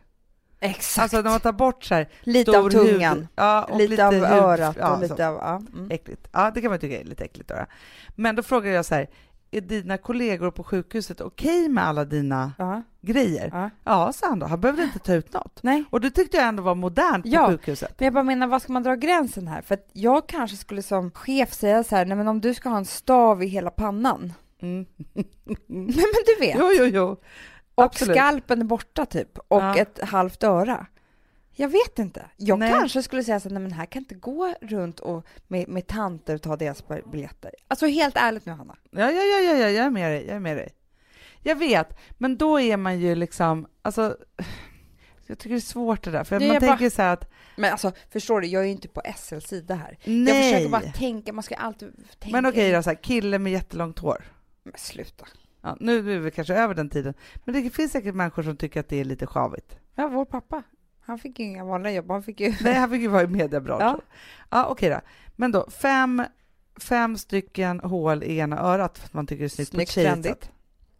Exakt. 0.61 1.03
Alltså 1.03 1.21
när 1.21 1.29
man 1.31 1.39
tar 1.39 1.51
bort 1.51 1.83
så 1.83 1.95
här, 1.95 2.09
lite 2.21 2.59
av 2.59 2.69
tungan, 2.69 3.17
hud, 3.17 3.27
ja, 3.35 3.63
och 3.63 3.77
lite, 3.79 4.07
av 4.07 4.13
örat 4.13 4.75
ja, 4.79 4.95
och 4.95 5.01
lite 5.01 5.15
så. 5.15 5.23
av... 5.23 5.35
Ja, 5.35 5.61
mm. 5.73 5.91
Äckligt. 5.91 6.27
Ja, 6.31 6.51
det 6.55 6.61
kan 6.61 6.69
man 6.71 6.79
tycka 6.79 6.99
är 6.99 7.03
lite 7.03 7.23
äckligt. 7.23 7.49
Då. 7.49 7.55
Men 8.15 8.35
då 8.35 8.43
frågade 8.43 8.75
jag 8.75 8.85
så 8.85 8.95
här, 8.95 9.07
är 9.51 9.61
dina 9.61 9.97
kollegor 9.97 10.51
på 10.51 10.63
sjukhuset 10.63 11.21
okej 11.21 11.69
med 11.69 11.87
alla 11.87 12.05
dina 12.05 12.51
ja, 12.57 12.81
grejer? 13.01 13.49
ja. 13.53 13.69
Ja, 13.83 14.13
sa 14.13 14.27
han 14.27 14.39
då. 14.39 14.45
Han 14.45 14.61
behövde 14.61 14.83
inte 14.83 14.99
ta 14.99 15.13
ut 15.13 15.33
något. 15.33 15.59
Nej. 15.63 15.83
Och 15.89 16.01
det 16.01 16.11
tyckte 16.11 16.37
jag 16.37 16.47
ändå 16.47 16.63
var 16.63 16.75
modernt 16.75 17.23
på 17.23 17.29
Ja. 17.29 17.47
sjukhuset. 17.49 17.99
Men 17.99 18.05
jag 18.05 18.13
bara 18.13 18.23
menar, 18.23 18.47
vad 18.47 18.61
ska 18.61 18.73
man 18.73 18.83
dra 18.83 18.95
gränsen 18.95 19.47
här? 19.47 19.61
För 19.61 19.73
att 19.73 19.89
jag 19.93 20.27
kanske 20.27 20.57
skulle 20.57 20.81
som 20.83 21.11
chef 21.11 21.53
säga 21.53 21.83
så 21.83 21.95
här, 21.95 22.05
nej 22.05 22.17
men 22.17 22.27
om 22.27 22.41
du 22.41 22.53
ska 22.53 22.69
ha 22.69 22.77
en 22.77 22.85
stav 22.85 23.43
i 23.43 23.47
hela 23.47 23.69
pannan, 23.69 24.33
Mm. 24.61 24.85
nej 25.67 25.95
men 25.95 26.23
du 26.25 26.45
vet, 26.45 26.55
Jo, 26.59 26.71
jo, 26.77 26.85
jo. 26.85 27.17
Och 27.81 27.85
absolut. 27.85 28.15
skalpen 28.17 28.61
är 28.61 28.65
borta 28.65 29.05
typ, 29.05 29.37
och 29.37 29.61
Ja. 29.61 29.77
ett 29.77 29.99
halvt 30.03 30.43
öra. 30.43 30.85
Jag 31.53 31.69
vet 31.69 31.99
inte. 31.99 32.25
Jag 32.37 32.59
Nej. 32.59 32.71
kanske 32.71 33.03
skulle 33.03 33.23
säga 33.23 33.39
så 33.39 33.49
nej 33.49 33.59
men 33.61 33.71
här 33.71 33.85
kan 33.85 34.01
inte 34.01 34.15
gå 34.15 34.53
runt 34.61 34.99
och 34.99 35.25
med, 35.47 35.67
med 35.67 35.87
tanter 35.87 36.35
och 36.35 36.41
ta 36.41 36.55
deras 36.55 36.83
biljetter. 37.11 37.51
Alltså 37.67 37.85
helt 37.85 38.17
ärligt 38.17 38.45
nu 38.45 38.51
Hanna. 38.51 38.75
Ja, 38.91 39.11
ja, 39.11 39.21
ja, 39.21 39.39
ja, 39.39 39.53
ja, 39.57 39.69
jag 39.69 39.85
är 39.85 39.89
med 39.89 40.11
dig. 40.11 40.25
Jag 40.27 40.35
är 40.35 40.39
med 40.39 40.57
dig. 40.57 40.69
Jag 41.43 41.55
vet, 41.55 41.97
men 42.17 42.37
då 42.37 42.59
är 42.59 42.77
man 42.77 42.99
ju 42.99 43.15
liksom, 43.15 43.67
alltså, 43.81 44.17
jag 45.27 45.37
tycker 45.37 45.49
det 45.49 45.55
är 45.55 45.59
svårt 45.59 46.03
det 46.03 46.11
där, 46.11 46.23
för 46.23 46.39
Det 46.39 46.47
man 46.47 46.55
är 46.55 46.59
bara- 46.59 46.67
tänker 46.77 46.89
så 46.89 47.01
här 47.01 47.13
att, 47.13 47.31
Men 47.57 47.71
alltså 47.71 47.91
förstår 48.09 48.41
du, 48.41 48.47
jag 48.47 48.61
är 48.61 48.65
ju 48.65 48.71
inte 48.71 48.87
på 48.87 49.01
SLs 49.17 49.47
sida 49.47 49.75
här. 49.75 49.97
Jag 50.03 50.13
nej. 50.13 50.51
försöker 50.53 50.69
bara 50.71 50.81
tänka, 50.81 51.33
man 51.33 51.43
ska 51.43 51.55
alltid 51.55 51.93
tänka. 52.19 52.35
Men 52.41 52.45
okej 52.45 52.71
då, 52.71 52.83
så 52.83 52.89
här, 52.89 52.97
kille 53.03 53.39
med 53.39 53.51
jättelångt 53.51 53.99
hår. 53.99 54.23
Men 54.63 54.73
sluta. 54.77 55.25
Ja, 55.61 55.77
nu 55.79 56.15
är 56.15 56.19
vi 56.19 56.31
kanske 56.31 56.53
över 56.53 56.75
den 56.75 56.89
tiden, 56.89 57.13
men 57.45 57.63
det 57.63 57.69
finns 57.69 57.91
säkert 57.91 58.15
människor 58.15 58.43
som 58.43 58.57
tycker 58.57 58.79
att 58.79 58.89
det 58.89 58.99
är 58.99 59.05
lite 59.05 59.27
sjavigt. 59.27 59.77
Ja, 59.95 60.07
vår 60.07 60.25
pappa. 60.25 60.63
Han 61.01 61.19
fick 61.19 61.39
ju 61.39 61.45
inga 61.45 61.65
vanliga 61.65 61.93
jobb, 61.93 62.11
han 62.11 62.23
fick 62.23 62.39
ju... 62.39 62.53
Nej, 62.61 62.73
han 62.73 62.89
fick 62.89 63.01
ju 63.01 63.07
vara 63.07 63.23
i 63.23 63.27
mediebranschen. 63.27 63.87
Ja. 63.87 64.01
Ja, 64.49 64.65
okej 64.65 64.89
då. 64.89 65.01
Men 65.35 65.51
då, 65.51 65.69
fem, 65.69 66.23
fem 66.75 67.17
stycken 67.17 67.79
hål 67.79 68.23
i 68.23 68.37
ena 68.37 68.59
örat 68.59 68.97
för 68.97 69.05
att 69.05 69.13
man 69.13 69.27
tycker 69.27 69.39
det 69.39 69.45
är 69.45 69.49
snyggt, 69.49 69.71
Snyggt 69.71 69.91
trendigt. 69.91 70.51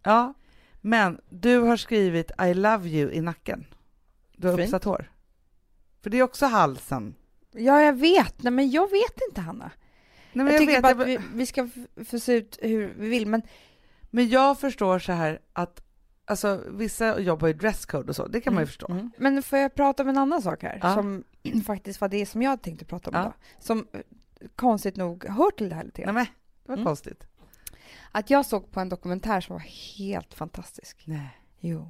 Ja, 0.04 0.34
men 0.82 1.22
du 1.30 1.58
har 1.58 1.78
skrivit 1.78 2.32
I 2.42 2.54
love 2.54 2.90
you 2.90 3.12
i 3.12 3.22
nacken. 3.22 3.66
Du 4.38 4.48
har 4.48 4.58
Fint. 4.58 4.68
uppsatt 4.68 4.84
hår. 4.84 5.12
För 6.04 6.10
det 6.10 6.18
är 6.18 6.24
också 6.24 6.46
halsen. 6.46 7.16
Ja, 7.52 7.82
jag 7.82 7.94
vet. 7.94 8.44
Nej, 8.44 8.52
men 8.54 8.72
jag 8.72 8.92
vet 8.92 9.20
inte, 9.30 9.42
Hanna. 9.42 9.72
Nej, 10.34 10.46
men 10.46 10.46
jag, 10.46 10.54
jag, 10.54 10.60
tycker 10.60 10.74
vet, 10.74 10.98
bara 10.98 11.10
jag, 11.10 11.18
att 11.18 11.26
vi, 11.26 11.38
vi 11.38 11.46
ska 11.46 11.70
få 12.06 12.20
se 12.20 12.34
ut 12.34 12.60
hur 12.62 12.94
vi 12.98 13.10
vill, 13.10 13.28
men 13.28 13.42
men 14.12 14.30
jag 14.30 14.60
förstår 14.60 15.00
så 15.00 15.12
här 15.12 15.40
att 15.54 15.82
alltså, 16.26 16.64
vissa 16.68 17.20
jobbar 17.20 17.48
ju 17.48 17.54
dresscode 17.54 18.10
och 18.10 18.16
så, 18.16 18.28
det 18.28 18.42
kan 18.42 18.54
man 18.54 18.64
ju 18.64 18.68
förstå. 18.68 18.88
Mm. 18.92 19.12
Men 19.18 19.44
får 19.44 19.60
jag 19.60 19.76
prata 19.76 20.04
om 20.04 20.10
en 20.10 20.18
annan 20.18 20.42
sak 20.42 20.64
här, 20.64 20.80
Ja. 20.84 20.96
som 20.96 21.24
faktiskt 21.66 22.02
var 22.02 22.08
det 22.10 22.26
som 22.26 22.42
jag 22.42 22.62
tänkte 22.62 22.86
prata 22.86 23.10
om 23.10 23.16
Ja. 23.16 23.22
idag, 23.22 23.34
som 23.60 23.88
eh, 23.94 24.02
konstigt 24.56 24.96
nog 24.96 25.26
hör 25.26 25.52
till 25.52 25.70
det 25.70 25.76
här 25.76 25.84
lite 25.84 26.02
Nej 26.02 26.06
grann. 26.06 26.16
men, 26.16 26.26
det 26.26 26.70
var 26.70 26.76
Mm. 26.76 26.86
konstigt. 26.86 27.28
Att 28.12 28.30
jag 28.30 28.46
såg 28.46 28.72
på 28.72 28.80
en 28.80 28.90
dokumentär 28.90 29.42
som 29.42 29.54
var 29.54 29.64
helt 29.98 30.34
fantastisk. 30.34 31.04
Nej. 31.06 31.42
Jo. 31.60 31.90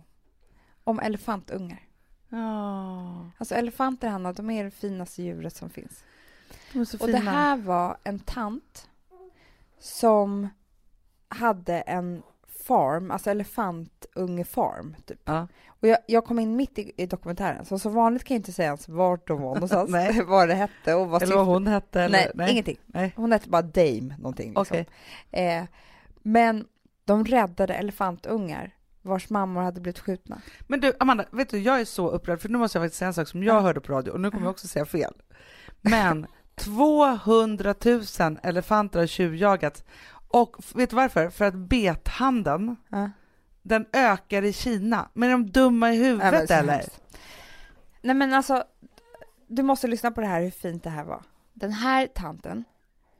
Om 0.84 1.00
elefantungar. 1.00 1.80
Ja, 2.30 3.32
Alltså 3.38 3.56
elefanter, 3.56 4.10
Hanna, 4.10 4.34
de 4.34 4.50
är 4.50 4.64
det 4.64 4.72
finaste 4.72 5.24
djuret 5.24 5.56
som 5.56 5.70
finns. 5.70 6.04
de 6.74 6.80
är 6.80 6.86
så 6.86 6.98
Och 6.98 7.06
fina. 7.06 7.20
det 7.20 7.26
här 7.30 7.58
var 7.58 7.98
en 8.04 8.20
tant 8.20 8.90
som 9.80 10.50
hade 11.32 11.82
en 11.82 12.22
farm, 12.68 13.12
alltså 13.12 13.30
elefantungefarm, 13.30 14.96
typ. 15.06 15.20
Ja. 15.26 15.48
Och 15.68 15.88
jag, 15.88 15.98
jag 16.08 16.26
kom 16.26 16.40
in 16.40 16.56
mitt 16.56 16.80
i, 16.80 16.92
i 16.98 17.06
dokumentären, 17.06 17.66
så 17.66 17.80
som 17.80 17.94
vanligt 17.94 18.24
kan 18.24 18.36
jag 18.36 18.40
inte 18.40 18.52
säga 18.52 18.66
ens 18.68 18.90
vart 18.90 19.28
de 19.28 19.42
var 19.42 19.54
någonstans, 19.54 19.90
Nej. 19.92 20.22
vad 20.28 20.48
det 20.48 20.54
hette 20.56 20.94
och 20.94 21.10
vad 21.10 21.24
Eller 21.24 21.36
vad 21.36 21.46
hon 21.46 21.68
hette? 21.68 22.02
Eller? 22.02 22.32
Nej, 22.36 22.52
ingenting. 22.52 22.78
Nej. 22.86 23.14
Hon 23.16 23.32
hette 23.32 23.50
bara 23.50 23.62
Dame 23.62 24.16
någonting. 24.18 24.48
Liksom. 24.48 24.62
Okej. 24.62 24.88
Eh, 25.32 25.64
men 26.22 26.66
de 27.06 27.26
räddade 27.26 27.74
elefantungar 27.74 28.72
vars 29.02 29.30
mammor 29.30 29.62
hade 29.62 29.82
blivit 29.82 30.00
skjutna. 30.00 30.42
Men 30.68 30.80
du, 30.82 30.94
Amanda, 31.00 31.26
vet 31.32 31.50
du, 31.50 31.60
jag 31.60 31.82
är 31.82 31.86
så 31.86 32.10
upprörd, 32.10 32.42
för 32.42 32.50
nu 32.50 32.58
måste 32.58 32.78
jag 32.78 32.84
faktiskt 32.86 33.00
säga 33.00 33.08
en 33.08 33.14
sak 33.14 33.28
som 33.28 33.44
jag 33.44 33.56
Ja. 33.56 33.60
hörde 33.60 33.82
på 33.82 33.94
radio, 33.94 34.12
och 34.12 34.20
nu 34.20 34.32
kommer 34.32 34.44
jag 34.44 34.52
också 34.52 34.68
säga 34.68 34.86
fel. 34.86 35.14
Men 35.82 36.28
200 36.56 37.76
000 37.86 38.40
elefanter 38.44 39.00
har 39.00 39.08
tjuvjagats. 39.08 39.84
Och 40.34 40.58
vet 40.76 40.90
du 40.90 40.96
varför? 40.96 41.30
För 41.30 41.46
att 41.46 41.54
bethandeln, 41.56 42.76
Ja. 42.90 43.10
den 43.62 43.86
ökar 43.94 44.44
i 44.44 44.54
Kina. 44.54 45.10
Men 45.14 45.30
är 45.30 45.32
de 45.32 45.52
dumma 45.52 45.92
i 45.94 45.98
Ja, 45.98 46.04
huvudet 46.04 46.48
så 46.48 46.54
eller? 46.54 46.74
hemskt. 46.74 47.02
Nej 48.02 48.16
men 48.16 48.34
alltså, 48.34 48.64
du 49.48 49.64
måste 49.64 49.88
lyssna 49.88 50.12
på 50.12 50.22
det 50.22 50.28
här 50.28 50.42
hur 50.42 50.52
fint 50.52 50.84
det 50.84 50.90
här 50.90 51.04
var. 51.04 51.22
Den 51.54 51.72
här 51.72 52.08
tanten, 52.08 52.64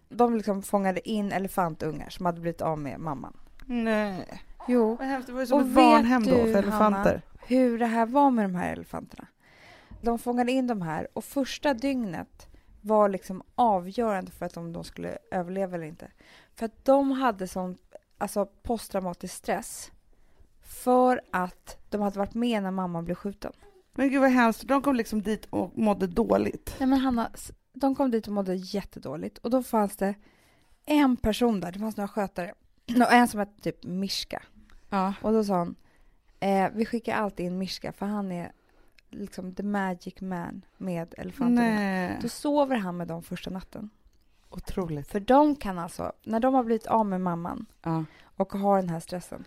de 0.10 0.36
liksom 0.36 0.62
fångade 0.64 1.10
in 1.10 1.32
elefantungar 1.32 2.10
som 2.10 2.26
hade 2.26 2.42
blivit 2.42 2.62
av 2.62 2.80
med 2.80 3.00
mamman. 3.00 3.38
Nej. 3.66 4.42
Jo, 4.68 4.96
Vad 4.96 5.08
hemskt, 5.08 5.28
det 5.28 5.34
var 5.34 5.40
ju 5.42 5.48
som 5.48 5.60
Och 5.62 5.68
ett 5.68 5.74
barnhem 5.74 6.24
då 6.24 6.30
för 6.32 6.58
elefanter. 6.58 7.10
Hanna, 7.10 7.22
hur 7.48 7.80
det 7.80 7.86
här 7.86 8.06
var 8.06 8.32
med 8.32 8.46
de 8.46 8.56
här 8.56 8.74
elefanterna. 8.74 9.28
De 10.02 10.20
fångade 10.20 10.52
in 10.52 10.68
de 10.68 10.82
här 10.82 11.08
och 11.14 11.24
första 11.24 11.74
dygnet 11.74 12.48
var 12.82 13.10
liksom 13.10 13.44
avgörande 13.56 14.32
för 14.32 14.46
att 14.46 14.54
de, 14.54 14.74
de 14.74 14.84
skulle 14.84 15.18
överleva 15.32 15.76
eller 15.76 15.86
inte. 15.86 16.12
För 16.56 16.66
att 16.66 16.86
de 16.86 17.12
hade 17.12 17.48
sån 17.48 17.78
alltså 18.18 18.46
posttraumatisk 18.46 19.34
stress 19.36 19.92
för 20.62 21.22
att 21.32 21.78
de 21.90 22.02
hade 22.02 22.20
varit 22.20 22.34
med 22.34 22.64
när 22.64 22.72
mamma 22.72 23.02
blev 23.02 23.16
skjuten. 23.16 23.54
Men 23.94 24.10
gud 24.10 24.22
vad 24.22 24.32
hemskt, 24.32 24.68
de 24.68 24.82
kom 24.82 24.96
liksom 24.96 25.22
dit 25.22 25.46
och 25.50 25.78
mådde 25.78 26.08
dåligt. 26.08 26.76
Nej 26.80 26.90
men 26.90 27.00
Hanna, 27.00 27.32
de 27.74 27.96
kom 27.96 28.12
dit 28.12 28.28
och 28.28 28.34
mådde 28.34 28.56
jättedåligt 28.56 29.38
och 29.38 29.50
då 29.50 29.64
fanns 29.64 29.98
det 29.98 30.16
en 30.86 31.18
person 31.18 31.60
där, 31.60 31.72
det 31.72 31.80
fanns 31.80 31.98
några 31.98 32.08
skötare, 32.08 32.54
och 32.88 33.14
en 33.14 33.28
som 33.28 33.40
hette 33.40 33.62
typ 33.62 33.84
Mishka. 33.84 34.44
Ja. 34.90 35.14
Och 35.22 35.34
då 35.34 35.44
sa 35.44 35.60
hon, 35.60 35.76
eh, 36.40 36.70
vi 36.74 36.86
skickar 36.86 37.16
alltid 37.16 37.46
in 37.46 37.58
Mishka 37.58 37.94
för 37.94 38.06
han 38.06 38.32
är 38.32 38.52
liksom 39.12 39.56
the 39.56 39.64
magic 39.64 40.22
man 40.22 40.62
med 40.78 41.14
elefanterna. 41.18 41.62
Nej, 41.62 42.18
Då 42.22 42.30
sover 42.30 42.76
han 42.76 42.98
med 42.98 43.08
dem 43.08 43.24
första 43.24 43.50
natten. 43.50 43.90
otroligt. 44.50 45.08
För 45.08 45.20
de 45.20 45.56
kan 45.56 45.80
alltså, 45.80 46.12
när 46.24 46.40
de 46.40 46.54
har 46.54 46.64
blivit 46.64 46.88
av 46.88 47.06
med 47.06 47.22
mamman 47.22 47.66
Ja. 47.84 48.06
och 48.38 48.54
har 48.54 48.78
den 48.78 48.90
här 48.90 49.00
stressen, 49.00 49.46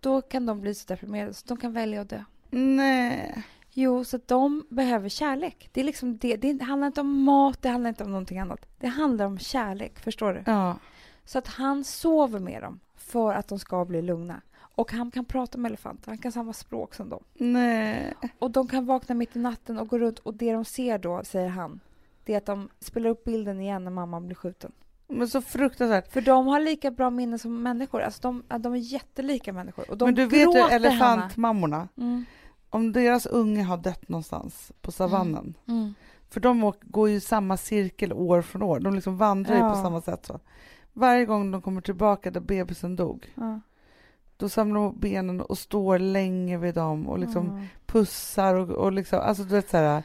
då 0.00 0.20
kan 0.22 0.46
de 0.46 0.60
bli 0.60 0.74
så 0.74 0.86
deprimerade 0.88 1.34
så 1.34 1.46
de 1.46 1.56
kan 1.56 1.72
välja 1.72 2.00
att 2.00 2.08
dö. 2.08 2.24
Nej. 2.50 3.42
Jo, 3.72 4.04
så 4.04 4.20
de 4.26 4.66
behöver 4.70 5.08
kärlek. 5.08 5.68
Det, 5.72 5.80
är 5.80 5.84
liksom 5.84 6.18
det, 6.18 6.36
det 6.36 6.62
handlar 6.62 6.86
inte 6.86 7.00
om 7.00 7.22
mat, 7.22 7.62
det 7.62 7.68
handlar 7.68 7.88
inte 7.88 8.04
om 8.04 8.10
någonting 8.10 8.38
annat. 8.38 8.66
Det 8.78 8.86
handlar 8.86 9.26
om 9.26 9.38
kärlek, 9.38 9.98
förstår 9.98 10.32
du? 10.34 10.42
Ja. 10.46 10.76
Så 11.24 11.38
att 11.38 11.46
han 11.46 11.84
sover 11.84 12.38
med 12.38 12.62
dem 12.62 12.80
för 12.96 13.34
att 13.34 13.48
de 13.48 13.58
ska 13.58 13.84
bli 13.84 14.02
lugna. 14.02 14.40
Och 14.74 14.92
han 14.92 15.10
kan 15.10 15.24
prata 15.24 15.58
med 15.58 15.68
elefanter, 15.68 16.08
han 16.08 16.18
kan 16.18 16.32
samma 16.32 16.52
språk 16.52 16.94
som 16.94 17.08
dem. 17.08 17.24
Nej. 17.34 18.14
Och 18.38 18.50
de 18.50 18.68
kan 18.68 18.86
vakna 18.86 19.14
mitt 19.14 19.36
i 19.36 19.38
natten 19.38 19.78
och 19.78 19.88
gå 19.88 19.98
runt 19.98 20.18
och 20.18 20.34
det 20.34 20.52
de 20.52 20.64
ser 20.64 20.98
då, 20.98 21.24
säger 21.24 21.48
han, 21.48 21.80
det 22.24 22.34
är 22.34 22.38
att 22.38 22.46
de 22.46 22.68
spelar 22.80 23.10
upp 23.10 23.24
bilden 23.24 23.60
igen 23.60 23.84
när 23.84 23.90
mamman 23.90 24.26
blir 24.26 24.36
skjuten. 24.36 24.72
Men 25.06 25.28
så 25.28 25.42
fruktansvärt. 25.42 26.12
För 26.12 26.20
de 26.20 26.46
har 26.46 26.60
lika 26.60 26.90
bra 26.90 27.10
minne 27.10 27.38
som 27.38 27.62
människor. 27.62 28.00
Alltså 28.00 28.20
de, 28.22 28.42
de 28.58 28.72
är 28.72 28.78
jättelika 28.78 29.52
människor. 29.52 29.90
Och 29.90 29.98
de 29.98 30.04
Men 30.04 30.14
du 30.14 30.26
vet 30.26 30.54
ju 30.54 30.60
elefantmammorna. 30.60 31.88
Mm, 31.96 32.24
om 32.70 32.92
deras 32.92 33.26
unge 33.26 33.62
har 33.62 33.76
dött 33.76 34.08
någonstans 34.08 34.72
på 34.80 34.92
savannen, 34.92 35.54
mm. 35.68 35.94
för 36.28 36.40
de 36.40 36.72
går 36.82 37.08
ju 37.08 37.20
samma 37.20 37.56
cirkel 37.56 38.12
år 38.12 38.42
från 38.42 38.62
år, 38.62 38.80
de 38.80 38.94
liksom 38.94 39.16
vandrar 39.16 39.54
ju 39.54 39.60
Ja. 39.60 39.70
på 39.70 39.82
samma 39.82 40.00
sätt 40.00 40.26
så. 40.26 40.40
Varje 40.92 41.24
gång 41.24 41.50
de 41.50 41.62
kommer 41.62 41.80
tillbaka 41.80 42.30
där 42.30 42.40
bebisen 42.40 42.96
dog, 42.96 43.32
Ja. 43.34 43.60
Då 44.40 44.48
samlar 44.48 44.80
ihop 44.80 44.96
benen 44.96 45.40
och 45.40 45.58
står 45.58 45.98
länge 45.98 46.58
vid 46.58 46.74
dem 46.74 47.08
och 47.08 47.18
liksom 47.18 47.50
Mm. 47.50 47.66
pussar 47.86 48.54
och, 48.54 48.68
och 48.70 48.92
liksom, 48.92 49.20
alltså 49.20 49.42
du 49.42 49.48
vet 49.54 49.70
så 49.70 49.76
här 49.76 50.02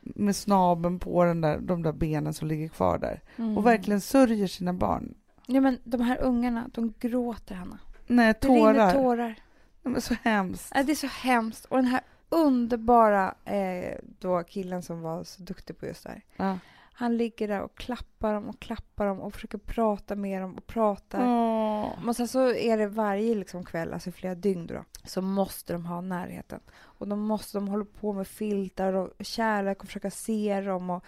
med 0.00 0.36
snabeln 0.36 0.98
på 0.98 1.24
den 1.24 1.40
där, 1.40 1.58
de 1.58 1.82
där 1.82 1.92
benen 1.92 2.34
som 2.34 2.48
ligger 2.48 2.68
kvar 2.68 2.98
där 2.98 3.20
Mm. 3.36 3.58
och 3.58 3.66
verkligen 3.66 4.00
sörjer 4.00 4.46
sina 4.46 4.72
barn. 4.72 5.14
Ja, 5.46 5.60
men 5.60 5.78
de 5.84 6.00
här 6.00 6.20
ungarna, 6.22 6.70
de 6.74 6.94
gråter, 7.00 7.54
Hanna. 7.54 7.78
Nej, 8.06 8.34
Det 8.40 8.48
rinner 8.48 8.60
tårar. 8.74 8.92
tårar. 8.92 9.26
Nej, 9.82 9.92
men 9.92 10.00
så 10.00 10.14
hemskt. 10.22 10.72
Det 10.74 10.92
är 10.92 10.94
så 10.94 11.06
hemskt. 11.06 11.64
Och 11.64 11.76
den 11.76 11.86
här 11.86 12.00
underbara 12.28 13.34
eh, 13.44 13.94
då 14.18 14.42
killen 14.42 14.82
som 14.82 15.00
var 15.00 15.24
så 15.24 15.42
duktig 15.42 15.78
på 15.78 15.86
just 15.86 16.02
det 16.04 16.08
här. 16.10 16.22
Ja. 16.36 16.58
Han 17.00 17.16
ligger 17.16 17.48
där 17.48 17.60
och 17.60 17.76
klappar 17.76 18.34
dem 18.34 18.48
och 18.48 18.60
klappar 18.60 19.06
dem 19.06 19.20
och 19.20 19.32
försöker 19.34 19.58
prata 19.58 20.16
med 20.16 20.42
dem 20.42 20.54
och 20.56 20.66
pratar. 20.66 21.20
Åh. 21.26 22.08
Och 22.08 22.16
sen 22.16 22.28
så 22.28 22.52
är 22.52 22.78
det 22.78 22.86
varje 22.86 23.34
liksom 23.34 23.64
kväll, 23.64 23.92
alltså 23.92 24.12
flera 24.12 24.34
dygn 24.34 24.66
då, 24.66 24.84
så 25.04 25.22
måste 25.22 25.72
de 25.72 25.86
ha 25.86 26.00
närheten. 26.00 26.60
Och 26.72 27.08
de 27.08 27.20
måste, 27.20 27.58
de 27.58 27.68
håller 27.68 27.84
på 27.84 28.12
med 28.12 28.26
filtar 28.26 28.92
och 28.92 29.10
kärlek 29.20 29.80
och 29.80 29.86
försöka 29.86 30.10
se 30.10 30.60
dem 30.60 30.90
och... 30.90 31.04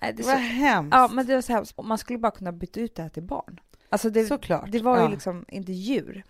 Nej, 0.00 0.12
det 0.12 0.22
Vad 0.22 0.34
så, 0.34 0.38
hemskt. 0.40 0.94
ja, 0.94 1.08
men 1.12 1.26
det 1.26 1.34
var 1.34 1.42
så 1.42 1.52
hemskt. 1.52 1.78
Och 1.78 1.84
Man 1.84 1.98
skulle 1.98 2.18
bara 2.18 2.32
kunna 2.32 2.52
byta 2.52 2.80
ut 2.80 2.94
det 2.94 3.02
här 3.02 3.08
till 3.08 3.22
barn. 3.22 3.60
Alltså 3.88 4.10
det, 4.10 4.24
Såklart. 4.26 4.72
det 4.72 4.82
var 4.82 4.96
ju 4.96 5.02
Ja. 5.02 5.08
liksom 5.08 5.44
inte 5.48 5.72
djur. 5.72 6.24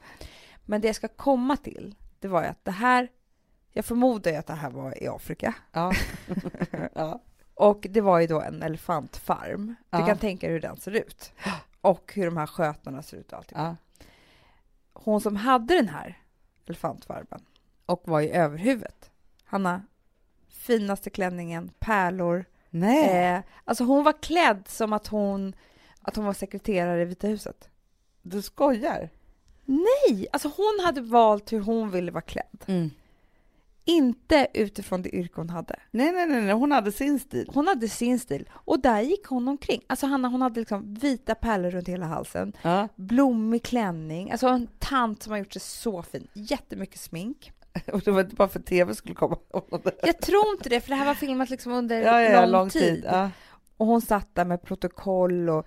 Men 0.65 0.81
det 0.81 0.87
jag 0.89 0.97
ska 0.97 1.09
komma 1.09 1.57
till, 1.57 1.95
det 2.21 2.29
var 2.29 2.43
ju 2.43 2.49
att 2.49 2.65
det 2.65 2.71
här, 2.71 3.09
jag 3.73 3.85
förmodar 3.85 4.31
ju 4.31 4.37
att 4.37 4.47
det 4.47 4.53
här 4.55 4.71
var 4.71 5.03
i 5.03 5.09
Afrika. 5.09 5.55
Ja. 5.73 5.93
ja. 6.95 7.21
Och 7.57 7.87
det 7.91 8.01
var 8.01 8.19
ju 8.21 8.27
då 8.27 8.41
en 8.41 8.63
elefantfarm. 8.63 9.67
Du 9.91 9.99
Ja. 9.99 10.07
kan 10.07 10.19
tänka 10.19 10.47
dig 10.47 10.55
hur 10.55 10.61
den 10.61 10.77
ser 10.77 10.91
ut. 10.91 11.33
Och 11.81 12.13
hur 12.15 12.25
de 12.25 12.37
här 12.37 12.47
skötarna 12.47 13.03
ser 13.03 13.17
ut 13.17 13.33
och 13.33 13.39
allting. 13.39 13.59
Ja. 13.59 13.77
Hon 14.93 15.21
som 15.21 15.37
hade 15.37 15.75
den 15.75 15.89
här 15.89 16.19
elefantfarmen 16.67 17.41
och 17.87 18.03
var 18.09 18.21
i 18.21 18.31
överhuvudet. 18.31 19.11
Hanna, 19.45 19.83
finaste 20.49 21.11
klänningen, 21.11 21.71
pärlor. 21.79 22.45
Nej. 22.71 23.35
Eh, 23.35 23.41
alltså 23.65 23.85
hon 23.85 24.05
var 24.05 24.23
klädd 24.23 24.63
som 24.69 24.93
att 24.93 25.07
hon, 25.07 25.55
att 26.03 26.17
hon 26.17 26.25
var 26.25 26.33
sekreterare 26.33 27.03
i 27.03 27.05
Vita 27.05 27.27
huset. 27.27 27.69
Du 28.23 28.43
skojar? 28.43 29.11
Nej, 29.65 30.27
alltså 30.33 30.49
hon 30.57 30.81
hade 30.85 31.01
valt 31.01 31.53
hur 31.53 31.61
hon 31.61 31.91
ville 31.91 32.11
vara 32.13 32.23
klädd. 32.23 32.65
Mm. 32.67 32.91
Inte 33.89 34.47
utifrån 34.55 35.03
det 35.03 35.15
yrke 35.17 35.33
hon 35.35 35.51
hade. 35.51 35.77
Nej, 35.91 36.13
nej, 36.13 36.27
nej, 36.27 36.43
nej, 36.43 36.55
hon 36.55 36.73
hade 36.73 36.93
sin 36.93 37.19
stil. 37.19 37.51
Hon 37.55 37.67
hade 37.67 37.89
sin 37.89 38.19
stil 38.19 38.49
och 38.53 38.81
där 38.81 39.01
gick 39.01 39.27
hon 39.27 39.49
omkring. 39.49 39.83
Alltså 39.87 40.07
Hanna, 40.07 40.29
hon 40.29 40.43
hade 40.43 40.61
liksom 40.61 40.95
vita 40.95 41.35
pärlor 41.35 41.71
runt 41.71 41.89
hela 41.89 42.07
halsen, 42.07 42.53
Ja. 42.63 42.89
blommig 42.97 43.63
klänning, 43.63 44.31
alltså 44.31 44.47
en 44.49 44.67
tant 44.79 45.23
som 45.23 45.31
har 45.31 45.39
gjort 45.39 45.53
sig 45.53 45.63
så 45.63 46.03
fin, 46.03 46.29
jättemycket 46.33 47.01
smink. 47.01 47.53
Och 47.93 48.01
det 48.01 48.11
var 48.11 48.21
inte 48.21 48.37
bara 48.37 48.49
för 48.49 48.61
tv 48.61 48.95
skulle 48.95 49.15
komma. 49.15 49.37
Jag 50.03 50.21
tror 50.21 50.49
inte 50.57 50.69
det, 50.69 50.81
för 50.81 50.89
det 50.91 50.97
här 50.97 51.07
var 51.07 51.15
filmat 51.15 51.51
liksom 51.51 51.73
under 51.73 52.01
Ja, 52.03 52.21
ja, 52.23 52.41
lång, 52.43 52.51
lång 52.51 52.71
tid. 52.71 52.83
tid. 53.03 53.11
Och 53.77 53.87
hon 53.87 54.01
satt 54.01 54.35
där 54.35 54.45
med 54.45 54.63
protokoll 54.63 55.49
och 55.51 55.67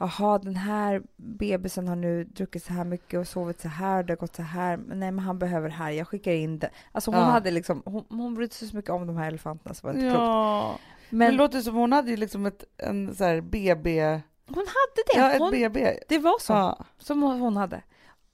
Jaha, 0.00 0.38
den 0.38 0.56
här 0.56 1.02
bebisen 1.16 1.88
har 1.88 1.96
nu 1.96 2.24
druckit 2.24 2.64
så 2.64 2.72
här 2.72 2.84
mycket 2.84 3.20
och 3.20 3.28
sovit 3.28 3.60
så 3.60 3.68
här, 3.68 4.02
det 4.02 4.12
har 4.12 4.16
gått 4.16 4.36
så 4.36 4.42
här. 4.42 4.76
Men 4.76 5.00
nej, 5.00 5.10
men 5.10 5.24
han 5.24 5.38
behöver 5.38 5.68
här. 5.68 5.90
Jag 5.90 6.08
skickar 6.08 6.32
in 6.32 6.58
det. 6.58 6.70
Alltså 6.92 7.10
hon 7.10 7.20
Ja. 7.20 7.26
hade 7.26 7.50
liksom, 7.50 7.82
hon, 7.84 8.04
hon 8.08 8.34
brydde 8.34 8.54
sig 8.54 8.68
så 8.68 8.76
mycket 8.76 8.90
om 8.90 9.06
de 9.06 9.16
här 9.16 9.28
elefanterna 9.28 9.74
så 9.74 9.86
var 9.86 9.94
det 9.94 9.98
inte 10.00 10.10
klokt. 10.10 10.22
ja. 10.24 10.78
Men 11.10 11.18
Men 11.18 11.30
det 11.30 11.36
låter 11.36 11.60
som 11.60 11.74
hon 11.74 11.92
hade 11.92 12.10
ju 12.10 12.16
liksom 12.16 12.46
ett 12.46 12.64
en 12.76 13.14
så 13.14 13.24
här 13.24 13.40
BB. 13.40 14.00
hon 14.46 14.56
hade 14.56 15.02
det. 15.06 15.18
Ja, 15.20 15.32
ett 15.32 15.38
hon, 15.40 15.50
BB. 15.50 15.98
det 16.08 16.18
var 16.18 16.38
så. 16.40 16.52
Ja. 16.52 16.84
som 16.98 17.22
hon 17.22 17.56
hade. 17.56 17.82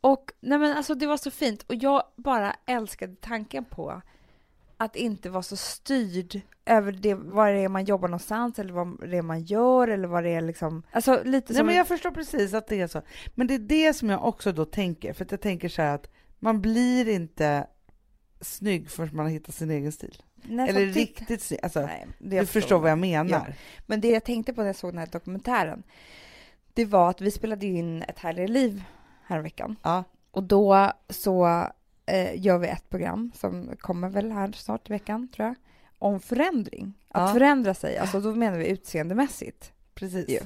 Och 0.00 0.32
nej 0.40 0.58
men 0.58 0.76
alltså 0.76 0.94
det 0.94 1.06
var 1.06 1.16
så 1.16 1.30
fint 1.30 1.62
och 1.62 1.74
jag 1.74 2.02
bara 2.16 2.54
älskade 2.66 3.16
tanken 3.20 3.64
på 3.64 4.02
att 4.76 4.96
inte 4.96 5.30
vara 5.30 5.42
så 5.42 5.56
styrd 5.56 6.40
över 6.66 6.92
det, 6.92 7.14
vad 7.14 7.48
det 7.54 7.58
är 7.60 7.68
man 7.68 7.84
jobbar 7.84 8.08
någonstans 8.08 8.58
eller 8.58 8.72
vad 8.72 9.10
det 9.10 9.16
är 9.16 9.22
man 9.22 9.42
gör 9.42 9.88
eller 9.88 10.08
vad 10.08 10.24
det 10.24 10.30
är 10.30 10.40
liksom, 10.40 10.82
alltså 10.90 11.22
lite 11.24 11.52
Nej, 11.52 11.56
som 11.58 11.66
men 11.66 11.72
en- 11.72 11.76
jag 11.78 11.88
förstår 11.88 12.10
precis 12.10 12.54
att 12.54 12.66
det 12.66 12.80
är 12.80 12.86
så. 12.86 13.02
Men 13.34 13.46
det 13.46 13.54
är 13.54 13.58
det 13.58 13.94
som 13.94 14.10
jag 14.10 14.24
också 14.24 14.52
då 14.52 14.64
tänker, 14.64 15.12
för 15.12 15.24
att 15.24 15.30
jag 15.30 15.40
tänker 15.40 15.68
så 15.68 15.82
här 15.82 15.94
att 15.94 16.10
man 16.38 16.60
blir 16.60 17.08
inte 17.08 17.66
snygg 18.40 18.90
förrän 18.90 19.16
man 19.16 19.26
har 19.26 19.30
hittat 19.32 19.54
sin 19.54 19.70
egen 19.70 19.92
stil. 19.92 20.22
nej, 20.42 20.68
Eller 20.68 20.86
faktiskt- 20.86 20.96
riktigt 21.20 21.42
snygg. 21.42 21.60
Alltså, 21.62 21.80
Nej, 21.80 22.06
du 22.18 22.36
jag 22.36 22.48
förstår 22.48 22.78
vad 22.78 22.90
jag 22.90 22.98
menar. 22.98 23.30
Ja. 23.30 23.54
Men 23.86 24.00
det 24.00 24.08
jag 24.10 24.24
tänkte 24.24 24.52
på 24.52 24.60
när 24.60 24.66
jag 24.66 24.76
såg 24.76 24.90
den 24.92 24.98
här 24.98 25.06
dokumentären, 25.06 25.82
det 26.74 26.84
var 26.84 27.10
att 27.10 27.20
vi 27.20 27.30
spelade 27.30 27.66
in 27.66 28.02
Ett 28.02 28.18
härligare 28.18 28.48
liv 28.48 28.84
häromveckan. 29.26 29.76
Ja. 29.82 30.04
Och 30.30 30.42
då 30.42 30.92
så 31.08 31.66
eh, 32.06 32.40
gör 32.46 32.58
vi 32.58 32.68
ett 32.68 32.88
program 32.90 33.32
som 33.34 33.76
kommer 33.80 34.08
väl 34.08 34.32
här 34.32 34.52
snart 34.52 34.90
i 34.90 34.92
veckan, 34.92 35.28
tror 35.28 35.46
jag, 35.48 35.54
om 35.98 36.20
förändring. 36.20 36.92
Att 37.08 37.28
Ja. 37.28 37.32
förändra 37.34 37.74
sig, 37.74 37.98
alltså 37.98 38.20
då 38.20 38.34
menar 38.34 38.58
vi 38.58 38.66
utseendemässigt. 38.68 39.72
Precis. 39.94 40.28
ju. 40.28 40.40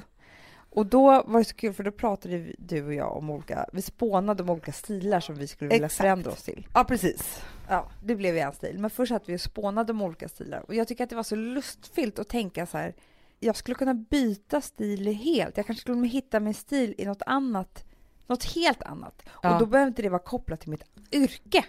Och 0.71 0.85
då 0.85 1.23
var 1.27 1.39
det 1.39 1.45
så 1.45 1.55
kul, 1.55 1.73
för 1.73 1.83
då 1.83 1.91
pratade 1.91 2.53
du 2.57 2.85
och 2.85 2.93
jag 2.93 3.17
om 3.17 3.29
olika, 3.29 3.65
vi 3.73 3.81
spånade 3.81 4.43
om 4.43 4.49
olika 4.49 4.71
stilar 4.71 5.19
som 5.19 5.35
vi 5.35 5.47
skulle 5.47 5.69
vilja 5.69 5.85
Exakt. 5.85 5.97
förändra 6.01 6.31
oss 6.31 6.43
till. 6.43 6.67
Ja, 6.73 6.83
precis. 6.83 7.41
Ja, 7.69 7.89
det 8.03 8.15
blev 8.15 8.37
en 8.37 8.53
stil. 8.53 8.79
Men 8.79 8.89
först 8.89 9.09
satt 9.09 9.29
vi 9.29 9.37
spånade 9.37 9.91
om 9.91 10.01
olika 10.01 10.29
stilar. 10.29 10.63
Och 10.67 10.75
jag 10.75 10.87
tycker 10.87 11.03
att 11.03 11.09
det 11.09 11.15
var 11.15 11.23
så 11.23 11.35
lustfyllt 11.35 12.19
att 12.19 12.27
tänka 12.29 12.65
så 12.65 12.77
här. 12.77 12.93
Jag 13.39 13.55
skulle 13.55 13.75
kunna 13.75 13.93
byta 13.93 14.61
stil 14.61 15.07
helt. 15.13 15.57
Jag 15.57 15.65
kanske 15.65 15.81
skulle 15.81 16.07
hitta 16.07 16.39
min 16.39 16.53
stil 16.53 16.95
i 16.97 17.05
något 17.05 17.21
annat. 17.25 17.83
Något 18.29 18.43
helt 18.43 18.83
annat. 18.83 19.23
Ja. 19.43 19.53
Och 19.53 19.59
då 19.59 19.65
behöver 19.65 19.87
inte 19.87 20.01
det 20.01 20.09
vara 20.09 20.21
kopplat 20.21 20.59
till 20.59 20.69
mitt 20.69 20.83
yrke. 21.11 21.65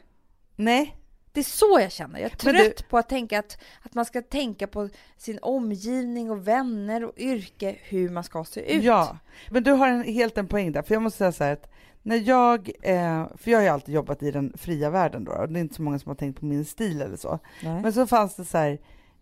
Nej, 0.57 0.96
Det 1.33 1.40
är 1.40 1.44
så 1.44 1.79
jag 1.81 1.92
känner. 1.92 2.20
Jag 2.20 2.33
är 2.33 2.37
trött 2.37 2.89
på 2.89 2.99
att 2.99 3.09
tänka 3.09 3.39
att, 3.39 3.59
att 3.82 3.95
man 3.95 4.05
ska 4.05 4.22
tänka 4.22 4.66
på 4.66 4.89
sin 5.16 5.39
omgivning 5.43 6.30
och 6.30 6.49
vänner 6.49 7.05
och 7.05 7.12
yrke, 7.16 7.76
hur 7.80 8.09
man 8.09 8.24
ska 8.24 8.45
se 8.45 8.76
ut. 8.76 8.85
Ja, 8.85 9.18
men 9.51 9.62
du 9.62 9.72
har 9.72 9.89
en, 9.89 10.03
helt 10.03 10.39
en 10.39 10.47
poäng 10.47 10.72
där, 10.72 10.82
för 10.82 10.95
jag 10.95 11.03
måste 11.03 11.18
säga 11.18 11.32
så 11.32 11.45
här 11.45 11.53
att 11.53 11.70
när 12.03 12.16
jag, 12.16 12.70
eh, 12.82 13.26
för 13.37 13.51
jag 13.51 13.59
har 13.59 13.62
ju 13.62 13.68
alltid 13.68 13.95
jobbat 13.95 14.22
i 14.22 14.30
den 14.30 14.53
fria 14.59 14.91
världen 14.91 15.24
då, 15.24 15.32
och 15.32 15.49
det 15.49 15.59
är 15.59 15.61
inte 15.61 15.74
så 15.74 15.82
många 15.82 15.99
som 15.99 16.09
har 16.09 16.16
tänkt 16.16 16.41
på 16.41 16.45
min 16.47 16.64
stil 16.64 17.03
eller 17.03 17.16
så, 17.16 17.39
Nej. 17.62 17.82
men 17.82 17.93
så 17.93 18.07
fanns 18.07 18.37
det 18.37 18.45
så 18.45 18.59
här 18.59 18.78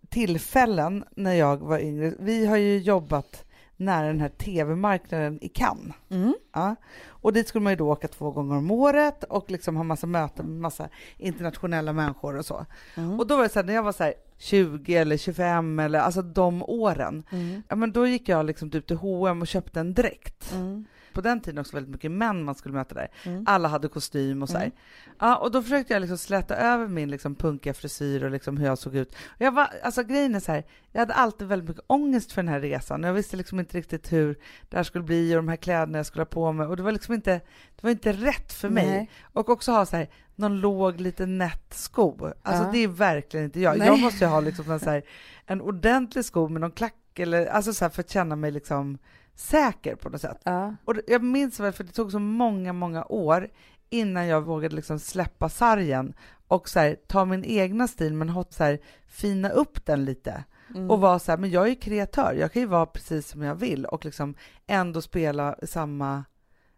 tillfällen 0.09 1.05
när 1.17 1.33
jag 1.35 1.57
var 1.57 1.79
yngre, 1.79 2.15
vi 2.19 2.47
har 2.47 2.57
ju 2.57 2.79
jobbat 2.79 3.45
nära 3.79 4.07
den 4.07 4.21
här 4.21 4.29
tv-marknaden 4.29 5.39
i 5.43 5.49
Cannes. 5.49 5.95
Mm. 6.11 6.35
Ja. 6.53 6.77
Och 7.09 7.33
dit 7.33 7.49
skulle 7.49 7.63
man 7.63 7.73
ju 7.73 7.77
då 7.77 7.91
åka 7.93 8.09
två 8.09 8.31
gånger 8.31 8.57
om 8.57 8.71
året 8.71 9.25
och 9.25 9.51
liksom 9.51 9.77
ha 9.77 9.83
massa 9.85 10.07
möten 10.07 10.47
med 10.47 10.61
massa 10.61 10.89
internationella 11.17 11.93
människor 11.93 12.37
och 12.37 12.45
så. 12.47 12.67
Mm. 12.97 13.21
Och 13.21 13.27
då 13.27 13.37
var 13.37 13.43
det 13.43 13.49
så 13.49 13.59
här, 13.59 13.67
när 13.67 13.75
jag 13.75 13.83
var 13.83 13.93
så 13.93 14.05
här 14.05 14.15
20 14.39 14.95
eller 14.97 15.17
25 15.17 15.79
eller 15.79 15.99
alltså 15.99 16.23
de 16.23 16.63
åren, 16.63 17.23
Mm. 17.31 17.63
ja 17.69 17.77
men 17.77 17.93
då 17.93 18.07
gick 18.07 18.29
jag 18.29 18.47
liksom 18.47 18.71
typ 18.71 18.87
till 18.87 18.97
H&M 18.97 19.41
och 19.43 19.47
köpte 19.49 19.81
en 19.81 19.95
dräkt. 19.95 20.53
Mm. 20.53 20.85
På 21.13 21.21
den 21.21 21.41
tiden 21.41 21.59
också 21.59 21.77
väldigt 21.77 21.93
mycket 21.93 22.11
män 22.11 22.45
man 22.45 22.55
skulle 22.55 22.75
möta 22.75 22.95
där. 22.95 23.09
Mm. 23.25 23.45
Alla 23.47 23.69
hade 23.69 23.89
kostym 23.89 24.43
och 24.43 24.49
så 24.49 24.57
här. 24.59 24.65
Mm. 24.65 24.77
Ja, 25.19 25.37
och 25.37 25.51
då 25.51 25.63
försökte 25.63 25.93
jag 25.93 26.01
liksom 26.01 26.19
släta 26.19 26.57
över 26.57 26.87
min 26.87 27.11
liksom 27.11 27.35
punkiga 27.35 27.75
frisyr 27.75 28.25
och 28.25 28.31
liksom 28.31 28.57
hur 28.57 28.67
jag 28.67 28.79
såg 28.79 28.97
ut. 28.97 29.09
Och 29.27 29.41
jag 29.41 29.53
var, 29.53 29.69
alltså 29.83 30.03
grejen 30.03 30.35
är 30.35 30.41
så 30.41 30.53
här, 30.53 30.65
jag 30.93 31.01
hade 31.01 31.15
alltid 31.15 31.49
väldigt 31.49 31.69
mycket 31.69 31.85
ångest 31.87 32.33
för 32.33 32.43
den 32.43 32.53
här 32.53 32.61
resan. 32.61 33.03
Jag 33.03 33.13
visste 33.13 33.37
liksom 33.37 33.61
inte 33.61 33.79
riktigt 33.79 34.13
hur 34.13 34.39
det 34.69 34.77
här 34.77 34.85
skulle 34.85 35.05
bli 35.05 35.33
och 35.33 35.37
de 35.37 35.49
här 35.49 35.57
kläderna 35.57 35.99
jag 35.99 36.07
skulle 36.07 36.21
ha 36.21 36.27
på 36.27 36.53
mig. 36.53 36.67
Och 36.67 36.77
det 36.77 36.83
var 36.83 36.93
liksom 36.93 37.15
inte, 37.15 37.33
det 37.77 37.83
var 37.83 37.91
inte 37.91 38.13
rätt 38.13 38.53
för 38.53 38.69
mig. 38.69 38.87
Nej. 38.89 39.11
Och 39.23 39.49
också 39.49 39.73
ha 39.73 39.87
så 39.87 39.97
här, 39.97 40.09
någon 40.35 40.61
låg 40.61 41.01
liten 41.01 41.39
nätt 41.39 41.75
sko. 41.75 42.27
Alltså 42.43 42.65
Ja. 42.65 42.71
det 42.73 42.79
är 42.79 42.89
verkligen 42.89 43.45
inte 43.47 43.61
jag. 43.61 43.79
Nej. 43.79 43.87
Jag 43.89 43.99
måste 43.99 44.25
ju 44.25 44.31
ha 44.31 44.41
liksom 44.41 44.71
en, 44.71 44.81
så 44.81 44.91
här, 44.91 45.03
en 45.47 45.61
ordentlig 45.61 46.25
sko 46.25 46.49
med 46.49 46.61
någon 46.61 46.71
klack 46.71 46.95
eller 47.19 47.47
alltså 47.47 47.73
så 47.73 47.85
här, 47.85 47.91
för 47.91 48.01
att 48.01 48.11
känna 48.11 48.37
mig 48.37 48.51
liksom 48.51 48.99
säker 49.39 49.95
på 49.95 50.09
något 50.09 50.21
sätt. 50.21 50.41
Ja. 50.45 50.75
Och 50.85 50.95
jag 51.07 51.23
minns 51.23 51.61
väl, 51.61 51.73
för 51.73 51.85
det 51.85 51.93
tog 51.93 52.13
så 52.13 52.19
många, 52.19 52.73
många 52.73 53.05
år 53.05 53.49
innan 53.91 54.27
jag 54.27 54.41
vågade 54.41 54.77
liksom 54.77 54.99
släppa 54.99 55.49
sargen 55.49 56.15
och 56.49 56.69
så 56.69 56.79
här, 56.79 56.97
ta 57.09 57.25
min 57.25 57.45
egna 57.45 57.89
stil 57.89 58.15
men 58.15 58.29
hot, 58.29 58.53
så 58.53 58.65
här, 58.65 58.79
fina 59.07 59.49
upp 59.49 59.87
den 59.87 60.05
lite. 60.05 60.45
Mm. 60.75 60.91
Och 60.91 61.01
vara 61.01 61.19
så 61.19 61.33
här, 61.33 61.39
men 61.39 61.51
jag 61.51 61.65
är 61.65 61.69
ju 61.69 61.75
kreatör, 61.75 62.35
jag 62.41 62.53
kan 62.53 62.63
ju 62.63 62.69
vara 62.69 62.87
precis 62.87 63.29
som 63.29 63.43
jag 63.43 63.55
vill 63.55 63.85
och 63.85 64.05
liksom 64.05 64.35
ändå 64.67 65.03
spela 65.03 65.57
samma... 65.63 66.25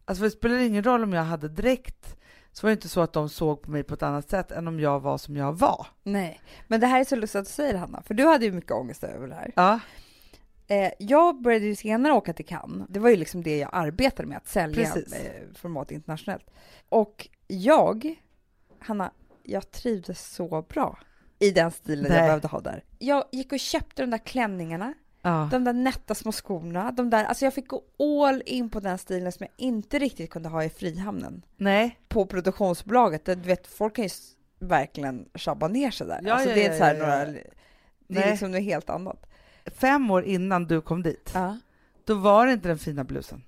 Alltså 0.05 0.21
för 0.21 0.27
det 0.27 0.31
spelar 0.31 0.57
ingen 0.57 0.85
roll 0.85 1.03
om 1.03 1.13
jag 1.13 1.25
hade 1.25 1.49
dräkt, 1.49 2.17
så 2.53 2.67
var 2.67 2.71
det 2.71 2.75
inte 2.75 2.89
så 2.89 3.01
att 3.01 3.13
de 3.13 3.29
såg 3.29 3.63
på 3.63 3.71
mig 3.71 3.83
på 3.83 3.95
ett 3.95 4.03
annat 4.03 4.31
sätt 4.31 4.51
än 4.51 4.69
om 4.69 4.81
jag 4.81 5.01
var 5.01 5.19
som 5.19 5.37
jag 5.37 5.59
var. 5.59 5.87
Nej, 6.03 6.41
men 6.69 6.81
det 6.81 6.87
här 6.87 7.01
är 7.01 7.05
så 7.05 7.17
lustigt 7.17 7.39
att 7.39 7.47
du 7.47 7.53
säger 7.53 7.75
Hanna, 7.75 8.03
för 8.03 8.15
du 8.15 8.27
hade 8.27 8.45
ju 8.45 8.53
mycket 8.53 8.73
ångest 8.73 9.05
över 9.05 9.29
det 9.29 9.35
här. 9.35 9.53
Ja, 9.57 9.81
Eh, 10.71 10.93
jag 10.99 11.43
började 11.43 11.67
ju 11.67 11.77
senare 11.77 12.13
åka 12.13 12.33
till 12.33 12.47
Cannes. 12.47 12.87
Det 12.89 13.01
var 13.01 13.11
ju 13.11 13.17
liksom 13.17 13.43
det 13.43 13.59
jag 13.59 13.71
arbetade 13.73 14.29
med, 14.29 14.37
att 14.37 14.49
sälja 14.49 14.83
eh, 14.83 15.55
format 15.55 15.91
internationellt. 15.91 16.51
Och 16.89 17.29
jag, 17.47 18.15
Hanna, 18.79 19.11
jag 19.43 19.71
trivdes 19.71 20.35
så 20.35 20.63
bra 20.63 20.99
i 21.39 21.51
den 21.51 21.71
stilen 21.71 22.07
Nej. 22.09 22.19
jag 22.19 22.27
behövde 22.27 22.49
ha 22.49 22.61
där. 22.61 22.85
Jag 22.99 23.25
gick 23.33 23.53
och 23.53 23.59
köpte 23.59 24.03
de 24.03 24.11
där 24.11 24.19
klänningarna, 24.19 24.95
ja. 25.23 25.49
de 25.53 25.65
där 25.65 25.73
nätta 25.73 26.15
små 26.15 26.33
skorna, 26.33 26.93
de 26.93 27.11
där, 27.11 27.25
alltså 27.25 27.45
jag 27.45 27.55
fick 27.55 27.69
gå 27.69 27.83
all 27.99 28.43
in 28.47 28.71
på 28.71 28.81
den 28.81 28.99
stilen 28.99 29.33
som 29.33 29.47
jag 29.47 29.67
inte 29.67 29.99
riktigt 29.99 30.31
kunde 30.31 30.49
ha 30.49 30.65
i 30.65 30.69
Frihamnen. 30.69 31.43
Nej, 31.57 31.99
På 32.09 32.27
produktionsbolaget, 32.27 33.25
du 33.25 33.35
vet, 33.35 33.67
folk 33.67 33.97
kan 33.97 34.05
ju 34.05 34.11
verkligen 34.59 35.29
tjabba 35.35 35.69
ner 35.69 35.91
sig 35.91 36.07
där. 36.07 36.21
Ja, 36.25 36.33
alltså 36.33 36.49
ja, 36.49 36.55
det 36.55 36.67
är 36.67 36.79
så 36.79 36.85
här 36.85 36.95
ja. 36.95 37.01
några, 37.01 37.25
det 37.25 37.31
är 37.31 37.45
Nej. 38.07 38.31
liksom 38.31 38.51
något 38.51 38.63
helt 38.63 38.91
annat. 38.91 39.30
Fem 39.67 40.11
år 40.11 40.25
innan 40.25 40.65
du 40.65 40.81
kom 40.81 41.03
dit, 41.03 41.31
Ja. 41.35 41.57
då 42.05 42.15
var 42.15 42.47
det 42.47 42.53
inte 42.53 42.69
den 42.69 42.79
fina 42.79 43.05
blusen. 43.05 43.43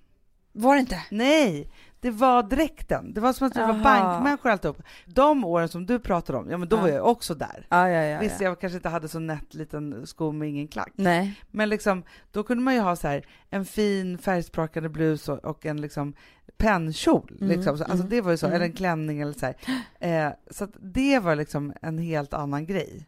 Var 0.53 0.75
det 0.75 0.81
inte? 0.81 1.03
Nej, 1.11 1.71
det 2.01 2.11
var 2.11 2.43
dräkten. 2.43 3.15
Det 3.15 3.21
var 3.21 3.33
som 3.33 3.47
att 3.47 3.57
vi 3.57 3.61
var 3.61 3.83
bankmänniskor 3.85 4.51
alltihop. 4.51 4.83
De 5.07 5.45
åren 5.45 5.69
som 5.69 5.87
du 5.87 5.99
pratar 5.99 6.35
om, 6.35 6.51
ja 6.51 6.59
men 6.59 6.69
då 6.69 6.77
Ja. 6.77 6.81
var 6.81 6.89
jag 6.89 7.07
också 7.07 7.35
där. 7.35 7.67
Ja, 7.69 7.89
ja, 7.89 8.03
ja. 8.03 8.19
Visst, 8.21 8.41
ja. 8.41 8.49
jag 8.49 8.61
kanske 8.61 8.77
inte 8.77 8.89
hade 8.89 9.09
så 9.09 9.19
nätt 9.19 9.55
liten 9.55 10.07
sko 10.07 10.33
med 10.33 10.49
ingen 10.49 10.69
klack. 10.69 10.93
Nej. 10.95 11.41
Men 11.51 11.69
liksom, 11.69 12.03
då 12.33 12.43
kunde 12.43 12.63
man 12.63 12.75
ju 12.75 12.81
ha 12.81 12.97
så 12.97 13.09
här, 13.09 13.27
en 13.51 13.65
fin 13.65 14.19
färgsprakande 14.19 14.89
blus 14.89 15.29
och, 15.29 15.39
och 15.45 15.67
en 15.67 15.81
liksom 15.81 16.15
pennkjol. 16.57 17.37
Mm, 17.41 17.49
Liksom. 17.57 17.79
Så, 17.79 17.85
alltså 17.85 17.97
mm, 17.97 18.09
det 18.09 18.21
var 18.21 18.31
ju 18.31 18.37
så, 18.37 18.47
mm. 18.47 18.57
eller 18.57 18.67
en 18.67 18.73
klänning 18.73 19.21
eller 19.21 19.33
så 19.33 19.47
här. 19.47 19.57
Eh, 20.01 20.33
så 20.51 20.69
det 20.81 21.19
var 21.19 21.37
liksom 21.37 21.73
en 21.83 21.99
helt 21.99 22.35
annan 22.35 22.67
grej. 22.67 23.07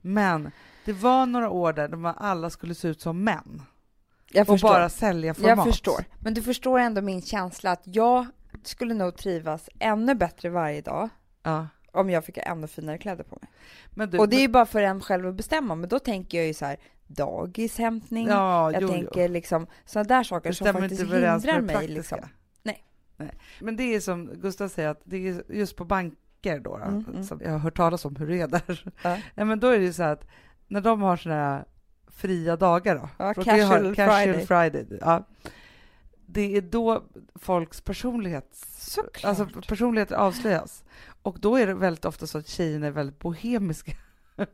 Men 0.00 0.50
det 0.84 0.92
var 0.92 1.26
några 1.26 1.50
år 1.50 1.72
där 1.72 1.88
de 1.88 2.04
alla 2.16 2.50
skulle 2.50 2.74
se 2.74 2.88
ut 2.88 3.00
som 3.00 3.24
män 3.24 3.62
Jag 4.32 4.42
och 4.42 4.46
förstår. 4.54 4.68
bara 4.68 4.88
sälja 4.88 5.34
format. 5.34 5.48
jag 5.48 5.64
förstår. 5.66 6.04
Men 6.20 6.34
du 6.34 6.42
förstår 6.42 6.78
ändå 6.78 7.00
min 7.00 7.22
känsla 7.22 7.70
att 7.72 7.82
jag 7.84 8.26
skulle 8.62 8.94
nog 8.94 9.16
trivas 9.16 9.68
ännu 9.78 10.14
bättre 10.14 10.48
varje 10.50 10.80
dag 10.80 11.08
Ja. 11.42 11.68
om 11.92 12.10
jag 12.10 12.24
fick 12.24 12.36
ännu 12.38 12.66
finare 12.66 12.98
kläder 12.98 13.24
på 13.24 13.38
mig. 13.90 14.06
Du, 14.08 14.18
och 14.18 14.28
det 14.28 14.36
är 14.36 14.40
ju 14.40 14.48
bara 14.48 14.66
för 14.66 14.82
en 14.82 15.00
själv 15.00 15.26
att 15.28 15.34
bestämma, 15.34 15.74
men 15.74 15.88
då 15.88 15.98
tänker 15.98 16.38
jag 16.38 16.46
ju 16.46 16.54
så 16.54 16.64
här 16.64 16.76
dagishämtning, 17.06 18.28
ja, 18.28 18.72
jag 18.72 18.82
jo, 18.82 18.88
jo. 18.88 18.94
tänker 18.94 19.28
liksom 19.28 19.66
sådana 19.84 20.08
där 20.08 20.22
saker 20.22 20.52
som 20.52 20.72
faktiskt 20.72 21.00
hindrar 21.02 21.60
mig. 21.60 21.88
Liksom. 21.88 22.18
Nej. 22.62 22.84
Nej. 23.16 23.30
Men 23.60 23.76
det 23.76 23.82
är 23.94 24.00
som 24.00 24.26
Gustav 24.34 24.68
säger, 24.68 24.88
att 24.88 25.00
det 25.04 25.28
är 25.28 25.42
just 25.52 25.76
på 25.76 25.84
banker 25.84 26.60
då, 26.60 26.78
då 26.78 26.84
Mm, 26.84 27.04
mm. 27.14 27.40
jag 27.44 27.50
har 27.50 27.58
hört 27.58 27.76
talas 27.76 28.04
om 28.04 28.16
hur 28.16 28.26
det 28.28 28.40
är 28.40 28.48
där. 28.48 28.92
Ja. 29.02 29.16
Ja, 29.34 29.44
men 29.44 29.60
då 29.60 29.68
är 29.68 29.78
det 29.78 29.84
ju 29.84 29.92
så 29.92 30.02
här 30.02 30.12
att 30.12 30.26
när 30.68 30.80
de 30.80 31.02
har 31.02 31.16
sådana 31.16 31.40
här 31.40 31.64
fria 32.08 32.56
dagar 32.56 32.94
då, 32.94 33.08
Ja, 33.18 33.34
för 33.34 33.40
de 33.40 33.44
kan 33.44 33.56
ju 33.58 33.62
ha 33.64 33.70
casual 33.74 33.94
casual 33.94 34.34
Friday. 34.34 34.46
friday, 34.46 34.98
ja, 35.00 35.24
det 36.26 36.56
är 36.56 36.60
då 36.60 37.04
folks 37.34 37.80
personlighet, 37.80 38.48
Såklart. 38.78 39.24
alltså 39.24 39.60
personligheter 39.68 40.14
avslöjas. 40.14 40.84
Och 41.22 41.40
då 41.40 41.56
är 41.56 41.66
det 41.66 41.74
väldigt 41.74 42.04
ofta 42.04 42.26
så 42.26 42.38
att 42.38 42.48
tjejerna 42.48 42.86
är 42.86 42.90
väldigt 42.90 43.18
bohemiska. 43.18 43.92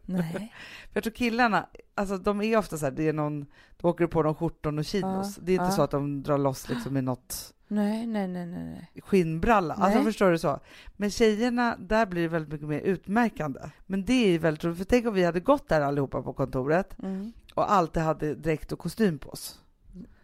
Nej. 0.06 0.52
För 0.92 0.92
jag 0.92 1.04
tror 1.04 1.12
killarna, 1.12 1.66
alltså 1.94 2.18
de 2.18 2.40
är 2.40 2.56
ofta 2.56 2.78
så 2.78 2.84
här, 2.84 2.92
det 2.92 3.08
är 3.08 3.12
någon, 3.12 3.46
då 3.76 3.88
åker 3.88 4.04
du 4.04 4.08
på 4.08 4.22
någon 4.22 4.34
skjorton 4.34 4.78
och 4.78 4.84
chinos. 4.84 5.36
Ja, 5.36 5.42
det 5.46 5.52
är 5.52 5.54
inte 5.54 5.64
ja. 5.64 5.70
så 5.70 5.82
att 5.82 5.90
de 5.90 6.22
drar 6.22 6.38
loss 6.38 6.68
liksom 6.68 6.96
i 6.96 7.02
något 7.02 7.54
nej, 7.68 8.06
nej, 8.06 8.28
nej, 8.28 8.46
nej, 8.46 8.64
nej. 8.64 9.02
skinnbralla. 9.02 9.74
Alltså 9.74 9.98
Nej. 9.98 10.04
förstår 10.04 10.30
du 10.30 10.38
så? 10.38 10.60
Men 10.96 11.10
tjejerna, 11.10 11.76
där 11.78 12.06
blir 12.06 12.22
det 12.22 12.28
väldigt 12.28 12.52
mycket 12.52 12.68
mer 12.68 12.80
utmärkande. 12.80 13.60
Men 13.86 14.04
det 14.04 14.12
är 14.12 14.28
ju 14.28 14.38
väldigt 14.38 14.64
roligt, 14.64 14.78
för 14.78 14.84
tänk 14.84 15.06
om 15.06 15.14
vi 15.14 15.24
hade 15.24 15.40
gått 15.40 15.68
där 15.68 15.80
allihopa 15.80 16.22
på 16.22 16.32
kontoret 16.32 16.96
Mm. 17.02 17.32
och 17.54 17.72
alltid 17.72 18.02
hade 18.02 18.34
dräkt 18.34 18.72
och 18.72 18.78
kostym 18.78 19.18
på 19.18 19.28
oss. 19.30 19.60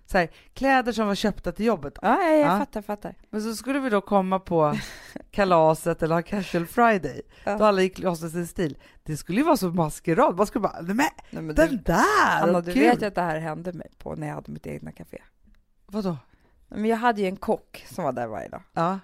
Så 0.09 0.19
här, 0.19 0.31
kläder 0.55 0.93
som 0.93 1.07
var 1.07 1.15
köpta 1.15 1.53
till 1.53 1.67
jobbet. 1.67 1.99
Ja, 2.03 2.23
ja, 2.23 2.29
jag 2.31 2.41
Ja. 2.41 2.59
fattar, 2.59 2.83
fattar. 2.83 3.15
Men 3.31 3.43
så 3.43 3.55
skulle 3.57 3.79
vi 3.81 3.91
då 3.91 4.01
komma 4.01 4.39
på 4.39 4.75
kalaset 5.31 6.03
eller 6.03 6.15
ha 6.15 6.23
casual 6.23 6.67
friday, 6.67 7.23
Ja. 7.45 7.59
då 7.59 7.65
alla 7.65 7.83
gick 7.83 7.99
loss 7.99 8.23
i 8.23 8.31
sin 8.31 8.47
stil. 8.47 8.79
Det 9.03 9.17
skulle 9.17 9.39
ju 9.39 9.45
vara 9.45 9.57
så 9.57 9.69
maskerad. 9.71 10.37
Man 10.37 10.47
skulle 10.47 10.63
bara, 10.63 10.81
nej 10.81 10.95
men 10.95 11.07
Nej, 11.31 11.43
men 11.43 11.55
den 11.55 11.69
du, 11.71 11.77
där, 11.77 12.43
Anna, 12.43 12.61
du 12.61 12.73
kul! 12.73 12.83
vet 12.83 13.03
ju 13.03 13.07
att 13.07 13.15
det 13.15 13.21
här 13.23 13.39
hände 13.39 13.73
mig 13.73 13.89
på 13.99 14.15
när 14.15 14.27
jag 14.27 14.35
hade 14.35 14.53
mitt 14.53 14.67
egna 14.67 14.93
café. 14.93 15.23
Vadå? 15.87 16.17
Men 16.69 16.85
jag 16.85 16.97
hade 16.97 17.21
ju 17.21 17.27
en 17.27 17.37
kock 17.37 17.85
som 17.91 18.05
var 18.05 18.13
där 18.13 18.27
varje 18.27 18.49
dag. 18.49 18.63
Ja, 18.73 18.99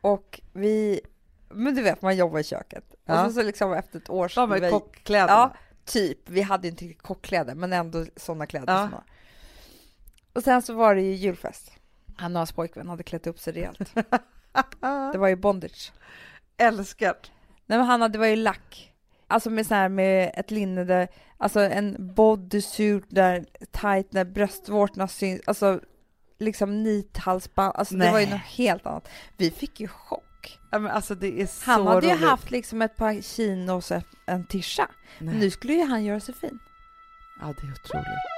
Och 0.00 0.40
vi, 0.52 1.00
men 1.48 1.74
du 1.74 1.82
vet 1.82 2.02
man 2.02 2.16
jobbar 2.16 2.38
i 2.38 2.44
köket. 2.44 2.94
Ja. 3.04 3.24
Och 3.24 3.30
så, 3.32 3.40
så 3.40 3.46
liksom 3.46 3.72
efter 3.72 3.98
ett 3.98 4.10
år 4.10 4.28
så 4.28 4.40
de 4.40 4.50
med 4.50 4.60
vi- 4.60 4.70
kockkläderna. 4.70 5.32
Ja, 5.32 5.54
typ. 5.84 6.28
Vi 6.28 6.42
hade 6.42 6.68
inte 6.68 6.84
riktigt 6.84 7.02
kockkläder 7.02 7.54
men 7.54 7.72
ändå 7.72 8.04
sådana 8.16 8.46
kläder 8.46 8.72
Ja. 8.72 8.80
som 8.82 8.90
var. 8.90 9.02
Och 10.38 10.44
sen 10.44 10.62
så 10.62 10.74
var 10.74 10.94
det 10.94 11.00
ju 11.02 11.14
julfest. 11.14 11.72
Han 12.16 12.36
och 12.36 12.40
hans 12.40 12.52
pojkvän 12.52 12.88
hade 12.88 13.02
klätt 13.02 13.26
upp 13.26 13.38
sig 13.38 13.52
rejält. 13.52 13.94
Det 15.12 15.18
var 15.18 15.28
ju 15.28 15.36
bondage. 15.36 15.92
Älskar. 16.56 17.14
Nej 17.66 17.78
men 17.78 17.86
Hanna, 17.86 18.08
det 18.08 18.18
var 18.18 18.26
ju 18.26 18.36
lack. 18.36 18.92
Alltså 19.26 19.50
med 19.50 19.66
så 19.66 19.74
här 19.74 19.88
med 19.88 20.30
ett 20.34 20.50
linne 20.50 20.84
där, 20.84 21.08
alltså 21.36 21.60
en 21.60 22.14
bodysuit 22.14 23.04
där 23.08 23.46
tight 23.70 24.12
när 24.12 24.24
bröstvårtorna 24.24 25.08
syns, 25.08 25.40
alltså 25.46 25.80
liksom 26.38 26.82
nithalsband, 26.82 27.72
alltså 27.76 27.94
det 27.96 28.10
var 28.10 28.18
ju 28.20 28.26
Nej. 28.26 28.34
något 28.34 28.46
helt 28.46 28.86
annat. 28.86 29.08
Vi 29.36 29.50
fick 29.50 29.80
ju 29.80 29.88
chock. 29.88 30.58
Ja, 30.70 30.78
men 30.78 30.92
alltså 30.92 31.14
det 31.14 31.42
är 31.42 31.46
så 31.46 31.70
Han 31.70 31.86
hade 31.86 32.06
ju 32.06 32.12
roligt. 32.12 32.24
haft 32.28 32.50
liksom 32.50 32.82
ett 32.82 32.96
par 32.96 33.22
chinos 33.22 33.90
och 33.90 34.02
en 34.26 34.46
tisha. 34.46 34.88
Nej. 35.18 35.34
Nu 35.34 35.50
skulle 35.50 35.72
ju 35.72 35.84
han 35.84 36.04
göra 36.04 36.20
sig 36.20 36.34
fin. 36.34 36.58
Ja, 37.40 37.46
det 37.46 37.66
är 37.66 37.72
otroligt. 37.72 38.37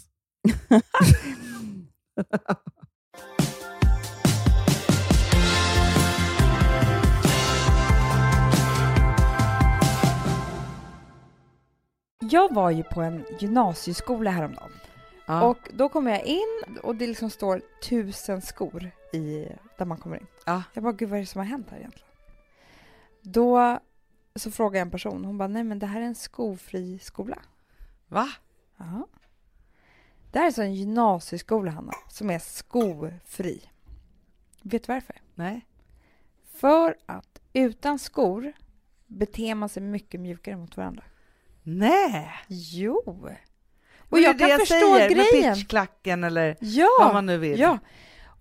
Jag 12.23 12.53
var 12.53 12.71
ju 12.71 12.83
på 12.83 13.01
en 13.01 13.25
gymnasieskola 13.39 14.31
häromdagen. 14.31 14.71
Ja. 15.25 15.43
Och 15.43 15.57
då 15.73 15.89
kommer 15.89 16.11
jag 16.11 16.25
in 16.25 16.77
och 16.83 16.95
det 16.95 17.07
liksom 17.07 17.29
står 17.29 17.61
tusen 17.89 18.41
skor 18.41 18.91
i, 19.13 19.47
där 19.77 19.85
man 19.85 19.97
kommer 19.97 20.17
in. 20.17 20.27
Ja. 20.45 20.63
Jag 20.73 20.83
bara, 20.83 20.93
gud 20.93 21.09
vad 21.09 21.17
är 21.17 21.21
det 21.21 21.27
som 21.27 21.39
har 21.39 21.45
hänt 21.45 21.69
här 21.69 21.77
egentligen? 21.77 22.07
Då 23.21 23.79
så 24.35 24.51
frågar 24.51 24.79
jag 24.79 24.85
en 24.85 24.91
person, 24.91 25.25
hon 25.25 25.37
bara, 25.37 25.47
nej 25.47 25.63
men 25.63 25.79
det 25.79 25.85
här 25.85 26.01
är 26.01 26.05
en 26.05 26.15
skofri 26.15 26.99
skola. 26.99 27.39
Va? 28.07 28.27
Ja. 28.77 29.07
Det 30.31 30.39
här 30.39 30.47
är 30.47 30.51
så 30.51 30.61
en 30.61 30.73
gymnasieskola, 30.75 31.71
Hanna, 31.71 31.93
som 32.09 32.29
är 32.29 32.39
skofri. 32.39 33.61
Vet 34.61 34.83
du 34.87 34.93
varför? 34.93 35.15
Nej. 35.35 35.65
För 36.55 36.95
att 37.05 37.39
utan 37.53 37.99
skor 37.99 38.53
beter 39.07 39.55
man 39.55 39.69
sig 39.69 39.83
mycket 39.83 40.19
mjukare 40.21 40.55
mot 40.57 40.77
varandra. 40.77 41.03
Nej! 41.63 42.31
Jo! 42.47 43.01
Och 43.97 44.17
Men 44.17 44.21
jag 44.21 44.39
kan 44.39 44.49
det 44.49 44.57
förstå 44.57 44.75
säger, 44.75 45.09
grejen. 45.09 45.17
Med 45.47 45.53
pitchklacken 45.55 46.23
eller 46.23 46.57
Ja! 46.59 46.87
vad 46.99 47.13
man 47.13 47.25
nu 47.25 47.37
vill. 47.37 47.59
Ja. 47.59 47.77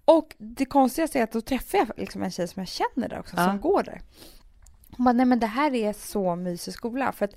Och 0.04 0.34
det 0.38 0.64
konstigaste 0.64 1.18
är 1.18 1.22
att 1.22 1.32
då 1.32 1.40
träffar 1.40 1.78
jag 1.78 1.90
liksom 1.96 2.22
en 2.22 2.30
tjej 2.30 2.48
som 2.48 2.60
jag 2.60 2.68
känner 2.68 3.08
där 3.08 3.18
också, 3.20 3.36
Ja. 3.36 3.44
som 3.44 3.60
går 3.60 3.82
där. 3.82 4.00
Hon 4.96 5.04
bara, 5.04 5.12
nej 5.12 5.26
men 5.26 5.40
det 5.40 5.46
här 5.46 5.74
är 5.74 5.92
så 5.92 6.36
mysig 6.36 6.74
skola. 6.74 7.12
För 7.12 7.24
att 7.24 7.34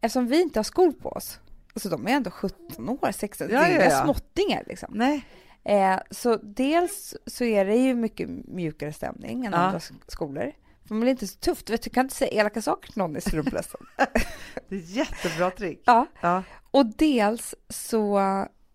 eftersom 0.00 0.26
vi 0.26 0.42
inte 0.42 0.58
har 0.58 0.64
skor 0.64 0.92
på 0.92 1.08
oss, 1.08 1.40
alltså 1.76 1.88
de 1.88 2.06
är 2.06 2.10
ändå 2.12 2.30
17 2.30 2.88
år, 2.88 3.12
16, 3.12 3.48
Ja, 3.50 3.58
det 3.60 3.66
är 3.66 3.70
ja, 3.70 3.74
inga 3.76 3.84
ja. 3.90 4.04
småttingar 4.04 4.64
liksom. 4.66 4.88
Nej. 4.94 5.24
Eh, 5.64 5.98
så 6.10 6.36
dels 6.36 7.14
så 7.26 7.44
är 7.44 7.64
det 7.64 7.76
ju 7.76 7.94
mycket 7.94 8.28
mjukare 8.28 8.92
stämning 8.92 9.44
än 9.46 9.52
Ja. 9.52 9.58
andra 9.58 9.78
sk- 9.78 10.02
skolor. 10.08 10.52
För 10.86 10.94
man 10.94 11.00
blir 11.00 11.10
inte 11.10 11.26
så 11.26 11.38
tufft. 11.38 11.70
Vet, 11.70 11.82
du 11.82 11.90
kan 11.90 12.04
inte 12.06 12.14
säga 12.14 12.30
elaka 12.40 12.62
saker 12.62 12.92
till 12.92 12.98
någon 12.98 13.16
i 13.16 13.20
strumplästen. 13.20 13.80
Det 14.68 14.76
är 14.76 14.80
jättebra 14.80 15.50
trick. 15.50 15.82
ja. 15.86 16.06
Ja. 16.20 16.42
Och 16.70 16.86
dels 16.86 17.54
så 17.68 18.18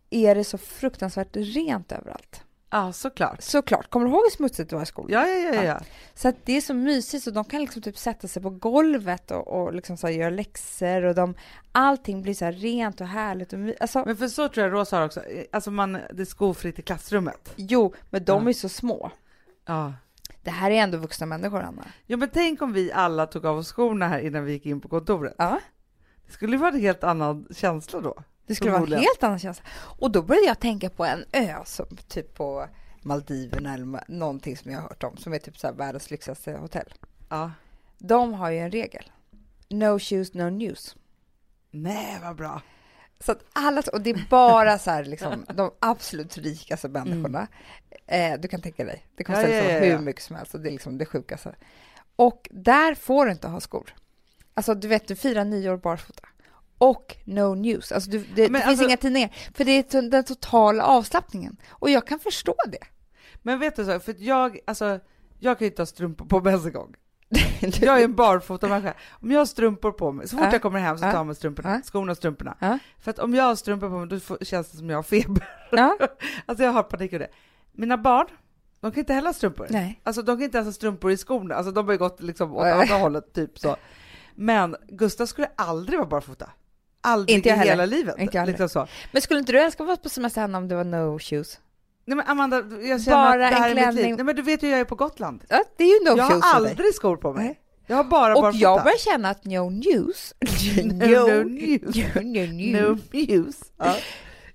är 0.10 0.36
det 0.36 0.44
så 0.44 0.58
fruktansvärt 0.58 1.36
rent 1.36 1.92
överallt. 1.92 2.44
Ja, 2.72 2.94
såklart. 2.94 3.42
Såklart. 3.42 3.90
Kommer 3.90 4.06
du 4.06 4.12
ihåg 4.12 4.22
hur 4.24 4.30
smutsigt 4.30 4.70
det 4.70 4.76
var 4.76 4.84
i 4.84 4.86
skolan? 4.86 5.12
Ja, 5.12 5.28
ja, 5.28 5.56
ja. 5.56 5.64
ja. 5.64 5.80
Så 6.14 6.28
att 6.28 6.36
det 6.46 6.58
är 6.58 6.62
så 6.62 6.74
mysigt 6.74 7.28
och 7.28 7.34
de 7.34 7.46
kan 7.46 7.62
liksom 7.62 7.82
typ 7.82 7.98
sätta 7.98 8.28
sig 8.28 8.42
på 8.42 8.50
golvet 8.50 9.32
och, 9.32 9.48
och 9.48 9.74
liksom 9.74 9.98
så 9.98 10.10
göra 10.10 10.30
läxor 10.30 11.04
och 11.04 11.16
de, 11.16 11.36
allting 11.72 12.22
blir 12.22 12.34
så 12.34 12.46
rent 12.52 13.02
och 13.02 13.08
härligt. 13.08 13.54
Och 13.54 13.60
my, 13.60 13.76
alltså, 13.80 14.04
Men 14.06 14.18
för 14.18 14.28
så 14.28 14.48
tror 14.50 14.66
jag 14.68 14.74
Rosa 14.74 14.98
har 14.98 15.06
också. 15.06 15.22
Alltså 15.52 15.72
man, 15.72 15.94
det 16.14 16.22
är 16.22 16.26
skofritt 16.26 16.80
i 16.80 16.82
klassrummet. 16.82 17.54
jo, 17.56 17.94
men 18.10 18.24
de 18.24 18.44
Ja. 18.44 18.50
är 18.50 18.54
så 18.54 18.70
små. 18.70 19.12
Ja. 19.66 19.94
Det 20.44 20.52
här 20.52 20.72
är 20.72 20.76
ändå 20.76 20.98
vuxna 20.98 21.26
människor, 21.26 21.62
Anna. 21.62 21.86
Jo, 22.06 22.18
men 22.18 22.30
tänk 22.30 22.62
om 22.62 22.74
vi 22.74 22.92
alla 22.92 23.26
tog 23.26 23.46
av 23.46 23.58
oss 23.58 23.72
skorna 23.72 24.08
här 24.08 24.20
innan 24.20 24.46
vi 24.46 24.52
gick 24.52 24.66
in 24.66 24.82
på 24.82 24.88
kontoret. 24.90 25.36
Ja. 25.38 25.60
Det 26.26 26.32
skulle 26.34 26.52
ju 26.52 26.58
vara 26.58 26.72
en 26.74 26.80
helt 26.82 27.04
annan 27.04 27.48
känsla 27.56 28.00
då. 28.00 28.24
Det 28.52 28.56
skulle 28.56 28.72
vara 28.72 28.84
en 28.84 28.94
helt 28.94 29.24
annan 29.24 29.40
känsla. 29.40 29.66
Och 29.74 30.12
då 30.12 30.22
började 30.22 30.48
jag 30.48 30.60
tänka 30.60 30.90
på 30.90 31.06
en 31.06 31.26
ö 31.32 31.56
som 31.66 31.86
typ 32.08 32.34
på 32.34 32.68
Maldiverna 33.02 33.74
eller 33.74 34.04
någonting 34.08 34.58
som 34.58 34.72
jag 34.72 34.80
har 34.80 34.90
hört 34.90 35.04
om 35.04 35.18
som 35.18 35.34
är 35.34 35.40
typ 35.40 35.58
så 35.58 35.72
världens 35.72 36.12
lyxigaste 36.12 36.52
hotell. 36.52 36.94
Ja. 37.30 37.52
De 37.98 38.34
har 38.34 38.50
ju 38.52 38.60
en 38.60 38.72
regel. 38.72 39.12
No 39.70 40.00
shoes, 40.00 40.34
no 40.34 40.50
news. 40.50 40.96
Nej, 41.72 42.20
vad 42.24 42.36
bra. 42.36 42.62
Så 43.20 43.32
att 43.32 43.46
alla, 43.54 43.84
och 43.94 44.02
det 44.02 44.10
är 44.10 44.28
bara 44.30 44.80
så 44.80 44.92
här, 44.92 45.06
liksom, 45.06 45.46
de 45.54 45.72
absolut 45.80 46.38
rikaste 46.38 46.90
människorna. 46.90 47.48
Eh, 48.08 48.40
du 48.40 48.48
kan 48.48 48.62
tänka 48.62 48.86
dig, 48.86 49.06
det 49.16 49.24
kostar 49.24 49.42
ja, 49.42 49.48
liksom 49.48 49.66
ja, 49.68 49.86
ja. 49.86 49.98
hur 49.98 50.06
mycket 50.06 50.24
som 50.24 50.36
helst 50.36 50.54
och 50.54 50.60
det 50.60 50.70
är 50.70 50.72
liksom 50.72 50.98
det 50.98 51.06
sjukaste. 51.06 51.56
Och 52.16 52.50
där 52.52 52.96
får 52.96 53.26
du 53.26 53.32
inte 53.32 53.48
ha 53.48 53.60
skor. 53.60 53.94
Alltså 54.54 54.76
du 54.76 54.88
vet, 54.88 55.08
du 55.08 55.16
firar 55.16 55.46
nyår 55.46 55.78
barfota. 55.78 56.28
Och 56.82 57.16
no 57.26 57.56
news. 57.56 57.92
Alltså, 57.92 58.10
du, 58.10 58.18
det, 58.20 58.26
det 58.36 58.48
finns 58.48 58.66
alltså- 58.66 58.84
inga 58.86 58.98
tidningar. 58.98 59.36
För 59.54 59.66
det 59.66 59.72
är 59.94 60.10
den 60.10 60.24
totala 60.24 60.84
avslappningen. 60.84 61.58
Och 61.70 61.90
jag 61.90 62.08
kan 62.08 62.20
förstå 62.20 62.56
det. 62.68 62.86
Men 63.42 63.60
vet 63.60 63.76
du 63.76 63.86
så, 63.86 64.00
för 64.00 64.16
jag, 64.18 64.60
alltså, 64.68 65.00
jag 65.40 65.58
kan 65.58 65.66
ju 65.66 65.70
inte 65.72 65.82
ha 65.82 65.86
strumpor 65.86 66.26
på 66.26 66.40
mig 66.42 66.52
ens 66.52 66.66
en 66.66 66.74
gång. 66.74 66.96
Jag 67.82 68.00
är 68.00 68.04
en 68.04 68.16
barfota 68.16 68.68
människa. 68.68 68.94
Om 69.10 69.32
jag 69.32 69.40
har 69.40 69.46
strumpor 69.46 69.92
på 69.92 70.12
mig, 70.12 70.28
så 70.28 70.38
fort 70.38 70.46
Ja. 70.46 70.52
jag 70.52 70.62
kommer 70.62 70.80
hem 70.80 70.98
så 70.98 71.02
tar 71.02 71.10
Ja. 71.10 71.16
jag 71.16 71.26
med 71.28 71.38
strumporna, 71.38 71.82
skorna 71.84 72.12
och 72.12 72.18
strumporna. 72.18 72.58
Ja. 72.60 72.80
För 73.00 73.12
att 73.12 73.20
om 73.20 73.34
jag 73.34 73.44
har 73.44 73.56
strumpor 73.56 73.90
på 73.90 73.98
mig 73.98 74.08
då 74.08 74.20
får, 74.20 74.38
känns 74.42 74.72
det 74.72 74.78
som 74.78 74.90
jag 74.90 74.98
har 74.98 75.04
feber. 75.04 75.50
Ja. 75.72 75.98
Alltså 76.46 76.64
jag 76.64 76.72
har 76.72 76.84
panik 76.84 77.14
över 77.14 77.26
det. 77.28 77.32
Mina 77.72 77.98
barn, 77.98 78.28
de 78.80 78.92
kan 78.92 79.00
inte 79.00 79.14
heller 79.14 79.28
ha 79.28 79.34
strumpor. 79.34 79.68
Nej. 79.70 80.02
Alltså 80.04 80.22
de 80.22 80.38
kan 80.38 80.44
inte 80.44 80.58
ens 80.58 80.68
ha 80.68 80.74
strumpor 80.74 81.12
i 81.12 81.18
skorna, 81.18 81.56
alltså 81.56 81.72
de 81.72 81.86
har 81.86 81.92
ju 81.92 81.98
gått 81.98 82.22
liksom 82.22 82.56
åt 82.56 82.66
andra 82.66 82.96
hållet, 82.96 83.34
typ 83.34 83.60
så. 83.60 83.76
Men 84.36 84.76
Gustav 84.88 85.26
skulle 85.26 85.50
aldrig 85.56 86.00
vara 86.00 86.10
barfota. 86.10 86.50
Aldrig 87.02 87.38
Inte 87.38 87.50
jag 87.50 87.56
i 87.56 87.60
heller. 87.60 87.72
hela 87.72 87.86
livet. 87.86 88.16
Inte 88.20 88.38
jag 88.38 88.48
liksom 88.48 88.70
så. 88.70 88.88
Men 89.12 89.22
skulle 89.22 89.40
inte 89.40 89.52
du 89.52 89.60
älska 89.60 89.84
att 89.84 89.88
vara 89.88 89.98
på 89.98 90.10
semester 90.10 90.42
hemma 90.42 90.58
om 90.58 90.68
det 90.68 90.76
var 90.76 90.84
no 90.84 91.20
shoes? 91.20 91.60
Nej 92.06 92.16
men 92.18 92.28
Amanda, 92.28 92.58
jag 92.82 93.04
känner 93.04 93.18
Bara 93.18 93.48
att 93.48 93.52
det 93.54 93.58
här 93.60 93.72
en 93.72 93.78
är 93.78 93.86
mitt 93.86 93.96
liv. 93.96 94.02
klänning. 94.02 94.16
Nej 94.16 94.26
men 94.26 94.36
du 94.36 94.42
vet 94.42 94.64
ju 94.64 94.70
jag 94.70 94.80
är 94.80 94.86
på 94.86 94.96
Gotland. 94.96 95.44
Ja, 95.50 95.64
det 95.78 95.84
är 95.84 95.88
ju 95.88 96.06
no 96.12 96.18
jag 96.18 96.32
shoes 96.32 96.44
har 96.44 96.54
för 96.54 96.62
dig. 96.64 96.72
aldrig 96.72 96.96
skor 96.96 97.18
på 97.18 97.34
mig. 97.34 97.46
Nej. 97.46 97.60
Jag 97.88 97.96
har 97.96 98.04
bara 98.04 98.36
Och 98.36 98.42
barfota. 98.42 98.62
jag 98.62 98.84
börjar 98.84 98.98
känna 98.98 99.30
att 99.30 99.46
no 99.46 99.70
news, 99.70 100.34
No, 100.84 100.94
no 100.94 101.44
news. 101.44 101.96
no, 102.16 102.22
news, 102.22 102.82
No 102.82 102.98
news. 103.12 103.62
Ja. 103.78 103.96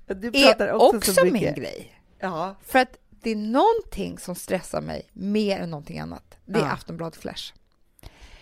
Du 0.06 0.28
är 0.28 0.46
pratar 0.46 0.72
också, 0.72 0.96
också, 0.96 1.12
så 1.12 1.24
min 1.24 1.32
mycket. 1.32 1.56
grej. 1.56 2.00
Ja. 2.20 2.54
För 2.66 2.78
att 2.78 2.96
det 3.10 3.30
är 3.30 3.36
någonting 3.36 4.18
som 4.18 4.34
stressar 4.34 4.80
mig 4.80 5.08
mer 5.12 5.60
än 5.60 5.70
någonting 5.70 5.98
annat. 5.98 6.36
Det 6.44 6.58
är 6.58 6.62
Ja. 6.62 6.70
Aftonbladet 6.72 7.16
Flash. 7.20 7.52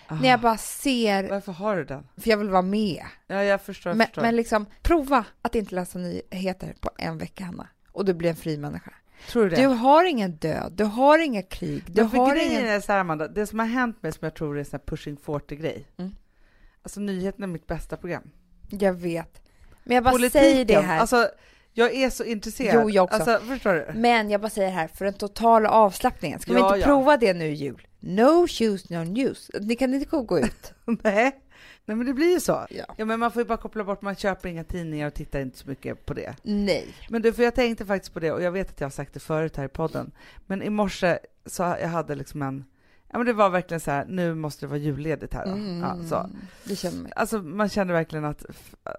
Ah. 0.08 0.14
När 0.14 0.28
jag 0.28 0.40
bara 0.40 0.56
ser, 0.56 1.28
Varför 1.28 1.52
har 1.52 1.76
du 1.76 1.84
den? 1.84 2.08
för 2.16 2.30
jag 2.30 2.36
vill 2.36 2.50
vara 2.50 2.62
med. 2.62 3.04
Ja, 3.26 3.44
jag 3.44 3.60
förstår. 3.62 3.90
Jag 3.90 3.96
Men, 3.96 4.06
förstår. 4.06 4.22
men 4.22 4.36
liksom, 4.36 4.66
prova 4.82 5.24
att 5.42 5.54
inte 5.54 5.74
läsa 5.74 5.98
nyheter 5.98 6.74
på 6.80 6.90
en 6.98 7.18
vecka, 7.18 7.44
Hanna. 7.44 7.68
Och 7.92 8.04
du 8.04 8.14
blir 8.14 8.30
en 8.30 8.36
fri 8.36 8.58
människa. 8.58 8.92
Tror 9.28 9.44
du 9.44 9.50
det? 9.50 9.56
Du 9.62 9.66
har 9.66 10.04
ingen 10.04 10.32
död, 10.36 10.72
du 10.76 10.84
har 10.84 11.18
inga 11.18 11.42
krig, 11.42 11.82
du 11.86 12.02
Men 12.02 12.10
har 12.10 12.36
ingen... 12.36 12.66
är 12.66 12.80
så 12.80 12.92
här, 12.92 12.98
Amanda, 12.98 13.28
det 13.28 13.46
som 13.46 13.58
har 13.58 13.66
hänt 13.66 14.02
mig 14.02 14.12
som 14.12 14.20
jag 14.24 14.34
tror 14.34 14.54
är 14.54 14.58
en 14.58 14.64
sån 14.64 14.78
här 14.80 14.86
pushing 14.86 15.16
40-grej. 15.16 15.86
Mm. 15.96 16.14
Alltså 16.82 17.00
nyheterna 17.00 17.44
är 17.46 17.48
mitt 17.48 17.66
bästa 17.66 17.96
program. 17.96 18.30
Jag 18.70 18.92
vet. 18.92 19.42
Men 19.84 19.94
jag 19.94 20.04
bara 20.04 20.30
säger 20.30 20.64
det 20.64 20.80
här. 20.80 20.98
Alltså, 20.98 21.28
jag 21.72 21.94
är 21.94 22.10
så 22.10 22.24
intresserad. 22.24 22.82
Jo, 22.82 22.90
jag 22.90 23.04
också. 23.04 23.16
Alltså, 23.16 23.46
förstår 23.46 23.74
du? 23.74 23.98
Men 23.98 24.30
jag 24.30 24.40
bara 24.40 24.50
säger 24.50 24.70
här, 24.70 24.88
för 24.88 25.04
den 25.04 25.14
totala 25.14 25.70
avslappningen, 25.70 26.40
ska 26.40 26.52
vi 26.52 26.58
Ja, 26.58 26.66
inte 26.66 26.78
ja. 26.80 26.86
prova 26.86 27.16
det 27.16 27.34
nu 27.34 27.46
i 27.46 27.54
jul? 27.54 27.86
No 28.06 28.46
shoes, 28.48 28.90
no 28.90 29.04
news. 29.04 29.50
Ni 29.60 29.76
kan 29.76 29.94
inte 29.94 30.16
gå 30.22 30.38
ut. 30.38 30.72
Nej. 31.02 31.40
Nej, 31.86 31.96
men 31.96 32.06
det 32.06 32.14
blir 32.14 32.30
ju 32.32 32.40
så. 32.40 32.66
Ja. 32.70 32.84
Ja, 32.96 33.04
men 33.04 33.20
man 33.20 33.30
får 33.32 33.42
ju 33.42 33.48
bara 33.48 33.58
koppla 33.58 33.84
bort, 33.84 34.02
man 34.02 34.16
köper 34.16 34.48
inga 34.48 34.64
tidningar 34.64 35.06
och 35.06 35.14
tittar 35.14 35.40
inte 35.40 35.58
så 35.58 35.68
mycket 35.68 36.06
på 36.06 36.14
det. 36.14 36.34
Nej. 36.42 36.94
Men 37.08 37.22
du, 37.22 37.32
för 37.32 37.42
jag 37.42 37.54
tänkte 37.54 37.86
faktiskt 37.86 38.14
på 38.14 38.20
det 38.20 38.32
och 38.32 38.42
jag 38.42 38.52
vet 38.52 38.70
att 38.70 38.80
jag 38.80 38.86
har 38.86 38.90
sagt 38.90 39.14
det 39.14 39.20
förut 39.20 39.56
här 39.56 39.64
i 39.64 39.68
podden. 39.68 40.10
Men 40.46 40.62
i 40.62 40.70
morse 40.70 41.18
så 41.46 41.62
jag 41.62 41.88
hade 41.88 42.14
liksom 42.14 42.42
en, 42.42 42.64
ja 43.12 43.18
men 43.18 43.26
det 43.26 43.32
var 43.32 43.50
verkligen 43.50 43.80
så 43.80 43.90
här, 43.90 44.04
nu 44.08 44.34
måste 44.34 44.66
det 44.66 44.68
vara 44.70 44.78
julledigt 44.78 45.34
här 45.34 45.46
då. 45.46 45.52
Mm, 45.52 45.80
Ja, 45.80 45.96
så. 46.08 46.30
Det 46.64 46.76
känner 46.76 47.02
mig. 47.02 47.12
Alltså 47.16 47.38
man 47.38 47.68
kände 47.68 47.92
verkligen 47.92 48.24
att, 48.24 48.44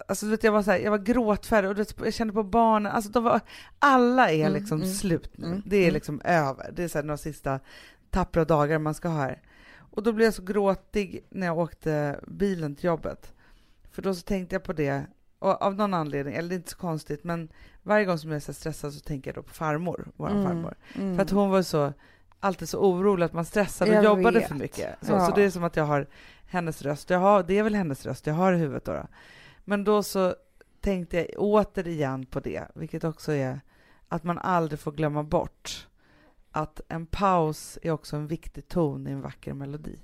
alltså 0.07 0.25
vet 0.27 0.43
jag 0.43 0.51
var 0.51 0.63
så 0.63 0.71
här, 0.71 0.79
jag 0.79 0.91
var 0.91 0.97
gråtfärdig 0.97 1.71
och 1.71 1.79
vet, 1.79 1.95
jag 2.03 2.13
kände 2.13 2.33
på 2.33 2.43
barnen, 2.43 2.91
alltså 2.91 3.11
de 3.11 3.23
var, 3.23 3.39
alla 3.79 4.31
är 4.31 4.39
Mm, 4.47 4.53
liksom 4.53 4.81
mm, 4.81 4.93
slut 4.93 5.29
nu. 5.37 5.47
mm, 5.47 5.61
det 5.65 5.77
är 5.77 5.81
mm. 5.83 5.93
liksom 5.93 6.21
över. 6.23 6.71
Det 6.73 6.83
är 6.83 6.87
så 6.87 6.97
här 6.97 7.05
några 7.05 7.17
sista 7.17 7.59
tappra 8.15 8.45
dagar 8.45 8.79
man 8.79 8.93
ska 8.93 9.07
ha 9.07 9.17
här. 9.17 9.41
Och 9.77 10.03
då 10.03 10.11
blev 10.13 10.25
jag 10.25 10.33
så 10.33 10.43
gråtig 10.43 11.25
när 11.29 11.47
jag 11.47 11.57
åkte 11.57 12.19
bilen 12.27 12.75
till 12.75 12.85
jobbet. 12.85 13.33
För 13.91 14.01
då 14.01 14.13
så 14.15 14.21
tänkte 14.21 14.55
jag 14.55 14.63
på 14.63 14.73
det, 14.73 15.05
och 15.39 15.61
av 15.61 15.75
någon 15.75 15.93
anledning, 15.93 16.35
eller 16.35 16.49
det 16.49 16.55
är 16.55 16.57
inte 16.57 16.69
så 16.71 16.77
konstigt, 16.77 17.23
men 17.23 17.49
varje 17.83 18.05
gång 18.05 18.17
som 18.17 18.29
jag 18.29 18.35
är 18.35 18.39
så 18.39 18.53
stressad 18.53 18.93
så 18.93 18.99
tänker 18.99 19.29
jag 19.31 19.35
då 19.35 19.43
på 19.43 19.53
farmor, 19.53 20.07
vår 20.15 20.29
Mm, 20.29 20.43
farmor. 20.43 20.75
mm. 20.95 21.15
För 21.15 21.23
att 21.23 21.29
hon 21.29 21.49
var 21.49 21.61
så, 21.61 21.93
alltid 22.39 22.69
så 22.69 22.79
orolig 22.79 23.25
att 23.25 23.33
man 23.33 23.45
stressade 23.45 23.91
och 23.91 23.97
Jag 23.97 24.03
jobbade 24.03 24.39
vet. 24.39 24.47
för 24.47 24.55
mycket. 24.55 24.95
Så, 25.01 25.11
Ja. 25.11 25.25
så 25.29 25.35
det 25.35 25.43
är 25.43 25.49
som 25.49 25.63
att 25.63 25.75
jag 25.75 25.83
har 25.85 26.07
hennes 26.45 26.81
röst. 26.81 27.09
Jag 27.09 27.19
har, 27.19 27.43
det 27.43 27.57
är 27.59 27.63
väl 27.63 27.75
hennes 27.75 28.05
röst 28.05 28.27
jag 28.27 28.33
har 28.33 28.53
i 28.53 28.57
huvudet 28.57 28.85
då, 28.85 28.91
då. 28.93 29.07
Men 29.63 29.83
då 29.83 30.03
så 30.03 30.35
tänkte 30.81 31.17
jag 31.17 31.27
återigen 31.37 32.25
på 32.25 32.39
det, 32.39 32.63
vilket 32.75 33.03
också 33.03 33.31
är 33.31 33.61
att 34.07 34.23
man 34.23 34.37
aldrig 34.37 34.79
får 34.79 34.91
glömma 34.91 35.23
bort 35.23 35.87
att 36.55 36.81
en 36.87 37.05
paus 37.05 37.77
är 37.81 37.91
också 37.91 38.15
en 38.15 38.27
viktig 38.27 38.67
ton 38.67 39.07
i 39.07 39.11
en 39.11 39.21
vacker 39.21 39.53
melodi. 39.53 39.99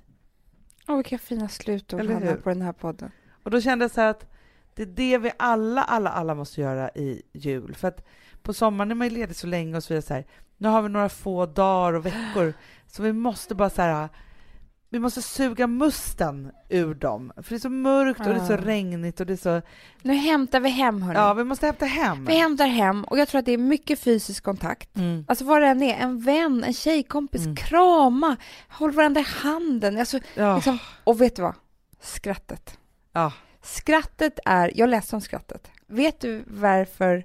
Åh, 0.88 0.96
vilka 0.96 1.18
fina 1.18 1.48
slutord, 1.48 2.00
Eller 2.00 2.14
Hanna, 2.14 2.26
hur? 2.26 2.36
på 2.36 2.48
den 2.48 2.62
här 2.62 2.72
podden. 2.72 3.10
Och 3.42 3.50
då 3.50 3.60
kände 3.60 3.84
jag 3.84 3.90
så 3.92 4.00
här 4.00 4.10
att 4.10 4.26
det 4.74 4.82
är 4.82 4.86
det 4.86 5.18
vi 5.18 5.32
alla, 5.36 5.82
alla, 5.82 6.10
alla 6.10 6.34
måste 6.34 6.60
göra 6.60 6.90
i 6.90 7.22
jul. 7.32 7.74
För 7.74 7.88
att 7.88 8.06
på 8.42 8.52
sommaren 8.52 8.90
är 8.90 8.94
man 8.94 9.08
ju 9.08 9.14
ledig 9.14 9.36
så 9.36 9.46
länge 9.46 9.76
och 9.76 9.84
så 9.84 9.94
vidare. 9.94 10.02
Så 10.06 10.14
här, 10.14 10.24
nu 10.56 10.68
har 10.68 10.82
vi 10.82 10.88
några 10.88 11.08
få 11.08 11.46
dagar 11.46 11.92
och 11.92 12.06
veckor, 12.06 12.52
så 12.86 13.02
vi 13.02 13.12
måste 13.12 13.54
bara 13.54 13.70
så 13.70 13.82
här, 13.82 14.08
vi 14.92 14.98
måste 14.98 15.22
suga 15.22 15.66
musten 15.66 16.50
ur 16.68 16.94
dem. 16.94 17.32
För 17.36 17.50
det 17.50 17.54
är 17.54 17.58
så 17.58 17.68
mörkt 17.70 18.20
och 18.20 18.26
det 18.26 18.32
är 18.34 18.46
så 18.46 18.52
Ja. 18.52 18.56
regnigt 18.64 19.20
och 19.20 19.26
det 19.26 19.32
är 19.32 19.36
så, 19.36 19.62
Nu 20.02 20.14
hämtar 20.14 20.60
vi 20.60 20.68
hem, 20.68 21.02
hörni. 21.02 21.18
ja 21.18 21.34
vi 21.34 21.44
måste 21.44 21.66
hämta 21.66 21.86
hem. 21.86 22.24
Vi 22.24 22.34
hämtar 22.34 22.66
hem 22.66 23.04
och 23.04 23.18
jag 23.18 23.28
tror 23.28 23.38
att 23.38 23.44
det 23.44 23.52
är 23.52 23.58
mycket 23.58 23.98
fysisk 24.00 24.44
kontakt. 24.44 24.96
Mm. 24.96 25.24
Alltså 25.28 25.44
vad 25.44 25.62
det 25.62 25.66
än 25.68 25.82
är, 25.82 25.94
en 25.98 26.20
vän, 26.20 26.64
en 26.64 26.72
tjejkompis, 26.72 27.42
Mm. 27.44 27.56
krama, 27.56 28.36
håll 28.68 28.90
varandra 28.92 29.20
i 29.20 29.24
handen. 29.28 29.98
Alltså, 29.98 30.18
Ja, 30.34 30.54
liksom, 30.54 30.78
och 31.04 31.20
vet 31.20 31.36
du 31.36 31.42
vad? 31.42 31.54
Skrattet. 32.00 32.78
ja. 33.12 33.32
Skrattet 33.62 34.38
är, 34.44 34.72
jag 34.74 34.88
läste 34.88 35.16
om 35.16 35.20
skrattet. 35.22 35.70
Vet 35.86 36.20
du 36.20 36.44
varför 36.46 37.24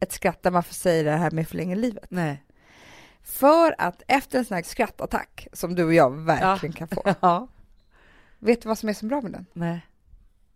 ett 0.00 0.12
skratt 0.12 0.42
där 0.42 0.50
man 0.50 0.62
får 0.62 0.74
säga 0.74 1.02
det 1.12 1.16
här 1.16 1.30
med 1.30 1.48
förlänger 1.48 1.76
livet? 1.76 2.06
Nej. 2.08 2.42
För 3.26 3.74
att 3.78 4.02
efter 4.08 4.38
en 4.38 4.44
sån 4.44 4.54
här 4.54 4.62
skrattattack, 4.62 5.48
som 5.52 5.74
du 5.74 5.84
och 5.84 5.94
jag 5.94 6.10
verkligen 6.10 6.72
kan 6.72 6.88
få, 6.88 7.02
Ja. 7.20 7.48
vet 8.38 8.62
du 8.62 8.68
vad 8.68 8.78
som 8.78 8.88
är 8.88 8.92
så 8.92 9.06
bra 9.06 9.20
med 9.20 9.32
den? 9.32 9.46
Nej. 9.52 9.86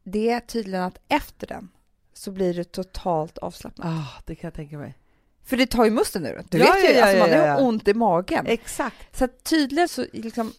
Det 0.03 0.31
är 0.31 0.41
tydligen 0.41 0.83
att 0.85 0.99
efter 1.09 1.47
den 1.47 1.69
så 2.13 2.31
blir 2.31 2.55
du 2.55 2.65
totalt 2.65 3.39
avslappnad. 3.39 3.89
Ah, 3.89 4.21
det 4.25 4.35
kan 4.35 4.49
jag 4.49 4.55
tänka 4.55 4.79
mig. 4.79 4.95
För 5.45 5.57
det 5.57 5.67
tar 5.67 5.85
ju 5.85 5.91
musten 5.91 6.27
ur 6.27 6.43
Du 6.49 6.59
Ja, 6.59 6.73
vet 6.73 6.85
ju, 6.85 6.89
ja, 6.89 6.99
ja, 6.99 7.03
alltså 7.05 7.19
man 7.19 7.31
ja, 7.31 7.39
har 7.41 7.47
ja. 7.47 7.59
ont 7.59 7.89
i 7.89 7.95
magen. 7.95 8.47
Exakt. 8.47 9.17
Så 9.19 9.29
tydligen 9.43 9.89
så, 9.89 10.07
liksom, 10.13 10.53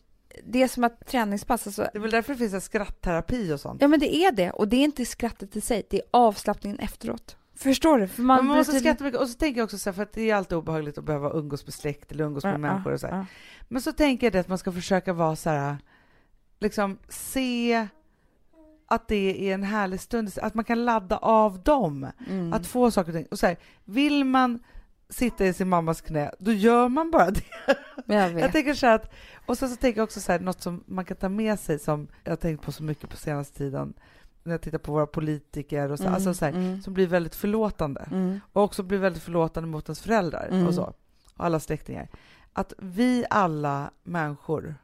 det 0.43 0.63
är 0.63 0.67
som 0.67 0.83
att 0.83 1.07
träningspass, 1.07 1.67
alltså, 1.67 1.81
Det 1.81 1.97
är 1.97 1.99
väl 1.99 2.11
därför 2.11 2.33
det 2.33 2.39
finns 2.39 2.53
en 2.53 2.61
skrattterapi 2.61 3.51
och 3.53 3.59
sånt. 3.59 3.81
ja 3.81 3.87
men 3.87 3.99
det 3.99 4.15
är 4.15 4.31
det. 4.31 4.51
Och 4.51 4.67
det 4.67 4.75
är 4.77 4.83
inte 4.83 5.05
skrattet 5.05 5.55
i 5.55 5.61
sig, 5.61 5.83
det 5.89 5.97
är 5.97 6.03
avslappningen 6.11 6.79
efteråt. 6.79 7.35
Förstår 7.63 7.97
du? 7.99 8.07
För 8.07 8.21
man, 8.21 8.45
Man, 8.45 8.57
måste 8.57 8.71
blir 8.71 8.79
tydligen- 8.79 8.95
skratta 8.95 9.03
mycket. 9.03 9.19
Och 9.21 9.29
så 9.29 9.37
tänker 9.37 9.59
jag 9.59 9.65
också 9.65 9.77
så 9.77 9.89
här, 9.89 9.95
för 9.95 10.03
att 10.03 10.13
det 10.13 10.29
är 10.29 10.35
alltid 10.35 10.57
obehagligt 10.57 10.97
att 10.97 11.03
behöva 11.03 11.29
umgås 11.33 11.65
med 11.65 11.73
släkt 11.73 12.11
eller 12.11 12.23
umgås 12.25 12.43
med 12.43 12.53
Ja, 12.53 12.57
människor 12.57 12.93
och 12.93 12.99
så 12.99 13.07
här. 13.07 13.17
ja. 13.17 13.25
Men 13.67 13.81
så 13.81 13.91
tänker 13.91 14.25
jag 14.27 14.33
det 14.33 14.39
att 14.39 14.47
man 14.47 14.57
ska 14.57 14.71
försöka 14.71 15.13
vara 15.13 15.35
så 15.35 15.49
här, 15.49 15.77
liksom 16.59 16.97
se 17.09 17.87
att 18.87 19.07
det 19.07 19.49
är 19.49 19.53
en 19.53 19.63
härlig 19.63 19.99
stund, 19.99 20.31
att 20.41 20.53
man 20.53 20.65
kan 20.65 20.85
ladda 20.85 21.17
av 21.17 21.63
dem, 21.63 22.07
Mm. 22.29 22.53
att 22.53 22.67
få 22.67 22.91
saker 22.91 23.11
och 23.11 23.15
ting. 23.15 23.27
Och 23.31 23.39
så 23.39 23.47
här, 23.47 23.57
vill 23.85 24.23
man 24.25 24.59
sitta 25.09 25.45
i 25.45 25.53
sin 25.53 25.69
mammas 25.69 26.01
knä, 26.01 26.31
då 26.39 26.51
gör 26.51 26.89
man 26.89 27.11
bara 27.11 27.31
det. 27.31 27.41
Jag 28.05 28.29
vet. 28.33 28.41
Jag 28.41 28.51
tänker 28.51 28.73
så 28.73 28.87
att, 28.87 29.13
och 29.45 29.57
sen 29.57 29.69
så 29.69 29.75
tänker 29.75 29.99
jag 29.99 30.03
också 30.03 30.19
så 30.21 30.31
här, 30.31 30.39
något 30.39 30.61
som 30.61 30.83
man 30.87 31.05
kan 31.05 31.17
ta 31.17 31.29
med 31.29 31.59
sig 31.59 31.79
som 31.79 32.07
jag 32.23 32.31
har 32.31 32.35
tänkt 32.37 32.63
på 32.63 32.71
så 32.71 32.83
mycket 32.83 33.09
på 33.09 33.17
senaste 33.17 33.57
tiden, 33.57 33.93
när 34.43 34.53
jag 34.53 34.61
tittar 34.61 34.77
på 34.77 34.91
våra 34.91 35.07
politiker 35.07 35.91
och 35.91 35.97
så, 35.97 36.03
Mm, 36.03 36.13
alltså 36.15 36.33
så 36.33 36.45
här, 36.45 36.51
mm, 36.53 36.81
som 36.81 36.93
blir 36.93 37.07
väldigt 37.07 37.35
förlåtande 37.35 38.07
mm. 38.11 38.39
och 38.53 38.63
också 38.63 38.83
blir 38.83 38.97
väldigt 38.99 39.23
förlåtande 39.23 39.69
mot 39.69 39.85
ens 39.89 39.99
föräldrar 40.01 40.47
Mm. 40.51 40.67
och 40.67 40.73
så, 40.73 40.83
och 41.35 41.45
alla 41.45 41.59
släktingar. 41.59 42.07
Att 42.53 42.73
vi 42.77 43.25
alla 43.29 43.91
människor 44.03 44.75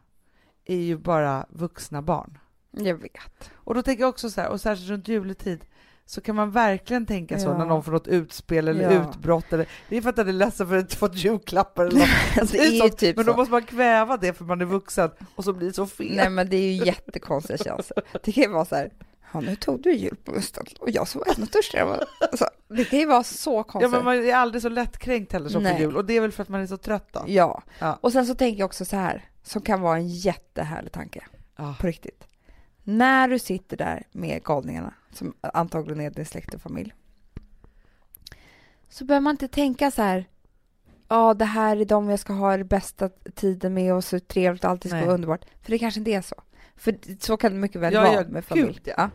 är 0.66 0.76
ju 0.78 0.98
bara 0.98 1.46
vuxna 1.50 2.02
barn. 2.02 2.38
Jag 2.72 2.96
vet. 2.96 3.52
Och 3.54 3.76
då 3.76 3.82
tänker 3.82 4.04
jag 4.04 4.10
också 4.10 4.30
så 4.30 4.42
här, 4.42 4.50
och 4.50 4.62
särskilt 4.62 4.90
runt 4.90 5.08
juletid, 5.08 5.66
så 6.06 6.22
kan 6.22 6.36
man 6.36 6.52
verkligen 6.52 7.06
tänka 7.06 7.40
så 7.40 7.46
Ja. 7.48 7.58
när 7.58 7.66
någon 7.66 7.84
får 7.84 7.92
något 7.92 8.08
utspel 8.08 8.68
eller 8.68 8.92
Ja. 8.92 9.10
utbrott. 9.10 9.54
Eller, 9.54 9.68
det 9.90 9.98
är 9.98 10.02
för 10.02 10.10
att 10.10 10.16
den 10.16 10.28
är 10.28 10.32
ledsen 10.34 10.68
för 10.68 10.78
att 10.78 10.82
inte 10.82 10.96
fått 10.96 11.16
julklappar 11.16 11.86
eller 11.86 12.00
något. 12.00 12.08
Alltså, 12.42 12.58
Det 12.58 12.64
är 12.64 12.80
sånt, 12.80 12.98
typ 12.98 13.16
men 13.16 13.26
då 13.26 13.32
så. 13.32 13.38
måste 13.38 13.52
man 13.52 13.64
kväva 13.64 14.18
det 14.18 14.34
för 14.34 14.46
man 14.46 14.62
är 14.62 14.66
vuxen 14.66 15.10
och 15.36 15.44
så 15.44 15.54
blir 15.54 15.68
det 15.68 15.74
så 15.74 15.86
fel. 15.88 16.16
Nej 16.16 16.30
men 16.30 16.50
det 16.50 16.58
är 16.58 16.72
ju 16.72 16.86
jättekonstiga 16.86 17.58
känslor. 17.58 18.04
Det 18.24 18.32
kan 18.32 18.44
ju 18.44 18.50
vara 18.50 18.66
så 18.66 18.76
här, 18.76 18.92
ja 19.34 19.40
nu 19.40 19.56
tog 19.56 19.82
du 19.82 19.94
jul 19.94 20.16
på 20.24 20.32
musten 20.32 20.66
och 20.80 20.90
jag 20.90 21.08
som 21.08 21.22
var 21.26 21.34
ännu 21.38 21.46
törstigare. 21.46 22.06
Alltså, 22.20 22.46
det 22.68 22.86
kan 22.86 23.00
ju 23.00 23.06
vara 23.06 23.24
så 23.24 23.54
ja, 23.54 23.64
konstigt. 23.64 23.92
men 23.92 24.06
man 24.06 24.16
är 24.16 24.34
aldrig 24.36 24.62
så 24.62 24.70
lättkränkt 24.70 25.34
heller 25.34 25.50
som 25.50 25.64
på 25.64 25.70
jul 25.80 25.98
och 25.98 26.06
det 26.06 26.14
är 26.14 26.22
väl 26.22 26.32
för 26.32 26.44
att 26.44 26.50
man 26.50 26.62
är 26.62 26.68
så 26.68 26.78
trött 26.78 27.08
då. 27.12 27.24
Ja. 27.28 27.64
Ja. 27.80 28.00
och 28.02 28.12
sen 28.12 28.26
så 28.26 28.36
tänker 28.36 28.60
jag 28.60 28.66
också 28.66 28.86
så 28.86 28.96
här, 28.96 29.30
som 29.44 29.62
kan 29.62 29.82
vara 29.82 29.98
en 29.98 30.08
jättehärlig 30.08 30.92
tanke, 30.92 31.26
Ja. 31.56 31.76
på 31.80 31.88
riktigt. 31.88 32.28
När 32.84 33.28
du 33.28 33.40
sitter 33.40 33.78
där 33.78 34.04
med 34.12 34.44
galningarna, 34.44 34.94
som 35.14 35.34
antagligen 35.42 36.02
är 36.02 36.10
din 36.10 36.26
släkt 36.26 36.54
och 36.54 36.62
familj, 36.62 36.94
så 38.90 39.06
behöver 39.06 39.24
man 39.24 39.32
inte 39.32 39.48
tänka 39.48 39.92
så 39.92 40.02
här, 40.02 40.26
ja 41.08 41.34
det 41.34 41.46
här 41.46 41.78
är 41.78 41.86
de 41.86 42.10
jag 42.10 42.20
ska 42.20 42.34
ha 42.34 42.58
den 42.58 42.68
bästa 42.68 43.10
tiden 43.36 43.74
med 43.74 43.94
och 43.94 44.04
så 44.04 44.20
trevligt 44.20 44.64
och 44.64 44.70
alltid 44.70 44.92
ska 44.92 45.00
vara 45.02 45.14
underbart. 45.14 45.46
För 45.62 45.72
det 45.72 45.80
kanske 45.80 46.00
inte 46.00 46.12
är 46.12 46.22
så. 46.22 46.36
För 46.78 46.98
så 47.20 47.38
kan 47.38 47.52
det 47.54 47.58
mycket 47.60 47.82
väl 47.82 47.94
Ja, 47.94 48.02
vara 48.02 48.28
med 48.28 48.46
familj. 48.46 48.68
gud, 48.68 48.82
ja. 48.86 48.94
Ja. 48.98 49.10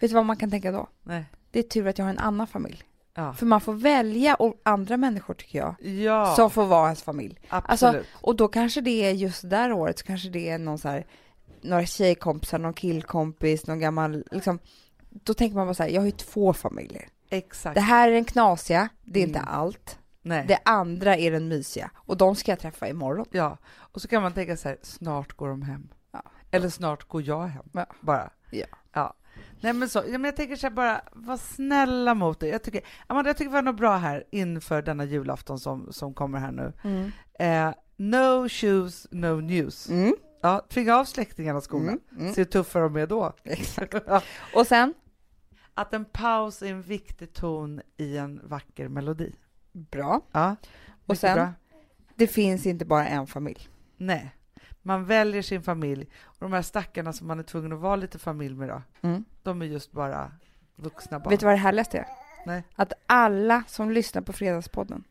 Vet 0.00 0.10
du 0.10 0.14
vad 0.14 0.26
man 0.26 0.36
kan 0.36 0.50
tänka 0.50 0.72
då? 0.72 0.88
Nej. 1.02 1.24
Det 1.50 1.58
är 1.58 1.62
tur 1.62 1.86
att 1.88 1.98
jag 1.98 2.04
har 2.04 2.10
en 2.10 2.18
annan 2.18 2.46
familj. 2.46 2.82
Ja. 3.14 3.32
För 3.32 3.46
man 3.46 3.60
får 3.60 3.72
välja 3.72 4.34
och 4.34 4.60
andra 4.62 4.96
människor 4.96 5.34
tycker 5.34 5.58
jag, 5.58 5.74
Ja, 5.82 6.34
som 6.36 6.50
får 6.50 6.66
vara 6.66 6.84
ens 6.86 7.02
familj. 7.02 7.38
absolut. 7.48 8.06
Och 8.12 8.36
då 8.36 8.48
kanske 8.48 8.80
det 8.80 8.90
är 9.04 9.10
just 9.12 9.42
det 9.42 9.48
där 9.48 9.72
året, 9.72 9.98
så 9.98 10.04
kanske 10.06 10.28
det 10.28 10.48
är 10.50 10.58
någon 10.58 10.78
så 10.78 10.88
här, 10.88 11.06
några 11.60 11.86
tjejkompisar, 11.86 12.58
någon 12.58 12.72
killkompis, 12.74 13.66
någon 13.66 13.78
gammal, 13.80 14.24
liksom. 14.30 14.58
Då 15.10 15.34
tänker 15.34 15.56
man 15.56 15.66
bara 15.66 15.74
så 15.74 15.82
här, 15.82 15.90
jag 15.90 16.00
har 16.00 16.06
ju 16.06 16.12
två 16.12 16.52
familjer. 16.52 17.08
Exakt. 17.30 17.74
Det 17.74 17.80
här 17.80 18.08
är 18.08 18.12
den 18.12 18.24
knasiga, 18.24 18.88
det 19.04 19.20
är 19.20 19.24
inte 19.26 19.38
Mm. 19.38 19.54
allt. 19.54 19.98
Nej. 20.22 20.44
Det 20.48 20.58
andra 20.64 21.16
är 21.16 21.30
den 21.30 21.48
mysiga 21.48 21.90
och 21.96 22.16
de 22.16 22.36
ska 22.36 22.52
jag 22.52 22.58
träffa 22.58 22.88
imorgon. 22.88 23.26
Ja, 23.30 23.58
och 23.76 24.02
så 24.02 24.08
kan 24.08 24.22
man 24.22 24.32
tänka 24.32 24.56
så 24.56 24.68
här, 24.68 24.78
snart 24.82 25.32
går 25.32 25.48
de 25.48 25.62
hem. 25.62 25.88
Eller 26.50 26.68
snart 26.68 27.08
går 27.08 27.22
jag 27.22 27.42
hem. 27.46 27.64
Ja. 27.72 27.86
Bara. 28.00 28.30
Ja. 28.50 28.66
ja. 28.92 29.14
Nej 29.60 29.72
men 29.72 29.88
så, 29.88 29.98
ja, 29.98 30.12
men 30.12 30.24
jag 30.24 30.36
tänker 30.36 30.56
så 30.56 30.66
här 30.66 30.74
bara, 30.74 31.00
var 31.12 31.36
snälla 31.36 32.14
mot 32.14 32.40
dig. 32.40 32.50
Jag 32.50 32.62
tycker, 32.62 32.80
Amanda, 33.06 33.28
jag 33.28 33.36
tycker 33.36 33.50
vi 33.50 33.56
har 33.56 33.62
något 33.62 33.76
bra 33.76 33.96
här 33.96 34.24
inför 34.30 34.82
denna 34.82 35.04
julafton 35.04 35.58
som, 35.58 35.92
som 35.92 36.14
kommer 36.14 36.38
här 36.38 36.52
nu. 36.52 36.72
Eh, 37.38 37.70
no 37.96 38.48
shoes, 38.48 39.06
no 39.10 39.40
news. 39.40 39.88
Mm. 39.90 40.14
Ja, 40.42 40.66
tvinga 40.68 40.96
av 40.96 41.04
släktingarna 41.04 41.60
skorna. 41.60 41.82
Mm. 41.92 42.00
Mm. 42.18 42.34
Se 42.34 42.40
hur 42.40 42.44
tuffa 42.44 42.80
de 42.80 42.96
är 42.96 43.06
då. 43.06 43.32
Exakt. 43.44 43.94
Ja. 44.06 44.22
Och 44.54 44.66
sen, 44.66 44.94
Att 45.74 45.94
en 45.94 46.04
paus 46.04 46.62
är 46.62 46.66
en 46.70 46.82
viktig 46.82 47.32
ton 47.32 47.80
i 47.96 48.16
en 48.16 48.40
vacker 48.44 48.88
melodi. 48.88 49.34
bra, 49.72 50.20
Ja, 50.32 50.56
Och 51.06 51.18
sen? 51.18 51.34
bra. 51.34 51.52
det 52.16 52.26
finns 52.26 52.66
inte 52.66 52.84
bara 52.84 53.06
en 53.06 53.26
familj. 53.26 53.68
Nej, 53.96 54.34
man 54.82 55.04
väljer 55.04 55.42
sin 55.42 55.62
familj 55.62 56.08
och 56.22 56.36
de 56.40 56.52
här 56.52 56.62
stackarna 56.62 57.12
som 57.12 57.26
man 57.26 57.38
är 57.38 57.42
tvungen 57.42 57.72
att 57.72 57.78
vara 57.78 57.96
lite 57.96 58.18
familj 58.18 58.54
med 58.54 58.68
då, 58.68 58.82
Mm. 59.02 59.24
de 59.42 59.62
är 59.62 59.66
just 59.66 59.92
bara 59.92 60.32
vuxna 60.76 61.18
barn. 61.18 61.30
Vet 61.30 61.40
du 61.40 61.46
vad 61.46 61.54
det 61.54 61.58
härligaste 61.58 61.98
är? 61.98 62.06
Nej. 62.46 62.62
Att 62.74 62.92
alla 63.06 63.62
som 63.66 63.90
lyssnar 63.90 64.22
på 64.22 64.32
Fredagspodden 64.32 65.04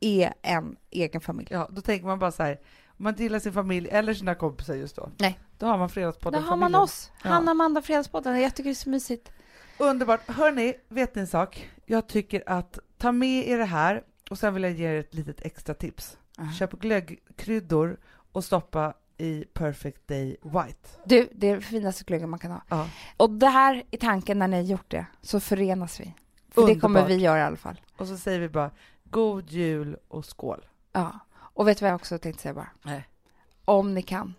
är 0.00 0.34
en 0.42 0.76
egen 0.90 1.20
familj. 1.20 1.48
Ja, 1.50 1.68
då 1.70 1.80
tänker 1.80 2.06
man 2.06 2.18
bara 2.18 2.30
så 2.32 2.42
här, 2.42 2.60
om 2.86 3.04
man 3.04 3.12
inte 3.12 3.22
gillar 3.22 3.38
sin 3.38 3.52
familj 3.52 3.88
eller 3.88 4.14
sina 4.14 4.34
kompisar 4.34 4.74
just 4.74 4.96
då, 4.96 5.10
Nej. 5.18 5.38
då 5.58 5.66
har 5.66 5.78
man 5.78 5.88
Fredagspodden 5.88 6.42
har 6.42 6.56
man 6.56 6.74
oss, 6.74 7.12
Ja. 7.24 7.30
Hanna 7.30 7.44
och 7.44 7.50
Amanda 7.50 7.82
Fredagspodden. 7.82 8.40
Jag 8.40 8.54
tycker 8.54 8.68
det 8.68 8.72
är 8.72 8.74
så 8.74 8.90
mysigt. 8.90 9.32
Underbart. 9.78 10.28
Hörni, 10.30 10.74
vet 10.88 11.14
ni 11.14 11.20
en 11.20 11.26
sak? 11.26 11.70
Jag 11.86 12.06
tycker 12.08 12.42
att 12.46 12.78
ta 12.98 13.12
med 13.12 13.48
er 13.48 13.58
det 13.58 13.64
här 13.64 14.02
och 14.30 14.38
sen 14.38 14.54
vill 14.54 14.62
jag 14.62 14.72
ge 14.72 14.86
er 14.86 15.00
ett 15.00 15.14
litet 15.14 15.40
extra 15.40 15.74
tips. 15.74 16.18
Köp 16.58 16.70
glöggkryddor 16.72 17.96
och 18.32 18.44
stoppa 18.44 18.94
i 19.18 19.44
Perfect 19.54 20.08
Day 20.08 20.36
White. 20.42 20.88
Du, 21.04 21.28
det 21.32 21.48
är 21.50 21.54
det 21.54 21.60
finaste 21.60 22.04
glöggen 22.04 22.30
man 22.30 22.38
kan 22.38 22.50
ha. 22.50 22.62
Ja. 22.68 22.88
Och 23.16 23.30
det 23.30 23.46
här 23.48 23.82
är 23.90 23.96
tanken 23.98 24.38
när 24.38 24.48
ni 24.48 24.56
har 24.56 24.62
gjort 24.64 24.90
det, 24.90 25.06
så 25.22 25.40
förenas 25.40 26.00
vi. 26.00 26.14
För 26.50 26.66
det 26.66 26.80
kommer 26.80 27.00
Underbart. 27.00 27.18
vi 27.18 27.22
göra 27.24 27.38
i 27.38 27.42
alla 27.42 27.56
fall. 27.56 27.80
Och 27.96 28.06
så 28.08 28.16
säger 28.16 28.40
vi 28.40 28.48
bara 28.48 28.70
God 29.04 29.50
Jul 29.50 29.96
och 30.08 30.24
skål. 30.24 30.66
Ja. 30.92 31.18
Och 31.34 31.68
vet 31.68 31.78
du 31.78 31.82
vad 31.84 31.90
jag 31.90 31.96
också 31.96 32.18
tänkte 32.18 32.42
säga 32.42 32.54
bara? 32.54 32.70
Nej. 32.82 33.08
Om 33.64 33.94
ni 33.94 34.02
kan, 34.02 34.34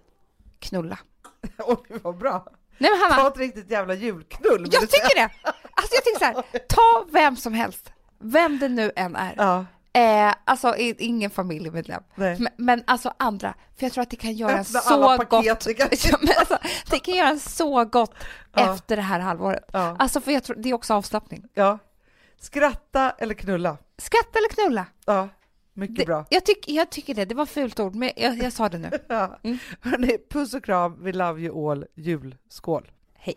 knulla. 0.60 1.00
Oj, 1.58 2.00
vad 2.04 2.18
bra. 2.18 2.48
Nej 2.78 2.92
men 2.92 3.00
Hanna, 3.02 3.16
Ta 3.16 3.28
ett 3.28 3.38
riktigt 3.38 3.72
jävla 3.72 3.94
julknull. 3.94 4.68
jag 4.72 4.82
tycker 4.82 5.16
det! 5.16 5.30
Alltså 5.44 5.96
jag 5.96 6.04
tycker 6.04 6.20
så 6.20 6.26
här, 6.26 6.60
ta 6.60 7.06
vem 7.12 7.36
som 7.36 7.54
helst, 7.54 7.94
vem 8.20 8.60
det 8.60 8.70
nu 8.70 8.92
än 8.96 9.16
är. 9.16 9.34
Ja, 9.38 9.66
Eh, 9.96 10.34
alltså 10.46 10.76
ingen 10.78 11.30
familjemedlem, 11.30 12.04
men, 12.16 12.48
men 12.58 12.84
alltså 12.88 13.14
andra, 13.20 13.54
för 13.78 13.86
jag 13.86 13.94
tror 13.94 14.02
att 14.02 14.10
det 14.10 14.16
kan 14.16 14.34
göra 14.34 14.52
Öppna 14.52 14.80
så 14.80 14.98
gott 15.18 15.28
Ja, 15.46 15.52
alltså, 15.52 16.58
det 16.92 17.00
kan 17.00 17.16
göra 17.16 17.38
så 17.40 17.86
gott 17.86 18.14
Ja. 18.54 18.74
efter 18.74 18.96
det 18.96 19.02
här 19.02 19.20
halvåret. 19.20 19.64
Ja. 19.74 19.96
Alltså 20.00 20.22
för 20.22 20.32
jag 20.32 20.44
tror, 20.44 20.56
det 20.56 20.70
är 20.70 20.74
också 20.74 20.94
avslappning. 20.94 21.44
ja. 21.54 21.80
Skratta 22.40 23.12
eller 23.12 23.34
knulla. 23.34 23.78
Skratta 23.98 24.40
eller 24.40 24.50
knulla. 24.50 24.86
Ja, 25.06 25.30
mycket 25.74 25.96
Det, 25.96 26.06
bra. 26.06 26.26
jag, 26.30 26.46
tyck, 26.46 26.70
jag 26.70 26.90
tycker 26.90 27.14
det, 27.16 27.26
det 27.26 27.36
var 27.36 27.46
fult 27.46 27.80
ord, 27.80 27.96
men 27.96 28.12
jag, 28.16 28.38
jag 28.38 28.54
sa 28.54 28.70
det 28.70 28.78
nu. 28.78 28.90
Mm. 29.44 29.58
Hörrni, 29.82 30.18
puss 30.30 30.54
och 30.54 30.64
kram. 30.64 31.04
We 31.04 31.12
love 31.12 31.42
you 31.42 31.72
all. 31.72 31.86
Julskål. 31.96 32.92
Hej. 33.14 33.36